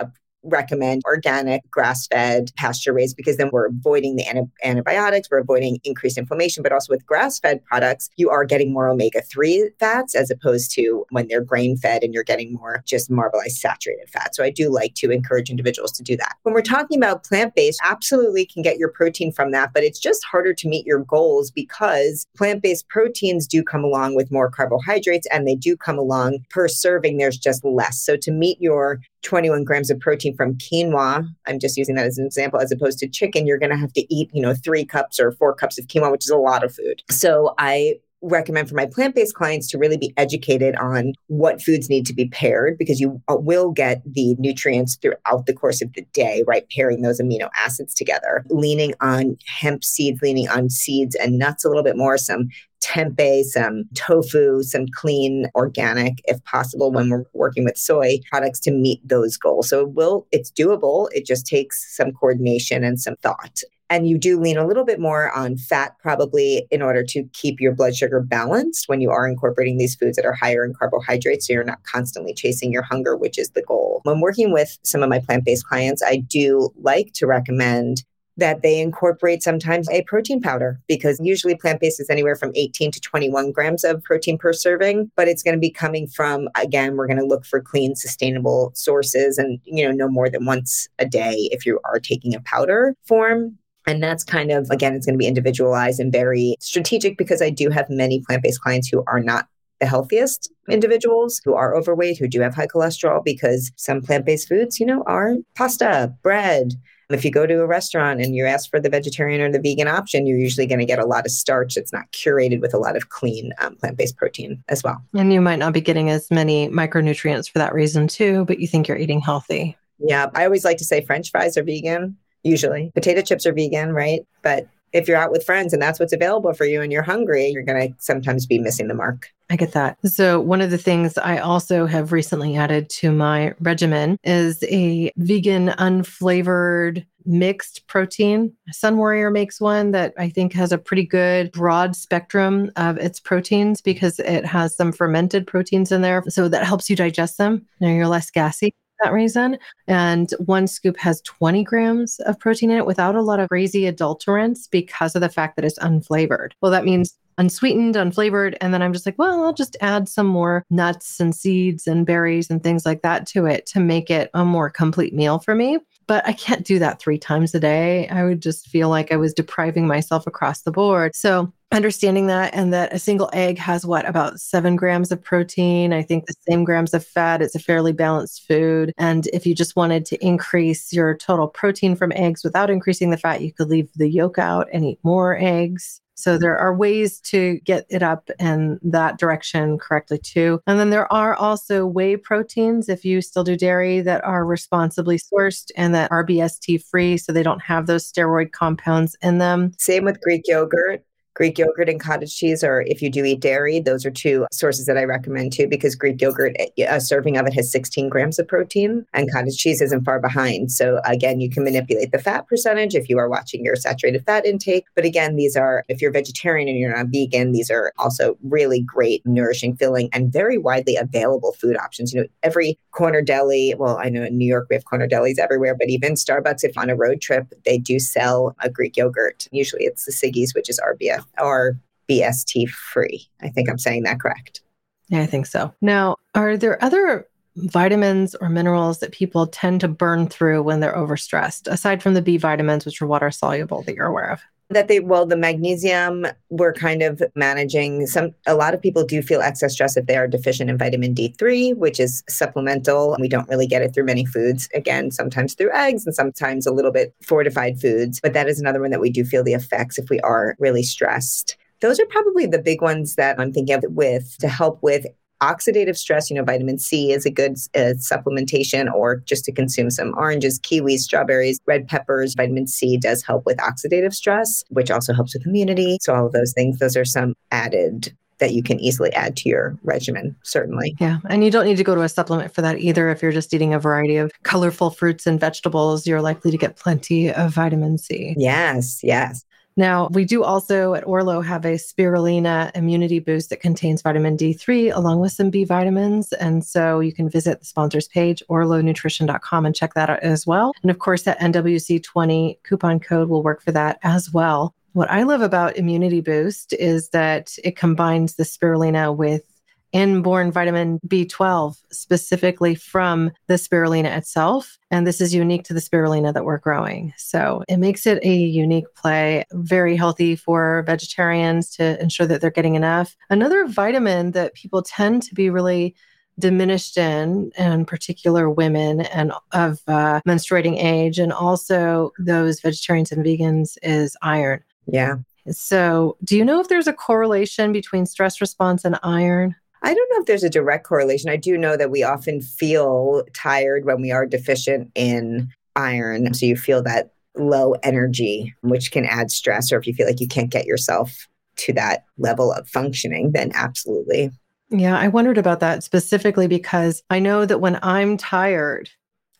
recommend 0.43 1.01
organic, 1.05 1.69
grass 1.69 2.07
fed, 2.07 2.51
pasture 2.55 2.93
raised 2.93 3.15
because 3.15 3.37
then 3.37 3.49
we're 3.51 3.67
avoiding 3.67 4.15
the 4.15 4.27
anti- 4.27 4.51
antibiotics, 4.63 5.29
we're 5.29 5.39
avoiding 5.39 5.79
increased 5.83 6.17
inflammation. 6.17 6.63
But 6.63 6.71
also 6.71 6.91
with 6.91 7.05
grass 7.05 7.39
fed 7.39 7.63
products, 7.65 8.09
you 8.17 8.29
are 8.29 8.45
getting 8.45 8.73
more 8.73 8.87
omega 8.87 9.21
3 9.21 9.69
fats 9.79 10.15
as 10.15 10.31
opposed 10.31 10.71
to 10.75 11.05
when 11.09 11.27
they're 11.27 11.43
grain 11.43 11.77
fed 11.77 12.03
and 12.03 12.13
you're 12.13 12.23
getting 12.23 12.53
more 12.53 12.83
just 12.85 13.09
marbleized 13.09 13.51
saturated 13.51 14.09
fat. 14.09 14.35
So 14.35 14.43
I 14.43 14.49
do 14.49 14.69
like 14.69 14.95
to 14.95 15.11
encourage 15.11 15.49
individuals 15.49 15.91
to 15.93 16.03
do 16.03 16.17
that. 16.17 16.35
When 16.43 16.53
we're 16.53 16.61
talking 16.61 16.97
about 16.97 17.23
plant 17.23 17.55
based, 17.55 17.79
absolutely 17.83 18.45
can 18.45 18.61
get 18.61 18.77
your 18.77 18.89
protein 18.89 19.31
from 19.31 19.51
that, 19.51 19.71
but 19.73 19.83
it's 19.83 19.99
just 19.99 20.23
harder 20.23 20.53
to 20.53 20.67
meet 20.67 20.85
your 20.85 20.99
goals 20.99 21.51
because 21.51 22.27
plant 22.35 22.61
based 22.61 22.87
proteins 22.89 23.47
do 23.47 23.63
come 23.63 23.83
along 23.83 24.15
with 24.15 24.31
more 24.31 24.49
carbohydrates 24.49 25.27
and 25.31 25.47
they 25.47 25.55
do 25.55 25.77
come 25.77 25.97
along 25.97 26.39
per 26.49 26.67
serving, 26.67 27.17
there's 27.17 27.37
just 27.37 27.63
less. 27.63 28.01
So 28.01 28.17
to 28.17 28.31
meet 28.31 28.59
your 28.59 28.99
21 29.23 29.63
grams 29.63 29.89
of 29.89 29.99
protein 29.99 30.35
from 30.35 30.55
quinoa, 30.55 31.27
I'm 31.47 31.59
just 31.59 31.77
using 31.77 31.95
that 31.95 32.05
as 32.05 32.17
an 32.17 32.25
example, 32.25 32.59
as 32.59 32.71
opposed 32.71 32.99
to 32.99 33.07
chicken, 33.07 33.45
you're 33.45 33.59
going 33.59 33.71
to 33.71 33.77
have 33.77 33.93
to 33.93 34.13
eat, 34.13 34.29
you 34.33 34.41
know, 34.41 34.53
three 34.53 34.85
cups 34.85 35.19
or 35.19 35.31
four 35.33 35.53
cups 35.53 35.77
of 35.77 35.87
quinoa, 35.87 36.11
which 36.11 36.25
is 36.25 36.29
a 36.31 36.37
lot 36.37 36.63
of 36.63 36.73
food. 36.73 37.03
So 37.09 37.53
I 37.57 37.99
recommend 38.21 38.69
for 38.69 38.75
my 38.75 38.85
plant 38.85 39.15
based 39.15 39.35
clients 39.35 39.67
to 39.69 39.77
really 39.77 39.97
be 39.97 40.13
educated 40.17 40.75
on 40.75 41.13
what 41.27 41.61
foods 41.61 41.89
need 41.89 42.05
to 42.05 42.13
be 42.13 42.27
paired 42.29 42.77
because 42.77 42.99
you 42.99 43.21
uh, 43.27 43.35
will 43.35 43.71
get 43.71 44.01
the 44.05 44.35
nutrients 44.37 44.95
throughout 44.95 45.45
the 45.45 45.53
course 45.53 45.81
of 45.81 45.91
the 45.93 46.03
day, 46.13 46.43
right? 46.47 46.67
Pairing 46.75 47.01
those 47.01 47.19
amino 47.19 47.49
acids 47.55 47.93
together, 47.93 48.45
leaning 48.49 48.93
on 49.01 49.37
hemp 49.45 49.83
seeds, 49.83 50.21
leaning 50.21 50.47
on 50.49 50.69
seeds 50.69 51.15
and 51.15 51.37
nuts 51.37 51.65
a 51.65 51.67
little 51.67 51.83
bit 51.83 51.97
more, 51.97 52.17
some 52.17 52.49
tempeh, 52.81 53.43
some 53.43 53.83
tofu, 53.93 54.63
some 54.63 54.85
clean 54.93 55.47
organic, 55.55 56.21
if 56.25 56.43
possible, 56.43 56.91
when 56.91 57.09
we're 57.09 57.25
working 57.33 57.63
with 57.63 57.77
soy 57.77 58.17
products 58.29 58.59
to 58.59 58.71
meet 58.71 59.07
those 59.07 59.37
goals. 59.37 59.69
So 59.69 59.81
it 59.81 59.91
will, 59.91 60.27
it's 60.31 60.51
doable. 60.51 61.07
It 61.11 61.25
just 61.25 61.45
takes 61.45 61.95
some 61.95 62.11
coordination 62.11 62.83
and 62.83 62.99
some 62.99 63.15
thought. 63.17 63.61
And 63.91 64.07
you 64.07 64.17
do 64.17 64.39
lean 64.39 64.57
a 64.57 64.65
little 64.65 64.85
bit 64.85 65.01
more 65.01 65.29
on 65.31 65.57
fat, 65.57 65.97
probably 65.99 66.65
in 66.71 66.81
order 66.81 67.03
to 67.03 67.25
keep 67.33 67.59
your 67.59 67.75
blood 67.75 67.93
sugar 67.93 68.21
balanced 68.21 68.87
when 68.87 69.01
you 69.01 69.11
are 69.11 69.27
incorporating 69.27 69.77
these 69.77 69.95
foods 69.95 70.15
that 70.15 70.25
are 70.25 70.31
higher 70.31 70.63
in 70.63 70.73
carbohydrates. 70.73 71.45
So 71.45 71.51
you're 71.51 71.65
not 71.65 71.83
constantly 71.83 72.33
chasing 72.33 72.71
your 72.71 72.83
hunger, 72.83 73.17
which 73.17 73.37
is 73.37 73.49
the 73.49 73.61
goal. 73.61 73.99
When 74.03 74.21
working 74.21 74.53
with 74.53 74.79
some 74.83 75.03
of 75.03 75.09
my 75.09 75.19
plant 75.19 75.43
based 75.43 75.67
clients, 75.67 76.01
I 76.01 76.23
do 76.25 76.69
like 76.77 77.11
to 77.15 77.27
recommend 77.27 78.05
that 78.37 78.61
they 78.61 78.79
incorporate 78.79 79.43
sometimes 79.43 79.89
a 79.89 80.03
protein 80.03 80.41
powder 80.41 80.79
because 80.87 81.19
usually 81.21 81.55
plant-based 81.55 81.99
is 81.99 82.09
anywhere 82.09 82.35
from 82.35 82.51
18 82.55 82.91
to 82.91 83.01
21 83.01 83.51
grams 83.51 83.83
of 83.83 84.01
protein 84.03 84.37
per 84.37 84.53
serving 84.53 85.11
but 85.15 85.27
it's 85.27 85.43
going 85.43 85.55
to 85.55 85.59
be 85.59 85.69
coming 85.69 86.07
from 86.07 86.47
again 86.55 86.95
we're 86.95 87.07
going 87.07 87.19
to 87.19 87.25
look 87.25 87.45
for 87.45 87.61
clean 87.61 87.93
sustainable 87.93 88.71
sources 88.73 89.37
and 89.37 89.59
you 89.65 89.85
know 89.85 89.91
no 89.91 90.07
more 90.07 90.29
than 90.29 90.45
once 90.45 90.87
a 90.97 91.05
day 91.05 91.49
if 91.51 91.65
you 91.65 91.79
are 91.83 91.99
taking 91.99 92.33
a 92.33 92.41
powder 92.41 92.95
form 93.05 93.57
and 93.87 94.01
that's 94.01 94.23
kind 94.23 94.51
of 94.51 94.69
again 94.69 94.93
it's 94.93 95.05
going 95.05 95.15
to 95.15 95.19
be 95.19 95.27
individualized 95.27 95.99
and 95.99 96.11
very 96.11 96.55
strategic 96.59 97.17
because 97.17 97.41
i 97.41 97.49
do 97.49 97.69
have 97.69 97.89
many 97.89 98.21
plant-based 98.21 98.61
clients 98.61 98.87
who 98.87 99.03
are 99.07 99.19
not 99.19 99.47
the 99.79 99.87
healthiest 99.87 100.51
individuals 100.69 101.41
who 101.43 101.55
are 101.55 101.75
overweight, 101.75 102.19
who 102.19 102.27
do 102.27 102.39
have 102.39 102.53
high 102.53 102.67
cholesterol, 102.67 103.25
because 103.25 103.71
some 103.77 103.99
plant 103.99 104.27
based 104.27 104.47
foods, 104.47 104.79
you 104.79 104.85
know, 104.85 105.03
are 105.07 105.37
pasta, 105.55 106.13
bread, 106.21 106.75
if 107.13 107.25
you 107.25 107.31
go 107.31 107.45
to 107.45 107.61
a 107.61 107.67
restaurant 107.67 108.21
and 108.21 108.35
you 108.35 108.45
ask 108.45 108.69
for 108.69 108.79
the 108.79 108.89
vegetarian 108.89 109.41
or 109.41 109.51
the 109.51 109.59
vegan 109.59 109.87
option, 109.87 110.25
you're 110.25 110.37
usually 110.37 110.67
going 110.67 110.79
to 110.79 110.85
get 110.85 110.99
a 110.99 111.05
lot 111.05 111.25
of 111.25 111.31
starch 111.31 111.75
that's 111.75 111.93
not 111.93 112.09
curated 112.11 112.61
with 112.61 112.73
a 112.73 112.77
lot 112.77 112.95
of 112.95 113.09
clean 113.09 113.51
um, 113.59 113.75
plant 113.75 113.97
based 113.97 114.17
protein 114.17 114.63
as 114.69 114.83
well. 114.83 115.01
And 115.13 115.33
you 115.33 115.41
might 115.41 115.59
not 115.59 115.73
be 115.73 115.81
getting 115.81 116.09
as 116.09 116.31
many 116.31 116.69
micronutrients 116.69 117.51
for 117.51 117.59
that 117.59 117.73
reason, 117.73 118.07
too, 118.07 118.45
but 118.45 118.59
you 118.59 118.67
think 118.67 118.87
you're 118.87 118.97
eating 118.97 119.21
healthy. 119.21 119.77
Yeah. 119.99 120.29
I 120.33 120.45
always 120.45 120.65
like 120.65 120.77
to 120.77 120.85
say 120.85 121.03
French 121.03 121.31
fries 121.31 121.57
are 121.57 121.63
vegan, 121.63 122.17
usually. 122.43 122.91
Potato 122.93 123.21
chips 123.21 123.45
are 123.45 123.53
vegan, 123.53 123.93
right? 123.93 124.21
But 124.41 124.67
if 124.93 125.07
you're 125.07 125.17
out 125.17 125.31
with 125.31 125.45
friends 125.45 125.73
and 125.73 125.81
that's 125.81 125.99
what's 125.99 126.13
available 126.13 126.53
for 126.53 126.65
you 126.65 126.81
and 126.81 126.91
you're 126.91 127.01
hungry, 127.01 127.47
you're 127.47 127.63
going 127.63 127.89
to 127.89 127.95
sometimes 127.99 128.45
be 128.45 128.59
missing 128.59 128.87
the 128.87 128.93
mark. 128.93 129.29
I 129.49 129.55
get 129.55 129.73
that. 129.73 129.97
So, 130.05 130.39
one 130.39 130.61
of 130.61 130.71
the 130.71 130.77
things 130.77 131.17
I 131.17 131.37
also 131.37 131.85
have 131.85 132.11
recently 132.11 132.55
added 132.55 132.89
to 132.91 133.11
my 133.11 133.53
regimen 133.59 134.17
is 134.23 134.63
a 134.63 135.11
vegan, 135.17 135.69
unflavored 135.69 137.05
mixed 137.25 137.85
protein. 137.87 138.53
Sunwarrior 138.73 139.31
makes 139.31 139.59
one 139.59 139.91
that 139.91 140.13
I 140.17 140.29
think 140.29 140.53
has 140.53 140.71
a 140.71 140.77
pretty 140.77 141.05
good 141.05 141.51
broad 141.51 141.95
spectrum 141.95 142.71
of 142.77 142.97
its 142.97 143.19
proteins 143.19 143.81
because 143.81 144.19
it 144.19 144.45
has 144.45 144.75
some 144.75 144.91
fermented 144.91 145.45
proteins 145.45 145.91
in 145.91 146.01
there. 146.01 146.23
So, 146.29 146.47
that 146.47 146.65
helps 146.65 146.89
you 146.89 146.95
digest 146.95 147.37
them. 147.37 147.65
Now 147.81 147.89
you're 147.89 148.07
less 148.07 148.31
gassy 148.31 148.73
that 149.03 149.13
reason. 149.13 149.57
And 149.87 150.31
one 150.45 150.67
scoop 150.67 150.97
has 150.97 151.21
20 151.21 151.63
grams 151.63 152.19
of 152.21 152.39
protein 152.39 152.71
in 152.71 152.77
it 152.77 152.85
without 152.85 153.15
a 153.15 153.21
lot 153.21 153.39
of 153.39 153.49
crazy 153.49 153.83
adulterants 153.83 154.69
because 154.69 155.15
of 155.15 155.21
the 155.21 155.29
fact 155.29 155.55
that 155.55 155.65
it's 155.65 155.79
unflavored. 155.79 156.51
Well, 156.61 156.71
that 156.71 156.85
means 156.85 157.17
unsweetened, 157.37 157.95
unflavored. 157.95 158.55
And 158.61 158.73
then 158.73 158.81
I'm 158.81 158.93
just 158.93 159.05
like, 159.05 159.17
well, 159.17 159.43
I'll 159.43 159.53
just 159.53 159.77
add 159.81 160.07
some 160.07 160.27
more 160.27 160.65
nuts 160.69 161.19
and 161.19 161.35
seeds 161.35 161.87
and 161.87 162.05
berries 162.05 162.49
and 162.49 162.61
things 162.61 162.85
like 162.85 163.01
that 163.01 163.25
to 163.27 163.45
it 163.45 163.65
to 163.67 163.79
make 163.79 164.09
it 164.09 164.29
a 164.33 164.45
more 164.45 164.69
complete 164.69 165.13
meal 165.13 165.39
for 165.39 165.55
me. 165.55 165.79
But 166.07 166.27
I 166.27 166.33
can't 166.33 166.65
do 166.65 166.79
that 166.79 166.99
three 166.99 167.17
times 167.17 167.55
a 167.55 167.59
day. 167.59 168.07
I 168.09 168.23
would 168.23 168.41
just 168.41 168.67
feel 168.67 168.89
like 168.89 169.11
I 169.11 169.17
was 169.17 169.33
depriving 169.33 169.87
myself 169.87 170.27
across 170.27 170.61
the 170.61 170.71
board. 170.71 171.15
So 171.15 171.51
understanding 171.71 172.27
that 172.27 172.53
and 172.53 172.73
that 172.73 172.93
a 172.93 172.99
single 172.99 173.29
egg 173.33 173.57
has 173.57 173.85
what 173.85 174.07
about 174.07 174.39
seven 174.39 174.75
grams 174.75 175.11
of 175.11 175.23
protein 175.23 175.93
i 175.93 176.01
think 176.01 176.25
the 176.25 176.33
same 176.49 176.63
grams 176.63 176.93
of 176.93 177.05
fat 177.05 177.41
it's 177.41 177.55
a 177.55 177.59
fairly 177.59 177.93
balanced 177.93 178.45
food 178.47 178.93
and 178.97 179.27
if 179.27 179.45
you 179.45 179.55
just 179.55 179.75
wanted 179.75 180.05
to 180.05 180.17
increase 180.25 180.91
your 180.91 181.15
total 181.15 181.47
protein 181.47 181.95
from 181.95 182.11
eggs 182.13 182.43
without 182.43 182.69
increasing 182.69 183.09
the 183.09 183.17
fat 183.17 183.41
you 183.41 183.53
could 183.53 183.69
leave 183.69 183.89
the 183.95 184.09
yolk 184.09 184.37
out 184.37 184.67
and 184.73 184.85
eat 184.85 184.99
more 185.03 185.37
eggs 185.37 186.01
so 186.21 186.37
there 186.37 186.57
are 186.57 186.75
ways 186.75 187.19
to 187.21 187.59
get 187.61 187.87
it 187.89 188.03
up 188.03 188.29
in 188.37 188.79
that 188.83 189.17
direction 189.17 189.79
correctly 189.79 190.19
too. 190.19 190.61
And 190.67 190.79
then 190.79 190.91
there 190.91 191.11
are 191.11 191.33
also 191.33 191.87
whey 191.87 192.15
proteins 192.15 192.89
if 192.89 193.03
you 193.03 193.21
still 193.21 193.43
do 193.43 193.57
dairy 193.57 194.01
that 194.01 194.23
are 194.23 194.45
responsibly 194.45 195.17
sourced 195.17 195.71
and 195.75 195.95
that 195.95 196.11
are 196.11 196.23
BST 196.23 196.83
free 196.85 197.17
so 197.17 197.31
they 197.31 197.41
don't 197.41 197.61
have 197.63 197.87
those 197.87 198.09
steroid 198.09 198.51
compounds 198.51 199.17
in 199.23 199.39
them. 199.39 199.71
Same 199.79 200.05
with 200.05 200.21
Greek 200.21 200.43
yogurt. 200.45 201.03
Greek 201.33 201.57
yogurt 201.57 201.89
and 201.89 201.99
cottage 201.99 202.35
cheese, 202.35 202.63
or 202.63 202.81
if 202.81 203.01
you 203.01 203.09
do 203.09 203.23
eat 203.23 203.39
dairy, 203.39 203.79
those 203.79 204.05
are 204.05 204.11
two 204.11 204.45
sources 204.51 204.85
that 204.85 204.97
I 204.97 205.03
recommend 205.03 205.53
too, 205.53 205.67
because 205.67 205.95
Greek 205.95 206.21
yogurt, 206.21 206.55
eh, 206.59 206.85
a 206.89 206.99
serving 206.99 207.37
of 207.37 207.47
it 207.47 207.53
has 207.53 207.71
16 207.71 208.09
grams 208.09 208.37
of 208.37 208.47
protein, 208.47 209.05
and 209.13 209.31
cottage 209.31 209.57
cheese 209.57 209.81
isn't 209.81 210.03
far 210.03 210.19
behind. 210.19 210.71
So, 210.71 210.99
again, 211.05 211.39
you 211.39 211.49
can 211.49 211.63
manipulate 211.63 212.11
the 212.11 212.19
fat 212.19 212.47
percentage 212.47 212.95
if 212.95 213.09
you 213.09 213.17
are 213.17 213.29
watching 213.29 213.63
your 213.63 213.75
saturated 213.75 214.25
fat 214.25 214.45
intake. 214.45 214.85
But 214.95 215.05
again, 215.05 215.35
these 215.35 215.55
are, 215.55 215.85
if 215.87 216.01
you're 216.01 216.11
vegetarian 216.11 216.67
and 216.67 216.77
you're 216.77 216.95
not 216.95 217.07
vegan, 217.07 217.53
these 217.53 217.71
are 217.71 217.93
also 217.97 218.37
really 218.43 218.81
great, 218.81 219.25
nourishing, 219.25 219.75
filling, 219.75 220.09
and 220.11 220.33
very 220.33 220.57
widely 220.57 220.97
available 220.97 221.53
food 221.53 221.77
options. 221.77 222.13
You 222.13 222.21
know, 222.21 222.27
every 222.43 222.77
corner 222.91 223.21
deli, 223.21 223.73
well, 223.77 223.97
I 223.97 224.09
know 224.09 224.23
in 224.23 224.37
New 224.37 224.47
York 224.47 224.67
we 224.69 224.75
have 224.75 224.85
corner 224.85 225.07
delis 225.07 225.39
everywhere, 225.39 225.75
but 225.75 225.89
even 225.89 226.13
Starbucks, 226.13 226.63
if 226.63 226.77
on 226.77 226.89
a 226.89 226.95
road 226.95 227.21
trip, 227.21 227.53
they 227.65 227.77
do 227.77 227.99
sell 227.99 228.55
a 228.59 228.69
Greek 228.69 228.97
yogurt. 228.97 229.47
Usually 229.51 229.85
it's 229.85 230.05
the 230.05 230.11
Siggi's, 230.11 230.53
which 230.53 230.69
is 230.69 230.79
RBF 230.79 231.20
or 231.39 231.79
BST 232.09 232.69
free. 232.69 233.27
I 233.41 233.49
think 233.49 233.69
I'm 233.69 233.77
saying 233.77 234.03
that 234.03 234.19
correct. 234.19 234.61
Yeah, 235.09 235.21
I 235.21 235.25
think 235.25 235.45
so. 235.45 235.73
Now, 235.81 236.17
are 236.35 236.57
there 236.57 236.83
other 236.83 237.27
vitamins 237.57 238.33
or 238.35 238.49
minerals 238.49 238.99
that 238.99 239.11
people 239.11 239.47
tend 239.47 239.81
to 239.81 239.87
burn 239.87 240.27
through 240.27 240.63
when 240.63 240.79
they're 240.79 240.95
overstressed, 240.95 241.67
aside 241.67 242.01
from 242.01 242.13
the 242.13 242.21
B 242.21 242.37
vitamins, 242.37 242.85
which 242.85 243.01
are 243.01 243.07
water 243.07 243.29
soluble 243.29 243.83
that 243.83 243.95
you're 243.95 244.07
aware 244.07 244.31
of? 244.31 244.41
That 244.73 244.87
they 244.87 244.99
well 244.99 245.25
the 245.25 245.35
magnesium 245.35 246.25
we're 246.49 246.73
kind 246.73 247.01
of 247.01 247.21
managing 247.35 248.07
some 248.07 248.33
a 248.47 248.55
lot 248.55 248.73
of 248.73 248.81
people 248.81 249.03
do 249.03 249.21
feel 249.21 249.41
excess 249.41 249.73
stress 249.73 249.97
if 249.97 250.05
they 250.05 250.15
are 250.15 250.27
deficient 250.27 250.69
in 250.69 250.77
vitamin 250.77 251.13
d3 251.13 251.75
which 251.75 251.99
is 251.99 252.23
supplemental. 252.29 253.15
We 253.19 253.27
don't 253.27 253.49
really 253.49 253.67
get 253.67 253.81
it 253.81 253.93
through 253.93 254.05
many 254.05 254.25
foods. 254.25 254.69
Again 254.73 255.11
sometimes 255.11 255.53
through 255.53 255.73
eggs 255.73 256.05
and 256.05 256.15
sometimes 256.15 256.65
a 256.65 256.73
little 256.73 256.91
bit 256.91 257.13
fortified 257.21 257.79
foods 257.79 258.19
but 258.21 258.33
that 258.33 258.47
is 258.47 258.59
another 258.59 258.81
one 258.81 258.91
that 258.91 259.01
we 259.01 259.09
do 259.09 259.23
feel 259.23 259.43
the 259.43 259.53
effects 259.53 259.97
if 259.97 260.09
we 260.09 260.19
are 260.21 260.55
really 260.59 260.83
stressed. 260.83 261.57
Those 261.81 261.99
are 261.99 262.05
probably 262.05 262.45
the 262.45 262.61
big 262.61 262.81
ones 262.81 263.15
that 263.15 263.39
I'm 263.39 263.51
thinking 263.51 263.75
of 263.75 263.83
with 263.89 264.37
to 264.39 264.47
help 264.47 264.81
with 264.83 265.05
oxidative 265.41 265.97
stress, 265.97 266.29
you 266.29 266.35
know, 266.35 266.43
vitamin 266.43 266.77
C 266.77 267.11
is 267.11 267.25
a 267.25 267.31
good 267.31 267.53
uh, 267.75 267.93
supplementation 267.97 268.91
or 268.93 269.17
just 269.17 269.43
to 269.45 269.51
consume 269.51 269.89
some 269.89 270.13
oranges, 270.17 270.59
kiwis, 270.59 270.99
strawberries, 270.99 271.59
red 271.65 271.87
peppers. 271.87 272.35
Vitamin 272.35 272.67
C 272.67 272.97
does 272.97 273.23
help 273.23 273.45
with 273.45 273.57
oxidative 273.57 274.13
stress, 274.13 274.63
which 274.69 274.91
also 274.91 275.13
helps 275.13 275.33
with 275.33 275.45
immunity. 275.45 275.97
So, 276.01 276.13
all 276.13 276.27
of 276.27 276.31
those 276.33 276.53
things, 276.53 276.79
those 276.79 276.95
are 276.95 277.05
some 277.05 277.35
added 277.51 278.13
that 278.41 278.53
you 278.53 278.63
can 278.63 278.79
easily 278.79 279.13
add 279.13 279.37
to 279.37 279.47
your 279.47 279.77
regimen, 279.83 280.35
certainly. 280.43 280.95
Yeah. 280.99 281.19
And 281.29 281.45
you 281.45 281.51
don't 281.51 281.65
need 281.65 281.77
to 281.77 281.83
go 281.83 281.95
to 281.95 282.01
a 282.01 282.09
supplement 282.09 282.53
for 282.53 282.61
that 282.63 282.79
either. 282.79 283.07
If 283.09 283.21
you're 283.21 283.31
just 283.31 283.53
eating 283.53 283.73
a 283.73 283.79
variety 283.79 284.17
of 284.17 284.31
colorful 284.43 284.89
fruits 284.89 285.27
and 285.27 285.39
vegetables, 285.39 286.05
you're 286.07 286.21
likely 286.21 286.51
to 286.51 286.57
get 286.57 286.75
plenty 286.75 287.31
of 287.31 287.53
vitamin 287.53 287.99
C. 287.99 288.33
Yes, 288.37 288.99
yes. 289.03 289.45
Now, 289.77 290.09
we 290.11 290.25
do 290.25 290.43
also 290.43 290.93
at 290.93 291.05
Orlo 291.05 291.41
have 291.41 291.65
a 291.65 291.75
spirulina 291.75 292.75
immunity 292.75 293.19
boost 293.19 293.49
that 293.49 293.61
contains 293.61 294.01
vitamin 294.01 294.37
D3 294.37 294.95
along 294.95 295.21
with 295.21 295.31
some 295.31 295.49
B 295.49 295.63
vitamins. 295.63 296.33
And 296.33 296.65
so 296.65 296.99
you 296.99 297.13
can 297.13 297.29
visit 297.29 297.59
the 297.59 297.65
sponsors 297.65 298.07
page, 298.07 298.43
orlonutrition.com, 298.49 299.65
and 299.65 299.75
check 299.75 299.93
that 299.93 300.09
out 300.09 300.19
as 300.19 300.45
well. 300.45 300.73
And 300.81 300.91
of 300.91 300.99
course, 300.99 301.23
that 301.23 301.39
NWC20 301.39 302.63
coupon 302.63 302.99
code 302.99 303.29
will 303.29 303.43
work 303.43 303.61
for 303.61 303.71
that 303.71 303.99
as 304.03 304.31
well. 304.33 304.75
What 304.93 305.09
I 305.09 305.23
love 305.23 305.41
about 305.41 305.77
Immunity 305.77 306.19
Boost 306.19 306.73
is 306.73 307.09
that 307.09 307.57
it 307.63 307.77
combines 307.77 308.35
the 308.35 308.43
spirulina 308.43 309.15
with 309.15 309.43
inborn 309.91 310.51
vitamin 310.51 310.99
B12 311.07 311.75
specifically 311.91 312.75
from 312.75 313.31
the 313.47 313.55
spirulina 313.55 314.15
itself. 314.17 314.77
And 314.89 315.05
this 315.05 315.21
is 315.21 315.33
unique 315.33 315.63
to 315.65 315.73
the 315.73 315.79
spirulina 315.79 316.33
that 316.33 316.45
we're 316.45 316.57
growing. 316.57 317.13
So 317.17 317.63
it 317.67 317.77
makes 317.77 318.05
it 318.05 318.23
a 318.23 318.33
unique 318.33 318.93
play, 318.95 319.45
very 319.51 319.95
healthy 319.95 320.35
for 320.35 320.83
vegetarians 320.85 321.69
to 321.75 322.01
ensure 322.01 322.27
that 322.27 322.41
they're 322.41 322.51
getting 322.51 322.75
enough. 322.75 323.15
Another 323.29 323.65
vitamin 323.65 324.31
that 324.31 324.53
people 324.53 324.81
tend 324.81 325.23
to 325.23 325.35
be 325.35 325.49
really 325.49 325.95
diminished 326.39 326.97
in, 326.97 327.51
in 327.57 327.85
particular 327.85 328.49
women 328.49 329.01
and 329.01 329.31
of 329.51 329.81
uh, 329.87 330.21
menstruating 330.27 330.81
age, 330.81 331.19
and 331.19 331.31
also 331.33 332.11
those 332.19 332.59
vegetarians 332.59 333.11
and 333.11 333.23
vegans, 333.23 333.77
is 333.83 334.17
iron. 334.21 334.63
Yeah. 334.87 335.17
So, 335.49 336.17
do 336.23 336.37
you 336.37 336.45
know 336.45 336.59
if 336.59 336.67
there's 336.67 336.87
a 336.87 336.93
correlation 336.93 337.71
between 337.71 338.05
stress 338.05 338.41
response 338.41 338.85
and 338.85 338.97
iron? 339.03 339.55
I 339.83 339.93
don't 339.93 340.09
know 340.11 340.21
if 340.21 340.27
there's 340.27 340.43
a 340.43 340.49
direct 340.49 340.85
correlation. 340.85 341.29
I 341.29 341.37
do 341.37 341.57
know 341.57 341.75
that 341.75 341.91
we 341.91 342.03
often 342.03 342.41
feel 342.41 343.23
tired 343.33 343.85
when 343.85 344.01
we 344.01 344.11
are 344.11 344.25
deficient 344.25 344.91
in 344.95 345.49
iron. 345.75 346.33
So 346.33 346.45
you 346.45 346.55
feel 346.55 346.83
that 346.83 347.13
low 347.35 347.73
energy, 347.83 348.53
which 348.61 348.91
can 348.91 349.05
add 349.05 349.31
stress, 349.31 349.71
or 349.71 349.79
if 349.79 349.87
you 349.87 349.93
feel 349.93 350.05
like 350.07 350.19
you 350.19 350.27
can't 350.27 350.51
get 350.51 350.65
yourself 350.65 351.27
to 351.57 351.73
that 351.73 352.05
level 352.17 352.51
of 352.51 352.67
functioning, 352.67 353.31
then 353.31 353.51
absolutely. 353.55 354.31
Yeah, 354.69 354.97
I 354.97 355.09
wondered 355.09 355.37
about 355.37 355.59
that 355.59 355.83
specifically 355.83 356.47
because 356.47 357.03
I 357.09 357.19
know 357.19 357.45
that 357.45 357.59
when 357.59 357.77
I'm 357.81 358.17
tired, 358.17 358.89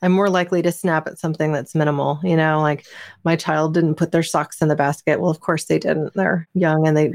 I'm 0.02 0.12
more 0.12 0.30
likely 0.30 0.62
to 0.64 0.72
snap 0.72 1.08
at 1.08 1.20
something 1.20 1.52
that's 1.52 1.76
minimal. 1.76 2.20
You 2.24 2.36
know, 2.36 2.60
like 2.62 2.86
my 3.24 3.36
child 3.36 3.74
didn't 3.74 3.96
put 3.96 4.12
their 4.12 4.24
socks 4.24 4.62
in 4.62 4.68
the 4.68 4.76
basket. 4.76 5.22
Well, 5.22 5.30
of 5.30 5.42
course 5.42 5.66
they 5.66 5.78
didn't. 5.78 6.14
They're 6.16 6.48
young 6.54 6.88
and 6.88 6.98
they 6.98 7.12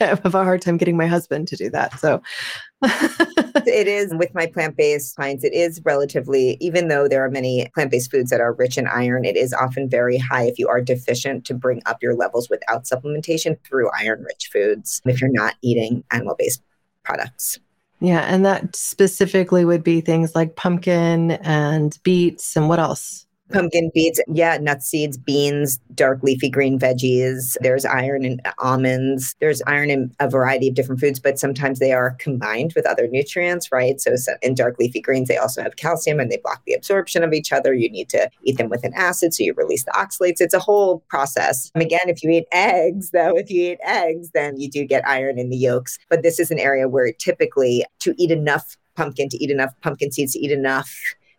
have 0.00 0.34
a 0.34 0.44
hard 0.44 0.62
time 0.62 0.76
getting 0.76 0.96
my 0.96 1.06
husband 1.06 1.48
to 1.48 1.56
do 1.56 1.70
that. 1.70 1.98
So 1.98 2.22
it 2.82 3.86
is 3.88 4.12
with 4.14 4.34
my 4.34 4.46
plant 4.46 4.76
based 4.76 5.16
clients, 5.16 5.44
it 5.44 5.54
is 5.54 5.80
relatively, 5.84 6.58
even 6.60 6.88
though 6.88 7.08
there 7.08 7.24
are 7.24 7.30
many 7.30 7.70
plant 7.74 7.90
based 7.90 8.10
foods 8.10 8.30
that 8.30 8.40
are 8.40 8.52
rich 8.52 8.76
in 8.76 8.86
iron, 8.86 9.24
it 9.24 9.36
is 9.36 9.54
often 9.54 9.88
very 9.88 10.18
high 10.18 10.44
if 10.44 10.58
you 10.58 10.68
are 10.68 10.80
deficient 10.80 11.44
to 11.46 11.54
bring 11.54 11.80
up 11.86 12.02
your 12.02 12.14
levels 12.14 12.50
without 12.50 12.84
supplementation 12.84 13.56
through 13.64 13.90
iron 13.98 14.22
rich 14.22 14.50
foods 14.52 15.00
if 15.06 15.20
you're 15.20 15.30
not 15.30 15.54
eating 15.62 16.04
animal 16.10 16.34
based 16.38 16.62
products. 17.04 17.58
Yeah, 18.02 18.22
and 18.22 18.44
that 18.44 18.74
specifically 18.74 19.64
would 19.64 19.84
be 19.84 20.00
things 20.00 20.34
like 20.34 20.56
pumpkin 20.56 21.30
and 21.30 21.96
beets 22.02 22.56
and 22.56 22.68
what 22.68 22.80
else? 22.80 23.26
Pumpkin 23.52 23.90
beets, 23.94 24.20
yeah, 24.28 24.58
nut 24.58 24.82
seeds, 24.82 25.16
beans, 25.16 25.78
dark 25.94 26.22
leafy 26.22 26.48
green 26.48 26.78
veggies. 26.78 27.56
There's 27.60 27.84
iron 27.84 28.24
in 28.24 28.40
almonds. 28.58 29.34
There's 29.40 29.62
iron 29.66 29.90
in 29.90 30.12
a 30.20 30.28
variety 30.28 30.68
of 30.68 30.74
different 30.74 31.00
foods, 31.00 31.20
but 31.20 31.38
sometimes 31.38 31.78
they 31.78 31.92
are 31.92 32.12
combined 32.18 32.72
with 32.74 32.86
other 32.86 33.08
nutrients, 33.08 33.70
right? 33.70 34.00
So, 34.00 34.16
so 34.16 34.32
in 34.42 34.54
dark 34.54 34.76
leafy 34.78 35.00
greens, 35.00 35.28
they 35.28 35.36
also 35.36 35.62
have 35.62 35.76
calcium 35.76 36.20
and 36.20 36.30
they 36.30 36.38
block 36.38 36.62
the 36.66 36.74
absorption 36.74 37.22
of 37.22 37.32
each 37.32 37.52
other. 37.52 37.74
You 37.74 37.90
need 37.90 38.08
to 38.10 38.30
eat 38.42 38.58
them 38.58 38.68
with 38.68 38.84
an 38.84 38.92
acid, 38.94 39.34
so 39.34 39.44
you 39.44 39.54
release 39.54 39.84
the 39.84 39.92
oxalates. 39.92 40.40
It's 40.40 40.54
a 40.54 40.58
whole 40.58 41.00
process. 41.08 41.70
And 41.74 41.82
again, 41.82 42.00
if 42.06 42.22
you 42.22 42.30
eat 42.30 42.46
eggs, 42.52 43.10
though, 43.10 43.36
if 43.36 43.50
you 43.50 43.72
eat 43.72 43.78
eggs, 43.84 44.30
then 44.30 44.58
you 44.58 44.70
do 44.70 44.84
get 44.84 45.06
iron 45.06 45.38
in 45.38 45.50
the 45.50 45.56
yolks. 45.56 45.98
But 46.08 46.22
this 46.22 46.40
is 46.40 46.50
an 46.50 46.58
area 46.58 46.88
where 46.88 47.12
typically 47.12 47.84
to 48.00 48.14
eat 48.16 48.30
enough 48.30 48.76
pumpkin, 48.94 49.28
to 49.30 49.42
eat 49.42 49.50
enough 49.50 49.72
pumpkin 49.80 50.12
seeds, 50.12 50.32
to 50.32 50.38
eat 50.38 50.50
enough 50.50 50.94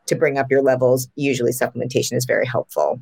to 0.08 0.16
bring 0.16 0.38
up 0.38 0.50
your 0.50 0.62
levels, 0.62 1.08
usually 1.16 1.52
supplementation 1.52 2.14
is 2.14 2.26
very 2.26 2.46
helpful. 2.46 3.02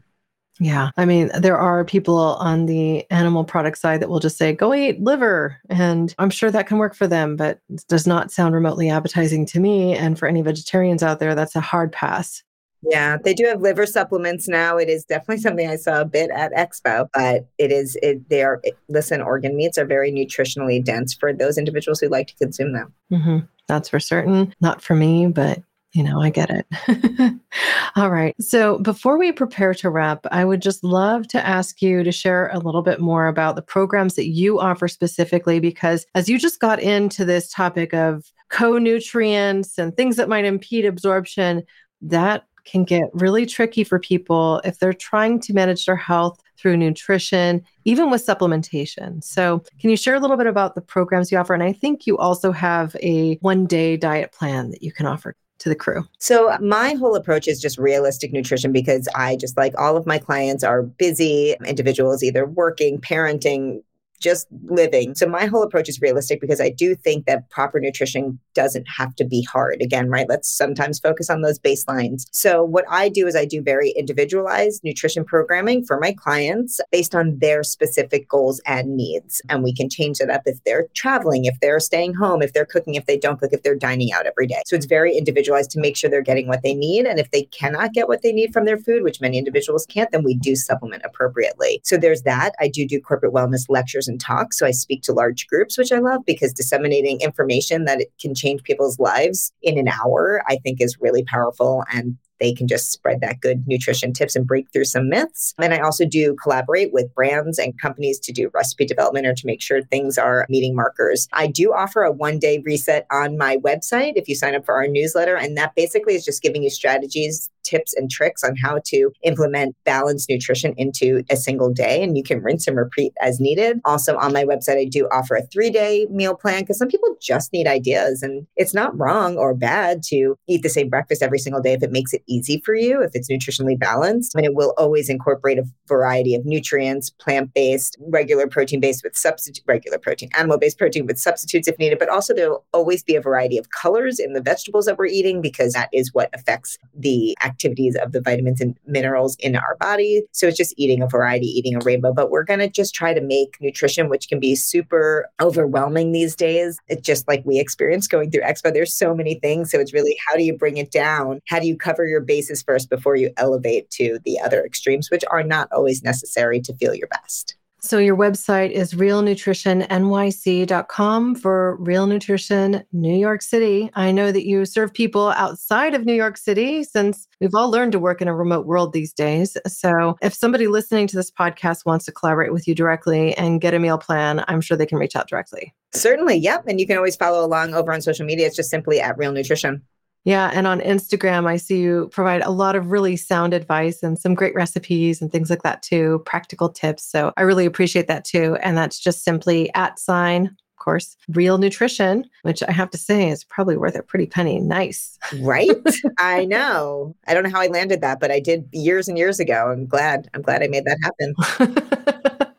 Yeah. 0.59 0.91
I 0.95 1.05
mean, 1.05 1.31
there 1.39 1.57
are 1.57 1.83
people 1.83 2.17
on 2.17 2.67
the 2.67 3.09
animal 3.09 3.43
product 3.43 3.79
side 3.79 3.99
that 3.99 4.09
will 4.09 4.19
just 4.19 4.37
say, 4.37 4.53
go 4.53 4.73
eat 4.73 5.01
liver. 5.01 5.57
And 5.69 6.13
I'm 6.19 6.29
sure 6.29 6.51
that 6.51 6.67
can 6.67 6.77
work 6.77 6.93
for 6.93 7.07
them, 7.07 7.35
but 7.35 7.59
it 7.69 7.83
does 7.87 8.05
not 8.05 8.31
sound 8.31 8.53
remotely 8.53 8.89
appetizing 8.89 9.47
to 9.47 9.59
me. 9.59 9.95
And 9.95 10.19
for 10.19 10.27
any 10.27 10.43
vegetarians 10.43 11.01
out 11.01 11.19
there, 11.19 11.33
that's 11.33 11.55
a 11.55 11.61
hard 11.61 11.91
pass. 11.91 12.43
Yeah, 12.83 13.17
they 13.23 13.33
do 13.33 13.45
have 13.45 13.61
liver 13.61 13.85
supplements 13.85 14.47
now. 14.47 14.77
It 14.77 14.89
is 14.89 15.03
definitely 15.05 15.37
something 15.41 15.67
I 15.67 15.77
saw 15.77 16.01
a 16.01 16.05
bit 16.05 16.29
at 16.31 16.51
Expo, 16.53 17.07
but 17.13 17.47
it 17.57 17.71
is, 17.71 17.97
it, 18.03 18.29
they 18.29 18.43
are, 18.43 18.59
it, 18.63 18.77
listen, 18.87 19.21
organ 19.21 19.55
meats 19.55 19.77
are 19.77 19.85
very 19.85 20.11
nutritionally 20.11 20.83
dense 20.83 21.13
for 21.13 21.33
those 21.33 21.57
individuals 21.57 21.99
who 21.99 22.07
like 22.07 22.27
to 22.27 22.35
consume 22.35 22.73
them. 22.73 22.93
Mm-hmm. 23.11 23.39
That's 23.67 23.89
for 23.89 23.99
certain. 23.99 24.53
Not 24.61 24.81
for 24.81 24.95
me, 24.95 25.27
but 25.27 25.61
you 25.93 26.03
know, 26.03 26.21
I 26.21 26.29
get 26.29 26.49
it. 26.49 26.65
All 27.95 28.09
right. 28.09 28.35
So 28.39 28.79
before 28.79 29.17
we 29.17 29.31
prepare 29.31 29.73
to 29.75 29.89
wrap, 29.89 30.25
I 30.31 30.45
would 30.45 30.61
just 30.61 30.83
love 30.83 31.27
to 31.29 31.45
ask 31.45 31.81
you 31.81 32.03
to 32.03 32.11
share 32.11 32.47
a 32.53 32.59
little 32.59 32.81
bit 32.81 33.01
more 33.01 33.27
about 33.27 33.55
the 33.55 33.61
programs 33.61 34.15
that 34.15 34.29
you 34.29 34.59
offer 34.59 34.87
specifically, 34.87 35.59
because 35.59 36.05
as 36.15 36.29
you 36.29 36.39
just 36.39 36.59
got 36.59 36.79
into 36.79 37.25
this 37.25 37.51
topic 37.51 37.93
of 37.93 38.31
co 38.49 38.77
nutrients 38.77 39.77
and 39.77 39.95
things 39.95 40.15
that 40.15 40.29
might 40.29 40.45
impede 40.45 40.85
absorption, 40.85 41.63
that 42.01 42.45
can 42.63 42.83
get 42.83 43.09
really 43.13 43.45
tricky 43.45 43.83
for 43.83 43.99
people 43.99 44.61
if 44.63 44.79
they're 44.79 44.93
trying 44.93 45.39
to 45.39 45.53
manage 45.53 45.85
their 45.85 45.95
health 45.95 46.39
through 46.57 46.77
nutrition, 46.77 47.61
even 47.85 48.11
with 48.11 48.25
supplementation. 48.25 49.21
So, 49.23 49.63
can 49.79 49.89
you 49.89 49.97
share 49.97 50.15
a 50.15 50.19
little 50.19 50.37
bit 50.37 50.47
about 50.47 50.75
the 50.75 50.81
programs 50.81 51.31
you 51.31 51.37
offer? 51.37 51.53
And 51.53 51.63
I 51.63 51.73
think 51.73 52.05
you 52.05 52.17
also 52.17 52.51
have 52.51 52.95
a 53.01 53.35
one 53.37 53.65
day 53.65 53.97
diet 53.97 54.31
plan 54.31 54.69
that 54.71 54.83
you 54.83 54.91
can 54.91 55.05
offer 55.05 55.35
to 55.61 55.69
the 55.69 55.75
crew? 55.75 56.03
So, 56.19 56.49
uh, 56.49 56.57
my 56.59 56.93
whole 56.93 57.15
approach 57.15 57.47
is 57.47 57.61
just 57.61 57.77
realistic 57.77 58.33
nutrition 58.33 58.71
because 58.71 59.07
I 59.15 59.35
just 59.35 59.57
like 59.57 59.73
all 59.77 59.95
of 59.95 60.05
my 60.05 60.17
clients 60.17 60.63
are 60.63 60.83
busy 60.83 61.55
individuals, 61.65 62.23
either 62.23 62.45
working, 62.45 62.99
parenting, 62.99 63.81
just 64.21 64.47
living. 64.65 65.15
So 65.15 65.25
my 65.27 65.45
whole 65.47 65.63
approach 65.63 65.89
is 65.89 65.99
realistic 66.01 66.39
because 66.39 66.61
I 66.61 66.69
do 66.69 66.95
think 66.95 67.25
that 67.25 67.49
proper 67.49 67.79
nutrition 67.79 68.39
doesn't 68.53 68.87
have 68.97 69.15
to 69.15 69.25
be 69.25 69.41
hard. 69.43 69.81
Again, 69.81 70.09
right? 70.09 70.29
Let's 70.29 70.49
sometimes 70.49 70.99
focus 70.99 71.29
on 71.29 71.41
those 71.41 71.59
baselines. 71.59 72.25
So 72.31 72.63
what 72.63 72.85
I 72.89 73.09
do 73.09 73.27
is 73.27 73.35
I 73.35 73.45
do 73.45 73.61
very 73.61 73.91
individualized 73.91 74.83
nutrition 74.83 75.25
programming 75.25 75.83
for 75.83 75.99
my 75.99 76.13
clients 76.13 76.79
based 76.91 77.15
on 77.15 77.39
their 77.39 77.63
specific 77.63 78.29
goals 78.29 78.61
and 78.65 78.95
needs. 78.95 79.41
And 79.49 79.63
we 79.63 79.73
can 79.73 79.89
change 79.89 80.19
that 80.19 80.29
up 80.29 80.43
if 80.45 80.63
they're 80.63 80.87
traveling, 80.93 81.45
if 81.45 81.59
they're 81.59 81.79
staying 81.79 82.13
home, 82.13 82.41
if 82.41 82.53
they're 82.53 82.65
cooking, 82.65 82.95
if 82.95 83.05
they 83.05 83.17
don't 83.17 83.39
cook, 83.39 83.53
if 83.53 83.63
they're 83.63 83.75
dining 83.75 84.11
out 84.13 84.25
every 84.25 84.47
day. 84.47 84.61
So 84.65 84.75
it's 84.75 84.85
very 84.85 85.17
individualized 85.17 85.71
to 85.71 85.79
make 85.79 85.97
sure 85.97 86.09
they're 86.09 86.21
getting 86.21 86.47
what 86.47 86.61
they 86.61 86.73
need. 86.73 87.05
And 87.05 87.19
if 87.19 87.31
they 87.31 87.43
cannot 87.43 87.93
get 87.93 88.07
what 88.07 88.21
they 88.21 88.31
need 88.31 88.53
from 88.53 88.65
their 88.65 88.77
food, 88.77 89.03
which 89.03 89.21
many 89.21 89.37
individuals 89.37 89.85
can't, 89.85 90.11
then 90.11 90.23
we 90.23 90.35
do 90.35 90.55
supplement 90.55 91.03
appropriately. 91.03 91.81
So 91.83 91.97
there's 91.97 92.21
that. 92.23 92.53
I 92.59 92.67
do 92.67 92.87
do 92.87 93.01
corporate 93.01 93.33
wellness 93.33 93.65
lectures 93.69 94.07
talk. 94.17 94.53
So 94.53 94.65
I 94.65 94.71
speak 94.71 95.01
to 95.03 95.13
large 95.13 95.47
groups, 95.47 95.77
which 95.77 95.91
I 95.91 95.99
love 95.99 96.21
because 96.25 96.53
disseminating 96.53 97.21
information 97.21 97.85
that 97.85 98.01
it 98.01 98.11
can 98.19 98.35
change 98.35 98.63
people's 98.63 98.99
lives 98.99 99.51
in 99.61 99.77
an 99.77 99.87
hour, 99.87 100.43
I 100.47 100.57
think 100.57 100.81
is 100.81 100.97
really 100.99 101.23
powerful. 101.23 101.83
And 101.91 102.17
they 102.41 102.53
can 102.53 102.67
just 102.67 102.91
spread 102.91 103.21
that 103.21 103.39
good 103.39 103.63
nutrition 103.67 104.11
tips 104.11 104.35
and 104.35 104.47
break 104.47 104.65
through 104.73 104.85
some 104.85 105.07
myths. 105.07 105.53
And 105.59 105.73
I 105.73 105.79
also 105.79 106.05
do 106.05 106.35
collaborate 106.41 106.91
with 106.91 107.13
brands 107.13 107.59
and 107.59 107.79
companies 107.79 108.19
to 108.21 108.33
do 108.33 108.49
recipe 108.53 108.85
development 108.85 109.27
or 109.27 109.35
to 109.35 109.45
make 109.45 109.61
sure 109.61 109.83
things 109.83 110.17
are 110.17 110.47
meeting 110.49 110.75
markers. 110.75 111.27
I 111.33 111.47
do 111.47 111.71
offer 111.71 112.01
a 112.01 112.11
one 112.11 112.39
day 112.39 112.61
reset 112.65 113.05
on 113.11 113.37
my 113.37 113.57
website 113.57 114.13
if 114.15 114.27
you 114.27 114.35
sign 114.35 114.55
up 114.55 114.65
for 114.65 114.73
our 114.73 114.87
newsletter. 114.87 115.35
And 115.35 115.55
that 115.57 115.75
basically 115.75 116.15
is 116.15 116.25
just 116.25 116.41
giving 116.41 116.63
you 116.63 116.71
strategies 116.71 117.49
tips 117.63 117.93
and 117.93 118.09
tricks 118.09 118.43
on 118.43 118.55
how 118.55 118.79
to 118.85 119.11
implement 119.23 119.75
balanced 119.85 120.29
nutrition 120.29 120.73
into 120.77 121.23
a 121.29 121.37
single 121.37 121.71
day. 121.71 122.03
And 122.03 122.17
you 122.17 122.23
can 122.23 122.41
rinse 122.41 122.67
and 122.67 122.77
repeat 122.77 123.13
as 123.21 123.39
needed. 123.39 123.79
Also, 123.85 124.17
on 124.17 124.33
my 124.33 124.43
website, 124.43 124.77
I 124.77 124.85
do 124.85 125.07
offer 125.11 125.35
a 125.35 125.45
three 125.47 125.69
day 125.69 126.07
meal 126.09 126.35
plan 126.35 126.61
because 126.61 126.77
some 126.77 126.87
people 126.87 127.15
just 127.21 127.53
need 127.53 127.67
ideas. 127.67 128.21
And 128.21 128.47
it's 128.55 128.73
not 128.73 128.97
wrong 128.97 129.37
or 129.37 129.53
bad 129.53 130.03
to 130.03 130.35
eat 130.47 130.63
the 130.63 130.69
same 130.69 130.89
breakfast 130.89 131.21
every 131.21 131.39
single 131.39 131.61
day 131.61 131.73
if 131.73 131.83
it 131.83 131.91
makes 131.91 132.13
it 132.13 132.23
easy 132.27 132.61
for 132.65 132.75
you, 132.75 133.01
if 133.01 133.11
it's 133.13 133.29
nutritionally 133.29 133.79
balanced. 133.79 134.35
And 134.35 134.45
it 134.45 134.55
will 134.55 134.73
always 134.77 135.09
incorporate 135.09 135.59
a 135.59 135.65
variety 135.87 136.35
of 136.35 136.45
nutrients, 136.45 137.09
plant 137.09 137.53
based, 137.53 137.97
regular 137.99 138.47
protein 138.47 138.79
based 138.79 139.03
with 139.03 139.15
substitute, 139.15 139.63
regular 139.67 139.97
protein, 139.97 140.29
animal 140.37 140.57
based 140.57 140.77
protein 140.77 141.05
with 141.05 141.17
substitutes 141.17 141.67
if 141.67 141.77
needed. 141.79 141.99
But 141.99 142.09
also, 142.09 142.33
there'll 142.33 142.65
always 142.73 143.03
be 143.03 143.15
a 143.15 143.21
variety 143.21 143.57
of 143.57 143.69
colors 143.69 144.19
in 144.19 144.33
the 144.33 144.41
vegetables 144.41 144.85
that 144.85 144.97
we're 144.97 145.05
eating 145.05 145.41
because 145.41 145.73
that 145.73 145.89
is 145.93 146.13
what 146.13 146.29
affects 146.33 146.77
the 146.93 147.35
activities 147.51 147.95
of 147.95 148.11
the 148.11 148.21
vitamins 148.21 148.61
and 148.61 148.77
minerals 148.85 149.35
in 149.39 149.55
our 149.55 149.75
body. 149.79 150.23
So 150.31 150.47
it's 150.47 150.57
just 150.57 150.73
eating 150.77 151.01
a 151.01 151.07
variety, 151.07 151.47
eating 151.47 151.75
a 151.75 151.79
rainbow. 151.79 152.13
But 152.13 152.29
we're 152.29 152.43
going 152.43 152.59
to 152.59 152.69
just 152.69 152.95
try 152.95 153.13
to 153.13 153.21
make 153.21 153.57
nutrition, 153.59 154.09
which 154.09 154.27
can 154.29 154.39
be 154.39 154.55
super 154.55 155.27
overwhelming 155.41 156.11
these 156.11 156.35
days. 156.35 156.79
It's 156.87 157.05
just 157.05 157.27
like 157.27 157.43
we 157.45 157.59
experienced 157.59 158.09
going 158.09 158.31
through 158.31 158.43
Expo. 158.43 158.73
There's 158.73 158.95
so 158.95 159.13
many 159.13 159.35
things. 159.35 159.71
So 159.71 159.79
it's 159.79 159.93
really 159.93 160.15
how 160.27 160.35
do 160.35 160.43
you 160.43 160.57
bring 160.57 160.77
it 160.77 160.91
down? 160.91 161.41
How 161.47 161.59
do 161.59 161.67
you 161.67 161.77
cover 161.77 162.05
your 162.07 162.21
bases 162.21 162.63
first 162.63 162.89
before 162.89 163.15
you 163.15 163.31
elevate 163.37 163.89
to 163.91 164.19
the 164.25 164.39
other 164.39 164.63
extremes, 164.63 165.11
which 165.11 165.23
are 165.29 165.43
not 165.43 165.67
always 165.71 166.03
necessary 166.03 166.61
to 166.61 166.73
feel 166.75 166.95
your 166.95 167.07
best? 167.07 167.55
So 167.83 167.97
your 167.97 168.15
website 168.15 168.69
is 168.69 168.93
realnutritionnyc.com 168.93 171.35
for 171.35 171.77
Real 171.77 172.05
Nutrition 172.05 172.83
New 172.91 173.17
York 173.17 173.41
City. 173.41 173.89
I 173.95 174.11
know 174.11 174.31
that 174.31 174.45
you 174.45 174.65
serve 174.65 174.93
people 174.93 175.29
outside 175.29 175.95
of 175.95 176.05
New 176.05 176.13
York 176.13 176.37
City 176.37 176.83
since 176.83 177.27
we've 177.39 177.55
all 177.55 177.71
learned 177.71 177.93
to 177.93 177.99
work 177.99 178.21
in 178.21 178.27
a 178.27 178.35
remote 178.35 178.67
world 178.67 178.93
these 178.93 179.11
days. 179.11 179.57
So 179.65 180.15
if 180.21 180.35
somebody 180.35 180.67
listening 180.67 181.07
to 181.07 181.15
this 181.15 181.31
podcast 181.31 181.87
wants 181.87 182.05
to 182.05 182.11
collaborate 182.11 182.53
with 182.53 182.67
you 182.67 182.75
directly 182.75 183.35
and 183.35 183.59
get 183.59 183.73
a 183.73 183.79
meal 183.79 183.97
plan, 183.97 184.45
I'm 184.47 184.61
sure 184.61 184.77
they 184.77 184.85
can 184.85 184.99
reach 184.99 185.15
out 185.15 185.27
directly. 185.27 185.73
Certainly. 185.91 186.37
Yep. 186.37 186.65
And 186.67 186.79
you 186.79 186.85
can 186.85 186.97
always 186.97 187.15
follow 187.15 187.43
along 187.43 187.73
over 187.73 187.91
on 187.91 188.01
social 188.01 188.27
media. 188.27 188.45
It's 188.45 188.55
just 188.55 188.69
simply 188.69 189.01
at 189.01 189.17
Real 189.17 189.31
Nutrition. 189.31 189.81
Yeah. 190.23 190.51
And 190.53 190.67
on 190.67 190.81
Instagram, 190.81 191.47
I 191.47 191.57
see 191.57 191.79
you 191.79 192.09
provide 192.11 192.41
a 192.41 192.51
lot 192.51 192.75
of 192.75 192.91
really 192.91 193.17
sound 193.17 193.53
advice 193.53 194.03
and 194.03 194.19
some 194.19 194.35
great 194.35 194.53
recipes 194.53 195.21
and 195.21 195.31
things 195.31 195.49
like 195.49 195.63
that 195.63 195.81
too, 195.81 196.21
practical 196.25 196.69
tips. 196.69 197.03
So 197.03 197.33
I 197.37 197.41
really 197.41 197.65
appreciate 197.65 198.07
that 198.07 198.23
too. 198.23 198.55
And 198.61 198.77
that's 198.77 198.99
just 198.99 199.23
simply 199.23 199.73
at 199.73 199.97
sign, 199.97 200.45
of 200.45 200.77
course, 200.77 201.17
real 201.29 201.57
nutrition, 201.57 202.25
which 202.43 202.61
I 202.61 202.71
have 202.71 202.91
to 202.91 202.99
say 202.99 203.29
is 203.29 203.43
probably 203.43 203.77
worth 203.77 203.95
a 203.95 204.03
pretty 204.03 204.27
penny. 204.27 204.59
Nice. 204.59 205.17
Right. 205.39 205.71
I 206.19 206.45
know. 206.45 207.15
I 207.25 207.33
don't 207.33 207.43
know 207.43 207.49
how 207.49 207.61
I 207.61 207.67
landed 207.67 208.01
that, 208.01 208.19
but 208.19 208.29
I 208.29 208.39
did 208.39 208.69
years 208.71 209.07
and 209.07 209.17
years 209.17 209.39
ago. 209.39 209.71
I'm 209.71 209.87
glad. 209.87 210.29
I'm 210.35 210.43
glad 210.43 210.61
I 210.61 210.67
made 210.67 210.85
that 210.85 210.99
happen. 211.01 212.47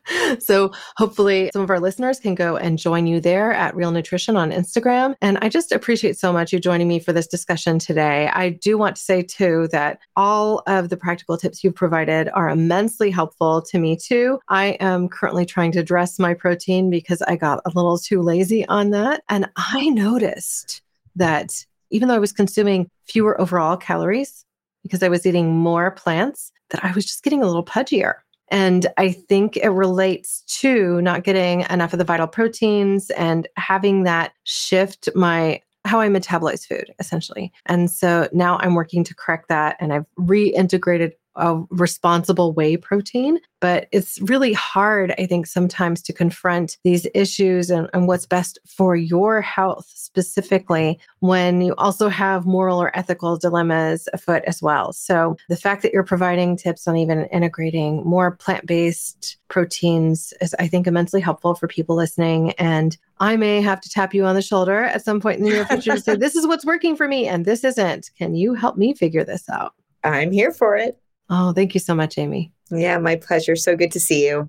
so 0.42 0.72
hopefully 0.96 1.50
some 1.52 1.62
of 1.62 1.70
our 1.70 1.80
listeners 1.80 2.20
can 2.20 2.34
go 2.34 2.56
and 2.56 2.78
join 2.78 3.06
you 3.06 3.20
there 3.20 3.52
at 3.52 3.74
Real 3.74 3.90
Nutrition 3.90 4.36
on 4.36 4.50
Instagram. 4.50 5.14
And 5.20 5.38
I 5.42 5.48
just 5.48 5.72
appreciate 5.72 6.18
so 6.18 6.32
much 6.32 6.52
you 6.52 6.58
joining 6.58 6.88
me 6.88 6.98
for 6.98 7.12
this 7.12 7.26
discussion 7.26 7.78
today. 7.78 8.28
I 8.28 8.50
do 8.50 8.76
want 8.78 8.96
to 8.96 9.02
say 9.02 9.22
too 9.22 9.68
that 9.72 9.98
all 10.16 10.62
of 10.66 10.88
the 10.88 10.96
practical 10.96 11.36
tips 11.36 11.62
you've 11.62 11.74
provided 11.74 12.28
are 12.34 12.48
immensely 12.48 13.10
helpful 13.10 13.62
to 13.62 13.78
me 13.78 13.96
too. 13.96 14.38
I 14.48 14.76
am 14.80 15.08
currently 15.08 15.46
trying 15.46 15.72
to 15.72 15.82
dress 15.82 16.18
my 16.18 16.34
protein 16.34 16.90
because 16.90 17.22
I 17.22 17.36
got 17.36 17.60
a 17.64 17.70
little 17.74 17.98
too 17.98 18.22
lazy 18.22 18.66
on 18.66 18.90
that. 18.90 19.22
And 19.28 19.48
I 19.56 19.88
noticed 19.88 20.82
that 21.16 21.64
even 21.90 22.08
though 22.08 22.14
I 22.14 22.20
was 22.20 22.32
consuming 22.32 22.90
fewer 23.06 23.40
overall 23.40 23.76
calories 23.76 24.44
because 24.82 25.02
I 25.02 25.08
was 25.08 25.26
eating 25.26 25.54
more 25.54 25.90
plants, 25.90 26.50
that 26.70 26.84
I 26.84 26.92
was 26.92 27.04
just 27.04 27.22
getting 27.22 27.42
a 27.42 27.46
little 27.46 27.64
pudgier. 27.64 28.14
And 28.52 28.86
I 28.98 29.10
think 29.10 29.56
it 29.56 29.70
relates 29.70 30.42
to 30.60 31.00
not 31.00 31.24
getting 31.24 31.62
enough 31.70 31.94
of 31.94 31.98
the 31.98 32.04
vital 32.04 32.26
proteins 32.26 33.08
and 33.10 33.48
having 33.56 34.02
that 34.04 34.34
shift 34.44 35.08
my 35.14 35.60
how 35.84 36.00
I 36.00 36.08
metabolize 36.08 36.64
food 36.64 36.94
essentially. 37.00 37.50
And 37.66 37.90
so 37.90 38.28
now 38.32 38.58
I'm 38.60 38.74
working 38.74 39.02
to 39.04 39.14
correct 39.16 39.48
that 39.48 39.76
and 39.80 39.92
I've 39.92 40.06
reintegrated 40.16 41.12
a 41.36 41.60
responsible 41.70 42.52
whey 42.52 42.76
protein. 42.76 43.38
But 43.60 43.86
it's 43.92 44.20
really 44.22 44.52
hard, 44.52 45.14
I 45.18 45.26
think, 45.26 45.46
sometimes 45.46 46.02
to 46.02 46.12
confront 46.12 46.78
these 46.82 47.06
issues 47.14 47.70
and, 47.70 47.88
and 47.94 48.08
what's 48.08 48.26
best 48.26 48.58
for 48.66 48.96
your 48.96 49.40
health 49.40 49.90
specifically 49.94 50.98
when 51.20 51.62
you 51.62 51.74
also 51.78 52.08
have 52.08 52.44
moral 52.44 52.82
or 52.82 52.96
ethical 52.96 53.38
dilemmas 53.38 54.08
afoot 54.12 54.42
as 54.46 54.60
well. 54.60 54.92
So 54.92 55.36
the 55.48 55.56
fact 55.56 55.82
that 55.82 55.92
you're 55.92 56.02
providing 56.02 56.56
tips 56.56 56.86
on 56.86 56.96
even 56.96 57.26
integrating 57.26 58.04
more 58.04 58.32
plant 58.32 58.66
based 58.66 59.38
proteins 59.48 60.34
is, 60.40 60.54
I 60.58 60.66
think, 60.66 60.86
immensely 60.86 61.20
helpful 61.20 61.54
for 61.54 61.68
people 61.68 61.94
listening. 61.94 62.52
And 62.52 62.96
I 63.20 63.36
may 63.36 63.60
have 63.60 63.80
to 63.82 63.88
tap 63.88 64.12
you 64.12 64.24
on 64.24 64.34
the 64.34 64.42
shoulder 64.42 64.82
at 64.82 65.04
some 65.04 65.20
point 65.20 65.38
in 65.38 65.44
the 65.44 65.50
near 65.50 65.66
future 65.66 65.94
to 65.94 66.00
say, 66.00 66.16
this 66.16 66.34
is 66.34 66.46
what's 66.46 66.66
working 66.66 66.96
for 66.96 67.06
me 67.06 67.28
and 67.28 67.44
this 67.44 67.62
isn't. 67.62 68.10
Can 68.18 68.34
you 68.34 68.54
help 68.54 68.76
me 68.76 68.92
figure 68.92 69.24
this 69.24 69.48
out? 69.48 69.74
I'm 70.04 70.32
here 70.32 70.52
for 70.52 70.76
it. 70.76 70.98
Oh, 71.34 71.54
thank 71.54 71.72
you 71.72 71.80
so 71.80 71.94
much, 71.94 72.18
Amy. 72.18 72.52
Yeah, 72.70 72.98
my 72.98 73.16
pleasure. 73.16 73.56
So 73.56 73.74
good 73.74 73.90
to 73.92 74.00
see 74.00 74.26
you. 74.26 74.46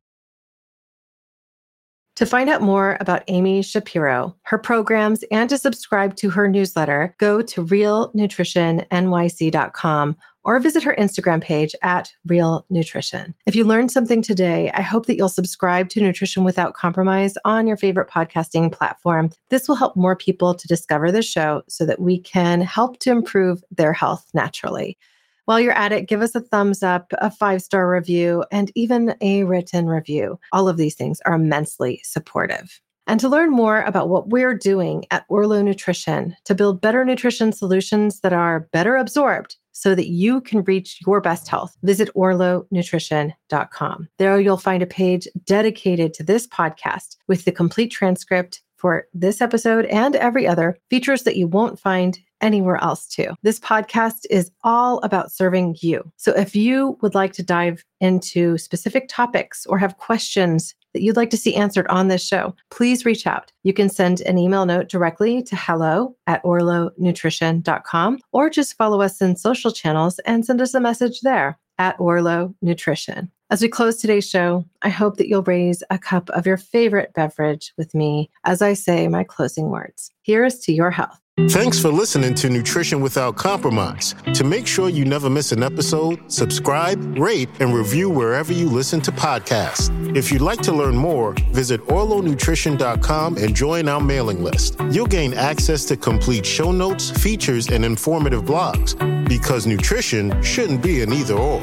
To 2.17 2.25
find 2.25 2.49
out 2.49 2.61
more 2.61 2.97
about 2.99 3.23
Amy 3.27 3.61
Shapiro, 3.61 4.35
her 4.43 4.57
programs, 4.57 5.23
and 5.31 5.49
to 5.49 5.57
subscribe 5.57 6.17
to 6.17 6.29
her 6.29 6.49
newsletter, 6.49 7.15
go 7.19 7.41
to 7.41 7.65
realnutritionnyc.com 7.65 10.17
or 10.43 10.59
visit 10.59 10.83
her 10.83 10.93
Instagram 10.99 11.41
page 11.41 11.73
at 11.83 12.11
Real 12.27 12.65
Nutrition. 12.69 13.33
If 13.45 13.55
you 13.55 13.63
learned 13.63 13.91
something 13.91 14.21
today, 14.21 14.69
I 14.73 14.81
hope 14.81 15.05
that 15.05 15.15
you'll 15.15 15.29
subscribe 15.29 15.87
to 15.89 16.01
Nutrition 16.01 16.43
Without 16.43 16.73
Compromise 16.73 17.35
on 17.45 17.65
your 17.65 17.77
favorite 17.77 18.09
podcasting 18.09 18.73
platform. 18.73 19.29
This 19.49 19.69
will 19.69 19.75
help 19.75 19.95
more 19.95 20.17
people 20.17 20.53
to 20.53 20.67
discover 20.67 21.13
the 21.13 21.21
show 21.21 21.61
so 21.69 21.85
that 21.85 22.01
we 22.01 22.19
can 22.19 22.59
help 22.59 22.99
to 22.99 23.09
improve 23.09 23.63
their 23.71 23.93
health 23.93 24.25
naturally. 24.33 24.97
While 25.45 25.59
you're 25.59 25.73
at 25.73 25.91
it, 25.91 26.07
give 26.07 26.21
us 26.21 26.35
a 26.35 26.41
thumbs 26.41 26.83
up, 26.83 27.11
a 27.19 27.29
five 27.29 27.61
star 27.61 27.89
review, 27.89 28.45
and 28.51 28.71
even 28.75 29.15
a 29.21 29.43
written 29.43 29.87
review. 29.87 30.39
All 30.51 30.69
of 30.69 30.77
these 30.77 30.95
things 30.95 31.19
are 31.25 31.33
immensely 31.33 32.01
supportive. 32.03 32.79
And 33.05 33.19
to 33.19 33.27
learn 33.27 33.51
more 33.51 33.81
about 33.81 34.07
what 34.07 34.29
we're 34.29 34.57
doing 34.57 35.03
at 35.11 35.25
Orlo 35.27 35.61
Nutrition 35.61 36.37
to 36.45 36.55
build 36.55 36.79
better 36.79 37.03
nutrition 37.03 37.51
solutions 37.51 38.21
that 38.21 38.31
are 38.31 38.69
better 38.71 38.95
absorbed 38.95 39.57
so 39.73 39.93
that 39.95 40.07
you 40.07 40.39
can 40.41 40.63
reach 40.63 40.99
your 41.05 41.19
best 41.19 41.49
health, 41.49 41.75
visit 41.83 42.09
orlonutrition.com. 42.15 44.07
There 44.19 44.39
you'll 44.39 44.57
find 44.57 44.81
a 44.83 44.87
page 44.87 45.27
dedicated 45.45 46.13
to 46.13 46.23
this 46.23 46.47
podcast 46.47 47.17
with 47.27 47.43
the 47.43 47.51
complete 47.51 47.89
transcript 47.89 48.61
for 48.77 49.07
this 49.13 49.41
episode 49.41 49.85
and 49.85 50.15
every 50.15 50.45
other, 50.47 50.77
features 50.89 51.23
that 51.23 51.37
you 51.37 51.47
won't 51.47 51.79
find 51.79 52.19
anywhere 52.43 52.77
else 52.83 53.07
too. 53.07 53.29
This 53.41 53.59
podcast 53.59 54.25
is 54.29 54.51
all 54.63 54.99
about 54.99 55.31
serving 55.31 55.77
you. 55.81 56.03
So 56.17 56.31
if 56.33 56.55
you 56.55 56.97
would 57.01 57.15
like 57.15 57.33
to 57.33 57.43
dive 57.43 57.83
into 57.99 58.57
specific 58.59 59.07
topics 59.09 59.65
or 59.65 59.79
have 59.79 59.97
questions 59.97 60.75
that 60.93 61.01
you'd 61.01 61.15
like 61.15 61.31
to 61.31 61.37
see 61.37 61.55
answered 61.55 61.87
on 61.87 62.07
this 62.07 62.25
show, 62.25 62.55
please 62.69 63.05
reach 63.05 63.25
out. 63.25 63.51
You 63.63 63.73
can 63.73 63.89
send 63.89 64.21
an 64.21 64.37
email 64.37 64.65
note 64.65 64.89
directly 64.89 65.41
to 65.43 65.55
hello 65.55 66.15
at 66.27 66.43
orlonutrition.com 66.43 68.19
or 68.31 68.49
just 68.49 68.77
follow 68.77 69.01
us 69.01 69.21
in 69.21 69.35
social 69.35 69.71
channels 69.71 70.19
and 70.19 70.45
send 70.45 70.61
us 70.61 70.75
a 70.75 70.79
message 70.79 71.21
there 71.21 71.57
at 71.79 71.99
Orlo 71.99 72.53
Nutrition. 72.61 73.31
As 73.49 73.61
we 73.61 73.67
close 73.67 73.97
today's 73.97 74.27
show, 74.27 74.65
I 74.81 74.89
hope 74.89 75.17
that 75.17 75.27
you'll 75.27 75.43
raise 75.43 75.83
a 75.89 75.99
cup 75.99 76.29
of 76.31 76.45
your 76.45 76.57
favorite 76.57 77.13
beverage 77.13 77.73
with 77.77 77.93
me 77.93 78.29
as 78.45 78.61
I 78.61 78.73
say 78.73 79.07
my 79.07 79.23
closing 79.23 79.69
words. 79.69 80.11
Here's 80.23 80.59
to 80.61 80.73
your 80.73 80.91
health. 80.91 81.22
Thanks 81.49 81.81
for 81.81 81.89
listening 81.89 82.35
to 82.35 82.49
Nutrition 82.49 83.01
Without 83.01 83.37
Compromise. 83.37 84.13
To 84.35 84.43
make 84.43 84.67
sure 84.67 84.87
you 84.89 85.03
never 85.03 85.31
miss 85.31 85.51
an 85.51 85.63
episode, 85.63 86.31
subscribe, 86.31 87.17
rate, 87.17 87.49
and 87.59 87.73
review 87.73 88.07
wherever 88.07 88.53
you 88.53 88.69
listen 88.69 89.01
to 89.01 89.11
podcasts. 89.11 89.89
If 90.15 90.31
you'd 90.31 90.43
like 90.43 90.61
to 90.61 90.71
learn 90.71 90.95
more, 90.95 91.33
visit 91.49 91.81
orlonutrition.com 91.87 93.37
and 93.37 93.55
join 93.55 93.87
our 93.87 93.99
mailing 93.99 94.43
list. 94.43 94.79
You'll 94.91 95.07
gain 95.07 95.33
access 95.33 95.85
to 95.85 95.97
complete 95.97 96.45
show 96.45 96.71
notes, 96.71 97.09
features, 97.09 97.67
and 97.67 97.83
informative 97.83 98.43
blogs 98.43 98.95
because 99.27 99.65
nutrition 99.65 100.39
shouldn't 100.43 100.83
be 100.83 101.01
an 101.01 101.11
either 101.11 101.33
or. 101.33 101.61